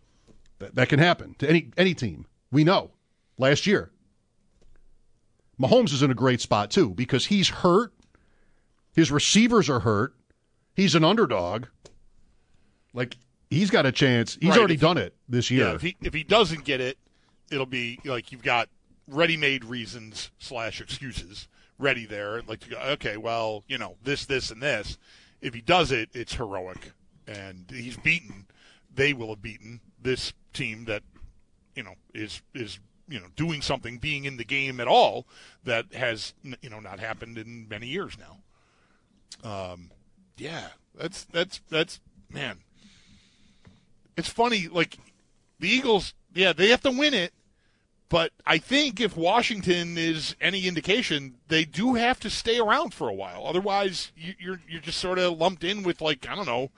That 0.60 0.76
that 0.76 0.90
can 0.90 1.00
happen 1.00 1.36
to 1.40 1.50
any 1.50 1.72
any 1.78 1.94
team. 1.94 2.26
We 2.52 2.64
know. 2.64 2.92
Last 3.38 3.66
year, 3.66 3.92
Mahomes 5.60 5.94
is 5.94 6.02
in 6.04 6.12
a 6.12 6.16
great 6.16 6.42
spot 6.42 6.72
too 6.72 6.90
because 6.92 7.28
he's 7.28 7.50
hurt. 7.50 7.94
His 8.94 9.12
receivers 9.12 9.70
are 9.70 9.80
hurt. 9.82 10.14
He's 10.76 10.96
an 10.96 11.04
underdog. 11.04 11.66
Like 12.94 13.18
he's 13.50 13.70
got 13.70 13.86
a 13.86 13.92
chance. 13.92 14.38
He's 14.40 14.50
Right, 14.52 14.60
already 14.60 14.74
he- 14.76 14.80
done 14.82 14.98
it 14.98 15.16
this 15.30 15.50
year. 15.52 15.68
Yeah, 15.68 15.76
if 15.76 15.82
he 15.82 15.96
if 16.02 16.14
he 16.14 16.24
doesn't 16.24 16.64
get 16.66 16.82
it, 16.82 16.98
it'll 17.52 17.66
be 17.66 18.00
like 18.06 18.32
you've 18.32 18.44
got 18.44 18.70
ready-made 19.08 19.66
reasons 19.66 20.32
slash 20.40 20.80
excuses 20.82 21.48
ready 21.78 22.06
there. 22.06 22.42
Like, 22.44 22.62
okay, 22.74 23.18
well, 23.18 23.64
you 23.68 23.78
know, 23.78 23.96
this, 24.04 24.26
this, 24.26 24.52
and 24.52 24.62
this. 24.62 24.98
If 25.42 25.54
he 25.56 25.62
does 25.62 25.92
it, 25.92 26.10
it's 26.14 26.36
heroic, 26.36 26.92
and 27.28 27.66
he's 27.70 27.98
beaten. 27.98 28.46
They 28.94 29.14
will 29.14 29.30
have 29.30 29.42
beaten 29.42 29.82
this 30.02 30.34
team 30.54 30.86
that, 30.86 31.02
you 31.76 31.84
know, 31.84 31.96
is 32.14 32.42
is 32.54 32.80
you 33.08 33.20
know 33.20 33.28
doing 33.36 33.62
something, 33.62 33.98
being 33.98 34.26
in 34.26 34.38
the 34.38 34.46
game 34.46 34.80
at 34.80 34.88
all 34.88 35.26
that 35.64 35.94
has 35.94 36.34
you 36.62 36.70
know 36.70 36.80
not 36.80 37.00
happened 37.00 37.38
in 37.38 37.68
many 37.68 37.88
years 37.88 38.18
now. 38.20 38.38
Um, 39.50 39.92
yeah, 40.38 40.68
that's 40.96 41.24
that's 41.26 41.62
that's 41.70 42.00
man 42.30 42.60
it's 44.18 44.30
funny, 44.30 44.68
like 44.68 44.98
the 45.60 45.70
Eagles, 45.70 46.14
yeah, 46.34 46.54
they 46.54 46.70
have 46.70 46.82
to 46.82 46.92
win 46.92 47.14
it, 47.14 47.34
but 48.12 48.34
I 48.46 48.58
think 48.58 49.00
if 49.00 49.16
Washington 49.16 49.98
is 49.98 50.36
any 50.42 50.68
indication, 50.68 51.36
they 51.48 51.64
do 51.64 51.94
have 51.94 52.20
to 52.20 52.30
stay 52.30 52.60
around 52.60 52.94
for 52.94 53.08
a 53.08 53.14
while. 53.14 53.46
Otherwise, 53.48 54.12
you, 54.18 54.34
you're 54.38 54.60
you're 54.68 54.82
just 54.82 54.98
sort 54.98 55.18
of 55.18 55.38
lumped 55.38 55.64
in 55.64 55.82
with 55.82 56.02
like 56.02 56.28
I 56.28 56.36
don't 56.36 56.46
know, 56.46 56.72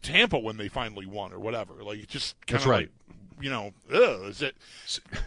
Tampa 0.00 0.38
when 0.38 0.56
they 0.56 0.68
finally 0.68 1.04
won 1.04 1.34
or 1.34 1.38
whatever. 1.38 1.74
Like 1.82 1.98
it's 1.98 2.12
just 2.12 2.34
kind 2.46 2.56
That's 2.56 2.64
of 2.64 2.70
right. 2.70 2.90
like, 3.08 3.16
you 3.42 3.50
know, 3.50 3.72
ugh, 3.92 4.30
is 4.30 4.40
it, 4.40 4.56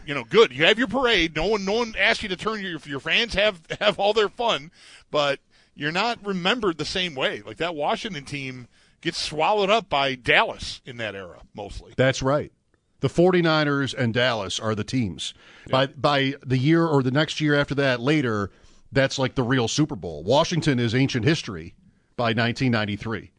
you 0.07 0.15
know, 0.15 0.23
good. 0.23 0.51
You 0.51 0.65
have 0.65 0.79
your 0.79 0.87
parade. 0.87 1.35
No 1.35 1.45
one, 1.45 1.65
no 1.65 1.73
one 1.73 1.93
asked 1.99 2.23
you 2.23 2.29
to 2.29 2.35
turn 2.35 2.61
your 2.61 2.79
your 2.85 2.99
fans 2.99 3.35
have 3.35 3.61
have 3.79 3.99
all 3.99 4.13
their 4.13 4.29
fun, 4.29 4.71
but 5.11 5.39
you're 5.75 5.91
not 5.91 6.17
remembered 6.25 6.79
the 6.79 6.85
same 6.85 7.13
way. 7.13 7.43
Like 7.45 7.57
that 7.57 7.75
Washington 7.75 8.25
team 8.25 8.67
gets 9.07 9.17
swallowed 9.17 9.69
up 9.69 9.89
by 9.89 10.15
Dallas 10.15 10.81
in 10.85 10.97
that 10.97 11.15
era 11.15 11.39
mostly. 11.55 11.93
That's 11.95 12.21
right. 12.21 12.51
The 12.99 13.07
49ers 13.07 13.93
and 13.93 14.13
Dallas 14.13 14.59
are 14.59 14.75
the 14.75 14.83
teams. 14.83 15.33
By 15.69 15.87
by 15.87 16.35
the 16.45 16.57
year 16.57 16.85
or 16.85 17.01
the 17.03 17.11
next 17.11 17.39
year 17.39 17.55
after 17.55 17.73
that 17.75 17.99
later, 18.01 18.51
that's 18.91 19.17
like 19.17 19.35
the 19.35 19.43
real 19.43 19.67
Super 19.67 19.95
Bowl. 19.95 20.23
Washington 20.23 20.77
is 20.79 20.93
ancient 20.95 21.23
history 21.25 21.75
by 22.15 22.29
1993. 22.33 23.31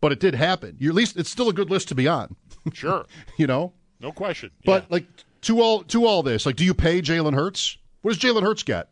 But 0.00 0.12
it 0.12 0.20
did 0.20 0.34
happen. 0.34 0.76
You 0.78 0.88
at 0.90 0.94
least 0.94 1.16
it's 1.16 1.30
still 1.30 1.48
a 1.48 1.52
good 1.52 1.70
list 1.70 1.88
to 1.88 1.94
be 1.94 2.06
on, 2.08 2.36
Sure, 2.72 3.04
you 3.36 3.46
know? 3.46 3.72
no 4.00 4.12
question. 4.12 4.50
But 4.64 4.82
Yeah. 4.84 4.86
like 4.94 5.06
to 5.42 5.60
all 5.60 5.82
to 5.84 6.06
all 6.06 6.22
this, 6.22 6.46
like 6.46 6.56
do 6.56 6.64
you 6.64 6.74
pay 6.74 7.02
Jalen 7.02 7.34
Hurts? 7.34 7.78
What 8.02 8.12
does 8.14 8.22
Jalen 8.22 8.42
Hurts 8.42 8.62
get 8.62 8.90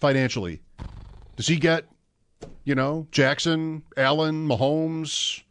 financially? 0.00 0.62
Does 1.36 1.46
he 1.48 1.56
get, 1.56 1.84
you 2.64 2.74
know, 2.74 3.06
Jackson, 3.10 3.82
Allen, 3.96 4.46
Mahomes? 4.48 5.42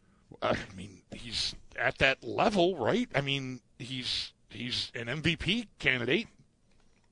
I 0.42 0.56
mean, 0.76 1.02
he's 1.12 1.54
at 1.78 1.98
that 1.98 2.22
level, 2.24 2.76
right? 2.76 3.08
I 3.14 3.20
mean, 3.20 3.60
he's 3.78 4.32
he's 4.50 4.90
an 4.94 5.06
MVP 5.06 5.68
candidate. 5.78 6.28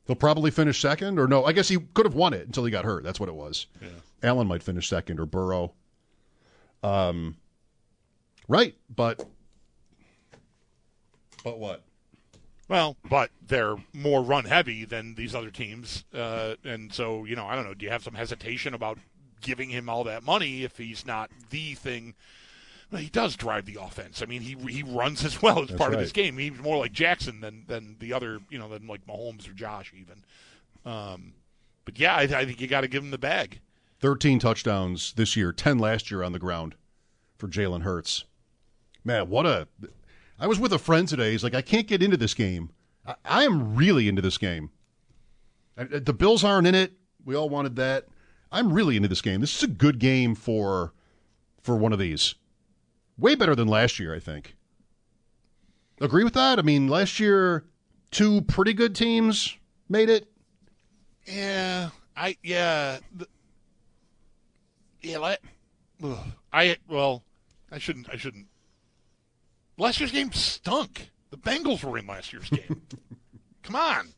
He'll 0.07 0.17
probably 0.17 0.51
finish 0.51 0.81
second, 0.81 1.19
or 1.19 1.27
no? 1.27 1.45
I 1.45 1.53
guess 1.53 1.69
he 1.69 1.79
could 1.95 2.05
have 2.05 2.15
won 2.15 2.35
it 2.35 2.47
until 2.47 2.65
he 2.65 2.71
got 2.71 2.85
hurt. 2.85 3.05
That's 3.05 3.19
what 3.19 3.29
it 3.29 3.35
was. 3.35 3.67
Yeah. 3.81 3.89
Allen 4.23 4.47
might 4.47 4.63
finish 4.63 4.89
second, 4.89 5.19
or 5.19 5.27
Burrow. 5.27 5.73
Um, 6.83 7.37
right, 8.49 8.75
but 8.95 9.25
but 11.43 11.59
what? 11.59 11.83
Well, 12.69 12.97
but 13.09 13.31
they're 13.47 13.77
more 13.93 14.23
run 14.23 14.47
heavy 14.47 14.85
than 14.85 15.15
these 15.15 15.35
other 15.35 15.51
teams, 15.51 16.05
uh, 16.15 16.55
and 16.65 16.93
so 16.93 17.25
you 17.25 17.37
know, 17.37 17.47
I 17.47 17.55
don't 17.55 17.65
know. 17.65 17.75
Do 17.75 17.85
you 17.85 17.91
have 17.91 18.03
some 18.03 18.15
hesitation 18.15 18.75
about 18.75 18.99
giving 19.45 19.69
him 19.71 19.89
all 19.89 20.03
that 20.05 20.25
money 20.25 20.65
if 20.65 20.77
he's 20.79 21.07
not 21.07 21.31
the 21.51 21.75
thing? 21.75 22.15
He 22.97 23.09
does 23.09 23.35
drive 23.37 23.67
the 23.67 23.79
offense. 23.81 24.23
I 24.23 24.27
mean, 24.27 24.43
he 24.43 24.55
he 24.71 24.83
runs 24.85 25.25
as 25.25 25.41
well 25.43 25.61
as 25.63 25.69
That's 25.69 25.79
part 25.79 25.93
of 25.93 25.99
right. 25.99 26.03
this 26.03 26.13
game. 26.13 26.39
He's 26.39 26.59
more 26.61 26.77
like 26.79 26.93
Jackson 26.93 27.41
than 27.41 27.65
than 27.67 27.97
the 27.99 28.13
other, 28.13 28.41
you 28.51 28.59
know, 28.59 28.69
than 28.69 28.87
like 28.87 29.05
Mahomes 29.07 29.49
or 29.49 29.53
Josh 29.53 29.93
even. 29.99 30.25
Um, 30.85 31.35
but 31.85 31.99
yeah, 31.99 32.15
I, 32.15 32.23
I 32.23 32.45
think 32.45 32.61
you 32.61 32.67
got 32.69 32.83
to 32.83 32.89
give 32.89 33.03
him 33.03 33.11
the 33.11 33.19
bag. 33.19 33.61
13 34.01 34.39
touchdowns 34.39 35.13
this 35.15 35.35
year, 35.37 35.51
10 35.53 35.79
last 35.79 36.11
year 36.11 36.23
on 36.23 36.33
the 36.33 36.39
ground 36.39 36.75
for 37.39 37.49
Jalen 37.49 37.83
Hurts. 37.83 38.25
Man, 39.05 39.29
what 39.29 39.47
a. 39.47 39.67
I 40.39 40.47
was 40.47 40.59
with 40.61 40.73
a 40.73 40.79
friend 40.79 41.09
today. 41.09 41.33
He's 41.33 41.43
like, 41.45 41.55
I 41.55 41.63
can't 41.63 41.87
get 41.87 42.03
into 42.03 42.17
this 42.17 42.35
game. 42.35 42.71
I, 43.07 43.15
I 43.25 43.45
am 43.45 43.75
really 43.75 44.09
into 44.09 44.23
this 44.23 44.39
game. 44.39 44.71
I- 45.77 45.85
The 45.85 46.13
Bills 46.13 46.45
aren't 46.45 46.67
in 46.67 46.75
it. 46.75 46.93
We 47.25 47.35
all 47.35 47.49
wanted 47.49 47.77
that. 47.77 48.07
I'm 48.55 48.73
really 48.73 48.97
into 48.97 49.09
this 49.09 49.21
game. 49.21 49.41
This 49.41 49.57
is 49.57 49.65
a 49.65 49.67
good 49.69 49.99
game 49.99 50.37
for 50.37 50.93
for 51.61 51.77
one 51.77 51.93
of 51.93 51.99
these. 51.99 52.37
Way 53.19 53.35
better 53.35 53.57
than 53.57 53.67
last 53.67 53.99
year, 53.99 54.15
I 54.15 54.21
think. 54.21 54.55
Agree 56.01 56.23
with 56.23 56.35
that? 56.35 56.59
I 56.61 56.63
mean, 56.63 56.87
last 56.87 57.19
year, 57.19 57.65
two 58.13 58.43
pretty 58.43 58.73
good 58.73 58.95
teams 58.95 59.57
made 59.89 60.09
it. 60.09 60.29
Yeah, 61.27 61.91
I 62.17 62.37
yeah, 62.45 62.99
the, 63.13 63.27
yeah. 65.03 65.19
Let, 65.19 65.41
ugh, 66.03 66.19
I 66.53 66.77
well, 66.89 67.25
I 67.73 67.79
shouldn't. 67.79 68.09
I 68.09 68.17
shouldn't. 68.17 68.47
Last 69.79 69.99
year's 69.99 70.13
game 70.13 70.33
stunk. 70.33 71.11
The 71.31 71.39
Bengals 71.39 71.83
were 71.83 71.99
in 71.99 72.07
last 72.07 72.33
year's 72.33 72.49
game. 72.51 72.83
Come 73.65 73.75
on, 73.75 74.13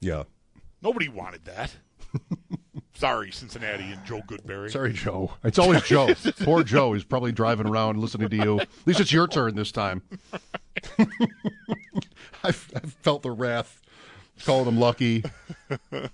Yeah. 0.00 0.24
Nobody 0.82 1.08
wanted 1.08 1.44
that. 1.46 1.74
Sorry, 2.94 3.30
Cincinnati 3.30 3.84
and 3.92 4.04
Joe 4.04 4.20
Goodberry. 4.26 4.70
Sorry, 4.70 4.92
Joe. 4.92 5.32
It's 5.42 5.58
always 5.58 5.82
Joe. 5.84 6.12
Poor 6.40 6.62
Joe 6.62 6.92
is 6.92 7.02
probably 7.02 7.32
driving 7.32 7.66
around 7.66 7.98
listening 7.98 8.28
to 8.28 8.36
you. 8.36 8.60
At 8.60 8.68
least 8.84 9.00
it's 9.00 9.12
your 9.12 9.26
turn 9.26 9.54
this 9.54 9.72
time. 9.72 10.02
I've, 12.44 12.70
I've 12.74 12.92
felt 13.00 13.22
the 13.22 13.30
wrath. 13.30 13.80
Called 14.44 14.68
him 14.68 14.78
lucky. 14.78 15.22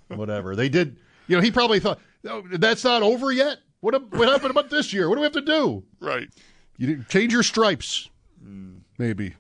Whatever. 0.09 0.55
They 0.57 0.69
did. 0.69 0.97
You 1.29 1.37
know, 1.37 1.43
he 1.43 1.51
probably 1.51 1.81
thought, 1.81 1.99
oh, 2.29 2.43
that's 2.53 2.85
not 2.85 3.03
over 3.03 3.33
yet? 3.33 3.59
What, 3.81 4.13
what 4.13 4.29
happened 4.29 4.51
about 4.51 4.71
this 4.71 4.93
year? 4.93 5.09
What 5.09 5.17
do 5.17 5.21
we 5.21 5.25
have 5.27 5.33
to 5.35 5.41
do? 5.41 5.85
Right. 6.01 6.29
You 6.77 6.87
didn't- 6.89 7.09
change 7.09 7.33
your 7.33 7.43
stripes. 7.43 8.11
Hmm. 8.43 8.79
Maybe. 8.99 9.35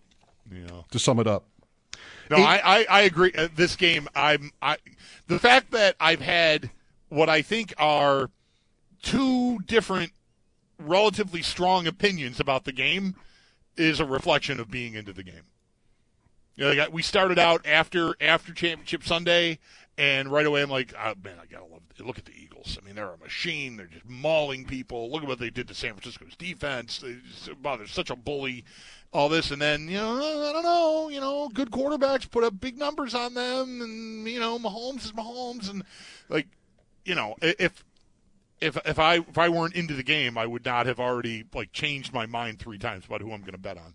Yeah. 0.52 0.82
To 0.90 0.98
sum 0.98 1.18
it 1.20 1.26
up. 1.26 1.46
No, 2.30 2.36
I, 2.38 2.60
I, 2.64 2.86
I 2.90 3.00
agree. 3.02 3.32
Uh, 3.36 3.48
this 3.54 3.76
game, 3.76 4.08
I'm 4.14 4.50
I 4.60 4.78
the 5.28 5.38
fact 5.38 5.70
that 5.72 5.96
I've 6.00 6.20
had 6.20 6.70
what 7.08 7.28
I 7.28 7.42
think 7.42 7.72
are 7.78 8.30
two 9.02 9.58
different, 9.66 10.12
relatively 10.78 11.42
strong 11.42 11.86
opinions 11.86 12.40
about 12.40 12.64
the 12.64 12.72
game 12.72 13.14
is 13.76 14.00
a 14.00 14.04
reflection 14.04 14.58
of 14.58 14.70
being 14.70 14.94
into 14.94 15.12
the 15.12 15.22
game. 15.22 15.42
You 16.56 16.74
know, 16.74 16.82
I- 16.84 16.88
we 16.88 17.02
started 17.02 17.38
out 17.38 17.64
after 17.66 18.16
after 18.20 18.52
Championship 18.52 19.04
Sunday, 19.04 19.58
and 19.98 20.30
right 20.30 20.46
away 20.46 20.62
I'm 20.62 20.70
like, 20.70 20.94
oh, 20.98 21.14
man, 21.22 21.36
I 21.40 21.46
gotta 21.46 21.64
love. 21.64 21.82
Look 21.98 22.18
at 22.18 22.26
the 22.26 22.36
Eagles. 22.36 22.78
I 22.80 22.84
mean, 22.84 22.94
they're 22.94 23.12
a 23.12 23.18
machine. 23.18 23.76
They're 23.76 23.86
just 23.86 24.04
mauling 24.06 24.66
people. 24.66 25.10
Look 25.10 25.22
at 25.22 25.28
what 25.28 25.38
they 25.38 25.50
did 25.50 25.68
to 25.68 25.74
San 25.74 25.94
Francisco's 25.94 26.36
defense. 26.36 26.98
They 26.98 27.16
just, 27.26 27.58
wow, 27.60 27.76
they're 27.76 27.86
such 27.86 28.10
a 28.10 28.16
bully. 28.16 28.64
All 29.12 29.28
this, 29.30 29.50
and 29.50 29.62
then 29.62 29.88
you 29.88 29.96
know, 29.96 30.16
I 30.16 30.52
don't 30.52 30.64
know. 30.64 31.08
You 31.08 31.20
know, 31.20 31.48
good 31.48 31.70
quarterbacks 31.70 32.30
put 32.30 32.44
up 32.44 32.60
big 32.60 32.76
numbers 32.76 33.14
on 33.14 33.32
them, 33.32 33.80
and 33.80 34.28
you 34.28 34.40
know, 34.40 34.58
Mahomes 34.58 35.04
is 35.04 35.12
Mahomes, 35.12 35.70
and 35.70 35.84
like, 36.28 36.48
you 37.04 37.14
know, 37.14 37.36
if 37.40 37.82
if 38.60 38.76
if 38.84 38.98
I 38.98 39.16
if 39.16 39.38
I 39.38 39.48
weren't 39.48 39.74
into 39.74 39.94
the 39.94 40.02
game, 40.02 40.36
I 40.36 40.46
would 40.46 40.64
not 40.64 40.86
have 40.86 41.00
already 41.00 41.44
like 41.54 41.72
changed 41.72 42.12
my 42.12 42.26
mind 42.26 42.58
three 42.58 42.78
times 42.78 43.06
about 43.06 43.22
who 43.22 43.32
I'm 43.32 43.40
going 43.40 43.52
to 43.52 43.58
bet 43.58 43.78
on. 43.78 43.94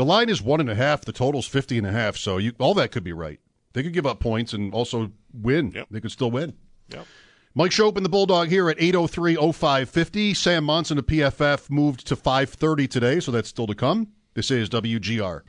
The 0.00 0.06
line 0.06 0.30
is 0.30 0.40
one 0.40 0.60
and 0.60 0.70
a 0.70 0.74
half. 0.74 1.02
The 1.02 1.12
total's 1.12 1.46
50 1.46 1.76
and 1.76 1.86
a 1.86 1.92
half. 1.92 2.16
So 2.16 2.38
you, 2.38 2.54
all 2.58 2.72
that 2.72 2.90
could 2.90 3.04
be 3.04 3.12
right. 3.12 3.38
They 3.74 3.82
could 3.82 3.92
give 3.92 4.06
up 4.06 4.18
points 4.18 4.54
and 4.54 4.72
also 4.72 5.12
win. 5.34 5.76
They 5.90 6.00
could 6.00 6.10
still 6.10 6.30
win. 6.30 6.54
Yep. 6.88 7.06
Mike 7.54 7.70
Schopp, 7.70 8.02
the 8.02 8.08
Bulldog, 8.08 8.48
here 8.48 8.70
at 8.70 8.78
803-0550. 8.78 10.34
Sam 10.34 10.64
Monson 10.64 10.96
of 10.96 11.04
PFF 11.04 11.68
moved 11.68 12.06
to 12.06 12.16
530 12.16 12.88
today, 12.88 13.20
so 13.20 13.30
that's 13.30 13.50
still 13.50 13.66
to 13.66 13.74
come. 13.74 14.08
This 14.32 14.50
is 14.50 14.70
WGR. 14.70 15.42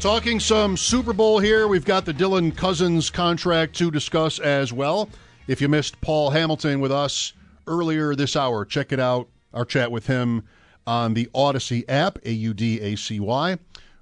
Talking 0.00 0.40
some 0.40 0.78
Super 0.78 1.12
Bowl 1.12 1.40
here. 1.40 1.68
We've 1.68 1.84
got 1.84 2.06
the 2.06 2.14
Dylan 2.14 2.56
Cozens 2.56 3.10
contract 3.10 3.76
to 3.76 3.90
discuss 3.90 4.38
as 4.38 4.72
well. 4.72 5.10
If 5.46 5.60
you 5.60 5.68
missed 5.68 6.00
Paul 6.00 6.30
Hamilton 6.30 6.80
with 6.80 6.90
us 6.90 7.34
earlier 7.66 8.14
this 8.14 8.34
hour, 8.34 8.64
check 8.64 8.92
it 8.92 8.98
out. 8.98 9.28
Our 9.52 9.66
chat 9.66 9.92
with 9.92 10.06
him 10.06 10.44
on 10.86 11.14
the 11.14 11.26
Audacy 11.34 11.84
app, 11.88 12.18
A 12.24 12.32
U 12.32 12.54
D 12.54 12.80
A 12.80 12.96
C 12.96 13.20
Y, 13.20 13.58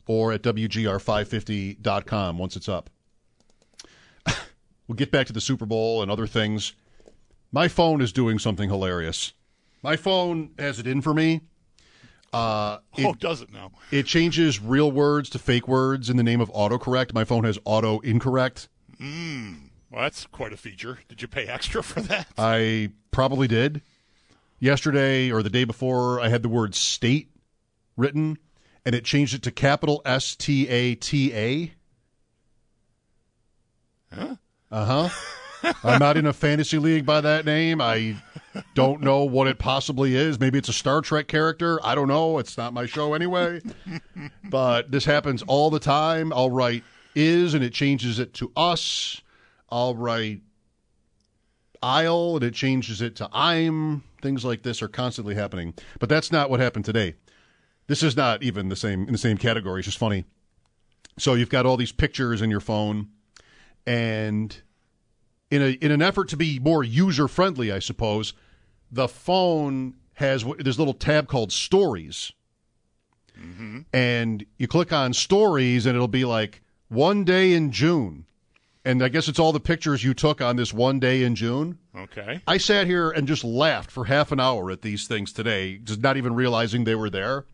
or 0.07 0.33
at 0.33 0.43
WGR550.com 0.43 2.39
once 2.39 2.57
it's 2.57 2.69
up. 2.69 2.91
we'll 4.89 4.97
get 4.97 5.11
back 5.11 5.27
to 5.27 5.33
the 5.33 5.41
Super 5.41 5.67
Bowl 5.67 6.03
and 6.03 6.11
other 6.11 6.27
things. 6.27 6.75
My 7.53 7.69
phone 7.69 8.01
is 8.01 8.13
doing 8.13 8.39
something 8.39 8.69
hilarious. 8.69 9.33
My 9.83 9.97
phone 9.97 10.51
has 10.59 10.79
it 10.79 10.87
in 10.87 11.01
for 11.01 11.15
me. 11.15 11.41
Uh, 12.33 12.79
oh, 12.99 13.15
does 13.15 13.43
it 13.43 13.53
now? 13.53 13.73
It 13.91 14.07
changes 14.07 14.61
real 14.61 14.93
words 14.93 15.31
to 15.31 15.39
fake 15.39 15.67
words 15.67 16.09
in 16.09 16.17
the 16.17 16.23
name 16.23 16.41
of 16.41 16.49
autocorrect. 16.53 17.13
My 17.13 17.25
phone 17.25 17.43
has 17.45 17.59
auto 17.65 17.99
incorrect. 18.01 18.69
Mm, 19.01 19.71
well, 19.91 20.03
that's 20.03 20.27
quite 20.27 20.53
a 20.53 20.57
feature. 20.57 21.01
Did 21.09 21.23
you 21.23 21.29
pay 21.29 21.47
extra 21.47 21.83
for 21.83 22.01
that? 22.03 22.29
I 22.39 22.91
probably 23.11 23.49
did. 23.49 23.83
Yesterday 24.61 25.33
or 25.33 25.43
the 25.43 25.51
day 25.51 25.65
before, 25.65 26.21
I 26.21 26.29
had 26.29 26.43
the 26.43 26.49
word 26.49 26.75
state 26.75 27.31
written, 27.97 28.39
and 28.85 28.95
it 28.95 29.05
changed 29.05 29.35
it 29.35 29.43
to 29.43 29.51
capital 29.51 30.03
S 30.05 30.37
T 30.37 30.69
A 30.69 30.95
T 30.95 31.35
A. 31.35 31.73
Huh? 34.15 34.37
Uh 34.71 34.85
huh. 34.85 35.75
I'm 35.85 35.99
not 35.99 36.17
in 36.17 36.27
a 36.27 36.33
fantasy 36.33 36.79
league 36.79 37.07
by 37.07 37.21
that 37.21 37.45
name. 37.45 37.81
I 37.81 38.17
don't 38.75 39.01
know 39.01 39.25
what 39.25 39.47
it 39.47 39.59
possibly 39.59 40.15
is. 40.15 40.39
Maybe 40.41 40.59
it's 40.59 40.69
a 40.69 40.75
Star 40.75 41.01
Trek 41.01 41.29
character. 41.29 41.79
I 41.85 41.95
don't 41.95 42.09
know. 42.09 42.39
It's 42.39 42.57
not 42.57 42.73
my 42.73 42.87
show 42.87 43.15
anyway. 43.15 43.61
but 44.45 44.91
this 44.91 45.05
happens 45.05 45.43
all 45.43 45.71
the 45.71 45.81
time. 45.81 46.33
I'll 46.33 46.51
write 46.51 46.85
is 47.15 47.55
and 47.55 47.65
it 47.65 47.73
changes 47.73 48.19
it 48.19 48.35
to 48.35 48.53
us. 48.57 49.21
I'll 49.71 49.95
write 49.97 50.43
I'll 51.83 52.37
and 52.37 52.45
it 52.45 52.55
changes 52.55 53.01
it 53.01 53.17
to 53.17 53.29
I'm. 53.33 54.03
Things 54.21 54.45
like 54.45 54.63
this 54.63 54.83
are 54.83 54.89
constantly 54.89 55.35
happening. 55.35 55.75
But 55.99 56.09
that's 56.09 56.31
not 56.31 56.51
what 56.51 56.61
happened 56.61 56.85
today. 56.85 57.15
This 57.87 58.03
is 58.03 58.17
not 58.17 58.43
even 58.43 58.69
the 58.69 58.77
same 58.77 59.07
in 59.07 59.13
the 59.13 59.19
same 59.19 59.37
category. 59.37 59.81
It's 59.81 59.87
just 59.87 59.99
funny. 59.99 60.25
So 61.19 61.35
you've 61.35 61.51
got 61.51 61.67
all 61.67 61.77
these 61.77 61.93
pictures 61.93 62.41
in 62.41 62.51
your 62.51 62.61
phone 62.61 63.09
and 63.87 64.57
in 65.51 65.63
a 65.63 65.71
in 65.71 65.91
an 65.91 66.03
effort 66.03 66.29
to 66.29 66.37
be 66.37 66.59
more 66.59 66.85
user 66.85 67.29
friendly, 67.29 67.73
I 67.73 67.79
suppose, 67.79 68.33
the 68.91 69.09
phone 69.09 69.95
has 70.15 70.45
this 70.59 70.79
little 70.79 70.95
tab 70.95 71.29
called 71.29 71.53
Stories, 71.53 72.33
mm-hmm. 73.39 73.81
and 73.93 74.45
you 74.59 74.69
click 74.69 74.93
on 74.93 75.13
stories, 75.13 75.87
and 75.87 75.97
it'll 75.97 76.09
be 76.09 76.25
like 76.25 76.63
one 76.89 77.25
day 77.25 77.53
in 77.53 77.73
June, 77.73 78.27
and 78.85 79.03
I 79.03 79.09
guess 79.09 79.29
it's 79.29 79.39
all 79.39 79.53
the 79.53 79.61
pictures 79.61 80.03
you 80.05 80.15
took 80.15 80.41
on 80.41 80.57
this 80.57 80.73
one 80.73 80.99
day 81.01 81.23
in 81.23 81.35
June. 81.35 81.79
Okay. 81.97 82.41
I 82.47 82.57
sat 82.59 82.87
here 82.87 83.11
and 83.11 83.29
just 83.29 83.45
laughed 83.45 83.91
for 83.91 84.05
half 84.07 84.33
an 84.33 84.41
hour 84.41 84.71
at 84.71 84.83
these 84.83 85.07
things 85.07 85.33
today, 85.33 85.79
just 85.79 86.01
not 86.01 86.17
even 86.17 86.35
realizing 86.35 86.85
they 86.85 86.95
were 86.95 87.11
there. 87.11 87.45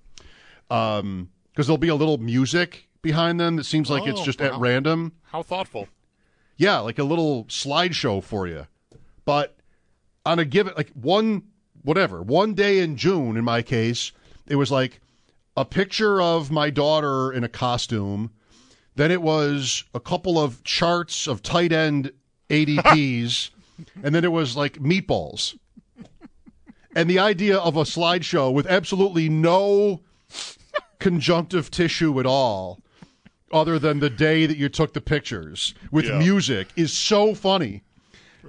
Um, 0.70 1.30
because 1.52 1.66
there'll 1.66 1.78
be 1.78 1.88
a 1.88 1.94
little 1.94 2.18
music 2.18 2.88
behind 3.02 3.40
them 3.40 3.56
that 3.56 3.64
seems 3.64 3.88
like 3.88 4.06
it's 4.06 4.20
Oh, 4.20 4.24
just 4.24 4.40
at 4.42 4.54
random. 4.58 5.12
How 5.22 5.42
thoughtful. 5.42 5.88
Yeah, 6.56 6.78
like 6.80 6.98
a 6.98 7.04
little 7.04 7.44
slideshow 7.46 8.22
for 8.22 8.46
you. 8.46 8.66
But 9.24 9.56
on 10.24 10.38
a 10.38 10.44
given, 10.44 10.74
like 10.76 10.90
one, 10.90 11.44
whatever, 11.82 12.22
one 12.22 12.54
day 12.54 12.80
in 12.80 12.96
June, 12.96 13.36
in 13.36 13.44
my 13.44 13.62
case, 13.62 14.12
it 14.46 14.56
was 14.56 14.70
like 14.70 15.00
a 15.56 15.64
picture 15.64 16.20
of 16.20 16.50
my 16.50 16.68
daughter 16.70 17.32
in 17.32 17.42
a 17.44 17.48
costume. 17.48 18.30
Then 18.96 19.10
it 19.10 19.22
was 19.22 19.84
a 19.94 20.00
couple 20.00 20.38
of 20.38 20.62
charts 20.64 21.26
of 21.26 21.42
tight 21.42 21.72
end 21.72 22.12
ADPs. 22.50 23.50
and 24.02 24.14
then 24.14 24.24
it 24.24 24.32
was 24.32 24.56
like 24.56 24.74
meatballs. 24.78 25.56
And 26.94 27.10
the 27.10 27.18
idea 27.18 27.58
of 27.58 27.76
a 27.76 27.82
slideshow 27.82 28.50
with 28.52 28.66
absolutely 28.66 29.28
no 29.28 30.00
conjunctive 30.98 31.70
tissue 31.70 32.18
at 32.18 32.26
all 32.26 32.80
other 33.52 33.78
than 33.78 34.00
the 34.00 34.08
day 34.10 34.46
that 34.46 34.56
you 34.56 34.68
took 34.70 34.94
the 34.94 35.00
pictures 35.00 35.74
with 35.90 36.06
Yeah. 36.06 36.18
music 36.18 36.68
is 36.74 36.92
so 36.92 37.34
funny. 37.34 37.82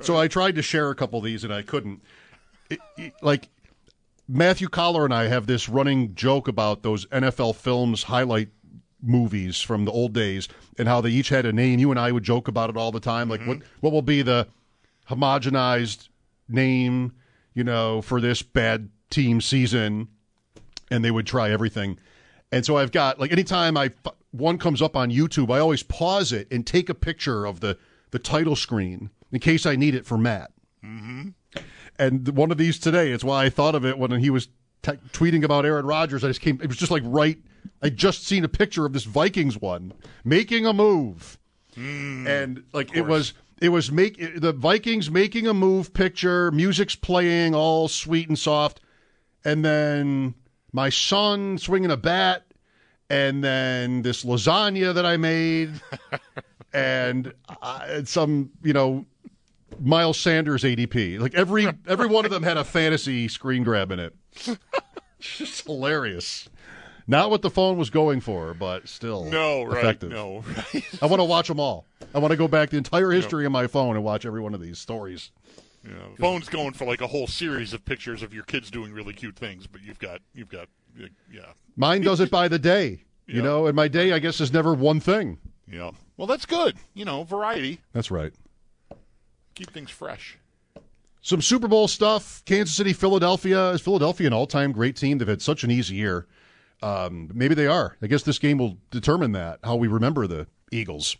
So 0.01 0.15
I 0.17 0.27
tried 0.27 0.55
to 0.55 0.61
share 0.61 0.89
a 0.89 0.95
couple 0.95 1.19
of 1.19 1.25
these 1.25 1.43
and 1.43 1.53
I 1.53 1.61
couldn't. 1.61 2.01
It- 2.69 2.79
it- 2.97 3.13
like 3.21 3.49
Matthew 4.29 4.69
Coller 4.69 5.03
and 5.05 5.13
I 5.13 5.27
have 5.27 5.45
this 5.47 5.67
running 5.67 6.15
joke 6.15 6.47
about 6.47 6.83
those 6.83 7.05
NFL 7.07 7.53
films 7.53 8.03
highlight 8.03 8.49
movies 9.07 9.61
from 9.61 9.85
the 9.85 9.91
old 9.91 10.13
days 10.13 10.47
and 10.77 10.87
how 10.87 11.01
they 11.01 11.09
each 11.09 11.29
had 11.29 11.45
a 11.45 11.53
name. 11.53 11.79
You 11.79 11.91
and 11.91 11.99
I 11.99 12.11
would 12.11 12.23
joke 12.23 12.47
about 12.47 12.69
it 12.69 12.77
all 12.77 12.91
the 12.91 12.99
time. 12.99 13.29
Like 13.29 13.45
what 13.45 13.59
what 13.79 13.93
will 13.93 14.01
be 14.01 14.21
the 14.21 14.47
homogenized 15.09 16.09
name, 16.49 17.13
you 17.53 17.63
know, 17.63 18.01
for 18.01 18.19
this 18.21 18.41
bad 18.41 18.89
team 19.09 19.41
season? 19.41 20.09
And 20.89 21.03
they 21.03 21.11
would 21.11 21.27
try 21.27 21.51
everything. 21.51 21.99
And 22.51 22.65
so 22.65 22.77
I've 22.77 22.91
got 22.91 23.19
like 23.19 23.31
anytime 23.31 23.77
I 23.77 23.91
one 24.31 24.57
comes 24.57 24.81
up 24.81 24.95
on 24.95 25.11
YouTube, 25.11 25.51
I 25.51 25.59
always 25.59 25.83
pause 25.83 26.31
it 26.31 26.47
and 26.51 26.65
take 26.65 26.89
a 26.89 26.95
picture 26.95 27.45
of 27.45 27.59
the 27.59 27.77
the 28.11 28.19
title 28.19 28.55
screen 28.55 29.09
in 29.31 29.39
case 29.39 29.65
I 29.65 29.75
need 29.75 29.95
it 29.95 30.05
for 30.05 30.17
Matt. 30.17 30.51
Mm-hmm. 30.83 31.29
And 31.99 32.29
one 32.29 32.51
of 32.51 32.57
these 32.57 32.79
today, 32.79 33.11
it's 33.11 33.23
why 33.23 33.45
I 33.45 33.49
thought 33.49 33.75
of 33.75 33.85
it 33.85 33.97
when 33.97 34.11
he 34.19 34.29
was 34.29 34.47
t- 34.83 34.91
tweeting 35.11 35.43
about 35.43 35.65
Aaron 35.65 35.85
Rodgers. 35.85 36.23
I 36.23 36.27
just 36.27 36.41
came, 36.41 36.59
it 36.61 36.67
was 36.67 36.77
just 36.77 36.91
like 36.91 37.03
right. 37.05 37.37
I 37.81 37.89
just 37.89 38.25
seen 38.25 38.43
a 38.43 38.47
picture 38.47 38.85
of 38.85 38.93
this 38.93 39.03
Vikings 39.03 39.59
one 39.59 39.93
making 40.23 40.65
a 40.65 40.73
move, 40.73 41.37
and 41.75 42.63
like 42.73 42.95
it 42.95 43.03
was, 43.03 43.33
it 43.61 43.69
was 43.69 43.91
make 43.91 44.39
the 44.39 44.51
Vikings 44.53 45.09
making 45.11 45.47
a 45.47 45.53
move 45.53 45.93
picture. 45.93 46.51
Music's 46.51 46.95
playing, 46.95 47.53
all 47.55 47.87
sweet 47.87 48.27
and 48.27 48.37
soft, 48.37 48.79
and 49.45 49.63
then 49.63 50.33
my 50.71 50.89
son 50.89 51.57
swinging 51.57 51.91
a 51.91 51.97
bat, 51.97 52.45
and 53.09 53.43
then 53.43 54.01
this 54.01 54.23
lasagna 54.23 54.93
that 54.93 55.05
I 55.05 55.17
made, 55.17 55.71
and 56.73 57.33
uh, 57.61 58.03
some 58.03 58.51
you 58.63 58.73
know 58.73 59.05
Miles 59.79 60.19
Sanders 60.19 60.63
ADP. 60.63 61.19
Like 61.19 61.33
every 61.33 61.67
every 61.87 62.07
one 62.07 62.25
of 62.25 62.31
them 62.31 62.43
had 62.43 62.57
a 62.57 62.63
fantasy 62.63 63.27
screen 63.27 63.63
grab 63.63 63.91
in 63.91 63.99
it. 63.99 64.15
It's 65.19 65.37
just 65.37 65.65
hilarious. 65.65 66.47
Not 67.09 67.29
what 67.29 67.41
the 67.41 67.49
phone 67.49 67.77
was 67.77 67.89
going 67.89 68.19
for, 68.19 68.53
but 68.53 68.87
still 68.89 69.23
No, 69.25 69.63
right. 69.63 69.77
effective. 69.79 70.09
No, 70.09 70.43
right. 70.73 70.83
I 71.01 71.05
want 71.05 71.19
to 71.21 71.23
watch 71.25 71.47
them 71.47 71.59
all. 71.59 71.85
I 72.13 72.19
want 72.19 72.31
to 72.31 72.37
go 72.37 72.47
back 72.47 72.69
the 72.69 72.77
entire 72.77 73.11
history 73.11 73.45
of 73.45 73.51
my 73.51 73.67
phone 73.67 73.95
and 73.95 74.03
watch 74.03 74.25
every 74.25 74.41
one 74.41 74.53
of 74.53 74.61
these 74.61 74.77
stories. 74.77 75.31
Yeah, 75.85 75.91
phone's 76.19 76.49
going 76.49 76.73
for 76.73 76.85
like 76.85 76.99
a 77.01 77.07
whole 77.07 77.27
series 77.27 77.73
of 77.73 77.85
pictures 77.85 78.21
of 78.23 78.33
your 78.33 78.43
kids 78.43 78.69
doing 78.69 78.91
really 78.91 79.13
cute 79.13 79.37
things, 79.37 79.67
but 79.67 79.81
you've 79.83 79.99
got 79.99 80.19
you've 80.33 80.49
got 80.49 80.67
yeah 81.31 81.53
Mine 81.77 82.01
does 82.01 82.19
it 82.19 82.29
by 82.29 82.47
the 82.49 82.59
day, 82.59 83.03
you 83.25 83.35
Yeah. 83.37 83.41
know, 83.43 83.67
and 83.67 83.75
my 83.75 83.87
day 83.87 84.11
I 84.11 84.19
guess 84.19 84.41
is 84.41 84.51
never 84.51 84.73
one 84.73 84.99
thing. 84.99 85.37
yeah. 85.71 85.91
Well, 86.17 86.27
that's 86.27 86.45
good. 86.47 86.75
You 86.93 87.05
know, 87.05 87.23
variety. 87.23 87.79
That's 87.93 88.09
right. 88.11 88.33
Keep 89.55 89.71
things 89.71 89.91
fresh. 89.91 90.37
Some 91.21 91.41
Super 91.41 91.67
Bowl 91.67 91.87
stuff. 91.87 92.41
Kansas 92.45 92.75
City, 92.75 92.91
Philadelphia. 92.93 93.69
Is 93.71 93.81
Philadelphia 93.81 94.27
an 94.27 94.33
all-time 94.33 94.71
great 94.71 94.95
team? 94.95 95.17
They've 95.19 95.27
had 95.27 95.41
such 95.41 95.63
an 95.63 95.71
easy 95.71 95.95
year. 95.95 96.25
Um, 96.81 97.31
maybe 97.33 97.55
they 97.55 97.67
are. 97.67 97.97
I 98.01 98.07
guess 98.07 98.23
this 98.23 98.39
game 98.39 98.57
will 98.57 98.77
determine 98.91 99.31
that 99.33 99.59
how 99.63 99.75
we 99.75 99.87
remember 99.87 100.27
the 100.27 100.47
Eagles. 100.71 101.17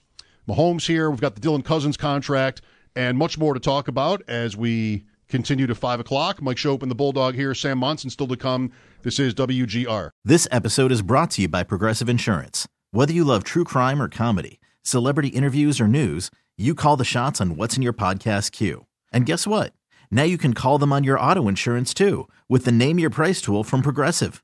Mahomes 0.47 0.88
here. 0.88 1.10
We've 1.10 1.20
got 1.22 1.36
the 1.36 1.41
Dylan 1.41 1.64
Cozens 1.64 1.97
contract 1.97 2.62
and 2.95 3.18
much 3.18 3.38
more 3.38 3.53
to 3.53 3.60
talk 3.60 3.88
about 3.88 4.22
as 4.28 4.55
we 4.55 5.05
continue 5.28 5.68
to 5.68 5.76
five 5.76 5.99
o'clock. 5.99 6.41
Mike 6.41 6.58
Schopp 6.58 6.82
and 6.82 6.91
the 6.91 6.95
Bulldog 6.95 7.36
here. 7.36 7.53
Sam 7.53 7.78
Monson 7.80 8.10
still 8.10 8.28
to 8.28 8.38
come. 8.38 8.72
This 9.03 9.20
is 9.20 9.34
WGR. 9.34 10.10
This 10.24 10.47
episode 10.51 10.91
is 10.91 11.01
brought 11.01 11.32
to 11.32 11.43
you 11.43 11.47
by 11.47 11.64
Progressive 11.64 12.10
Insurance. 12.10 12.68
Whether 12.91 13.14
you 13.14 13.24
love 13.24 13.43
true 13.43 13.64
crime 13.64 14.01
or 14.01 14.10
comedy, 14.10 14.60
celebrity 14.82 15.30
interviews 15.30 15.82
or 15.82 15.88
news, 15.88 16.32
you 16.58 16.74
call 16.74 16.97
the 16.97 17.05
shots 17.05 17.39
on 17.41 17.55
what's 17.55 17.76
in 17.76 17.84
your 17.84 17.93
podcast 17.93 18.51
queue. 18.51 18.86
And 19.12 19.26
guess 19.26 19.45
what? 19.45 19.74
Now 20.10 20.24
you 20.24 20.38
can 20.38 20.53
call 20.53 20.78
them 20.78 20.93
on 20.93 21.03
your 21.03 21.20
auto 21.20 21.47
insurance 21.47 21.93
too 21.93 22.28
with 22.47 22.66
the 22.66 22.72
Name 22.72 22.97
Your 22.99 23.10
Price 23.10 23.41
tool 23.41 23.64
from 23.64 23.82
Progressive. 23.82 24.43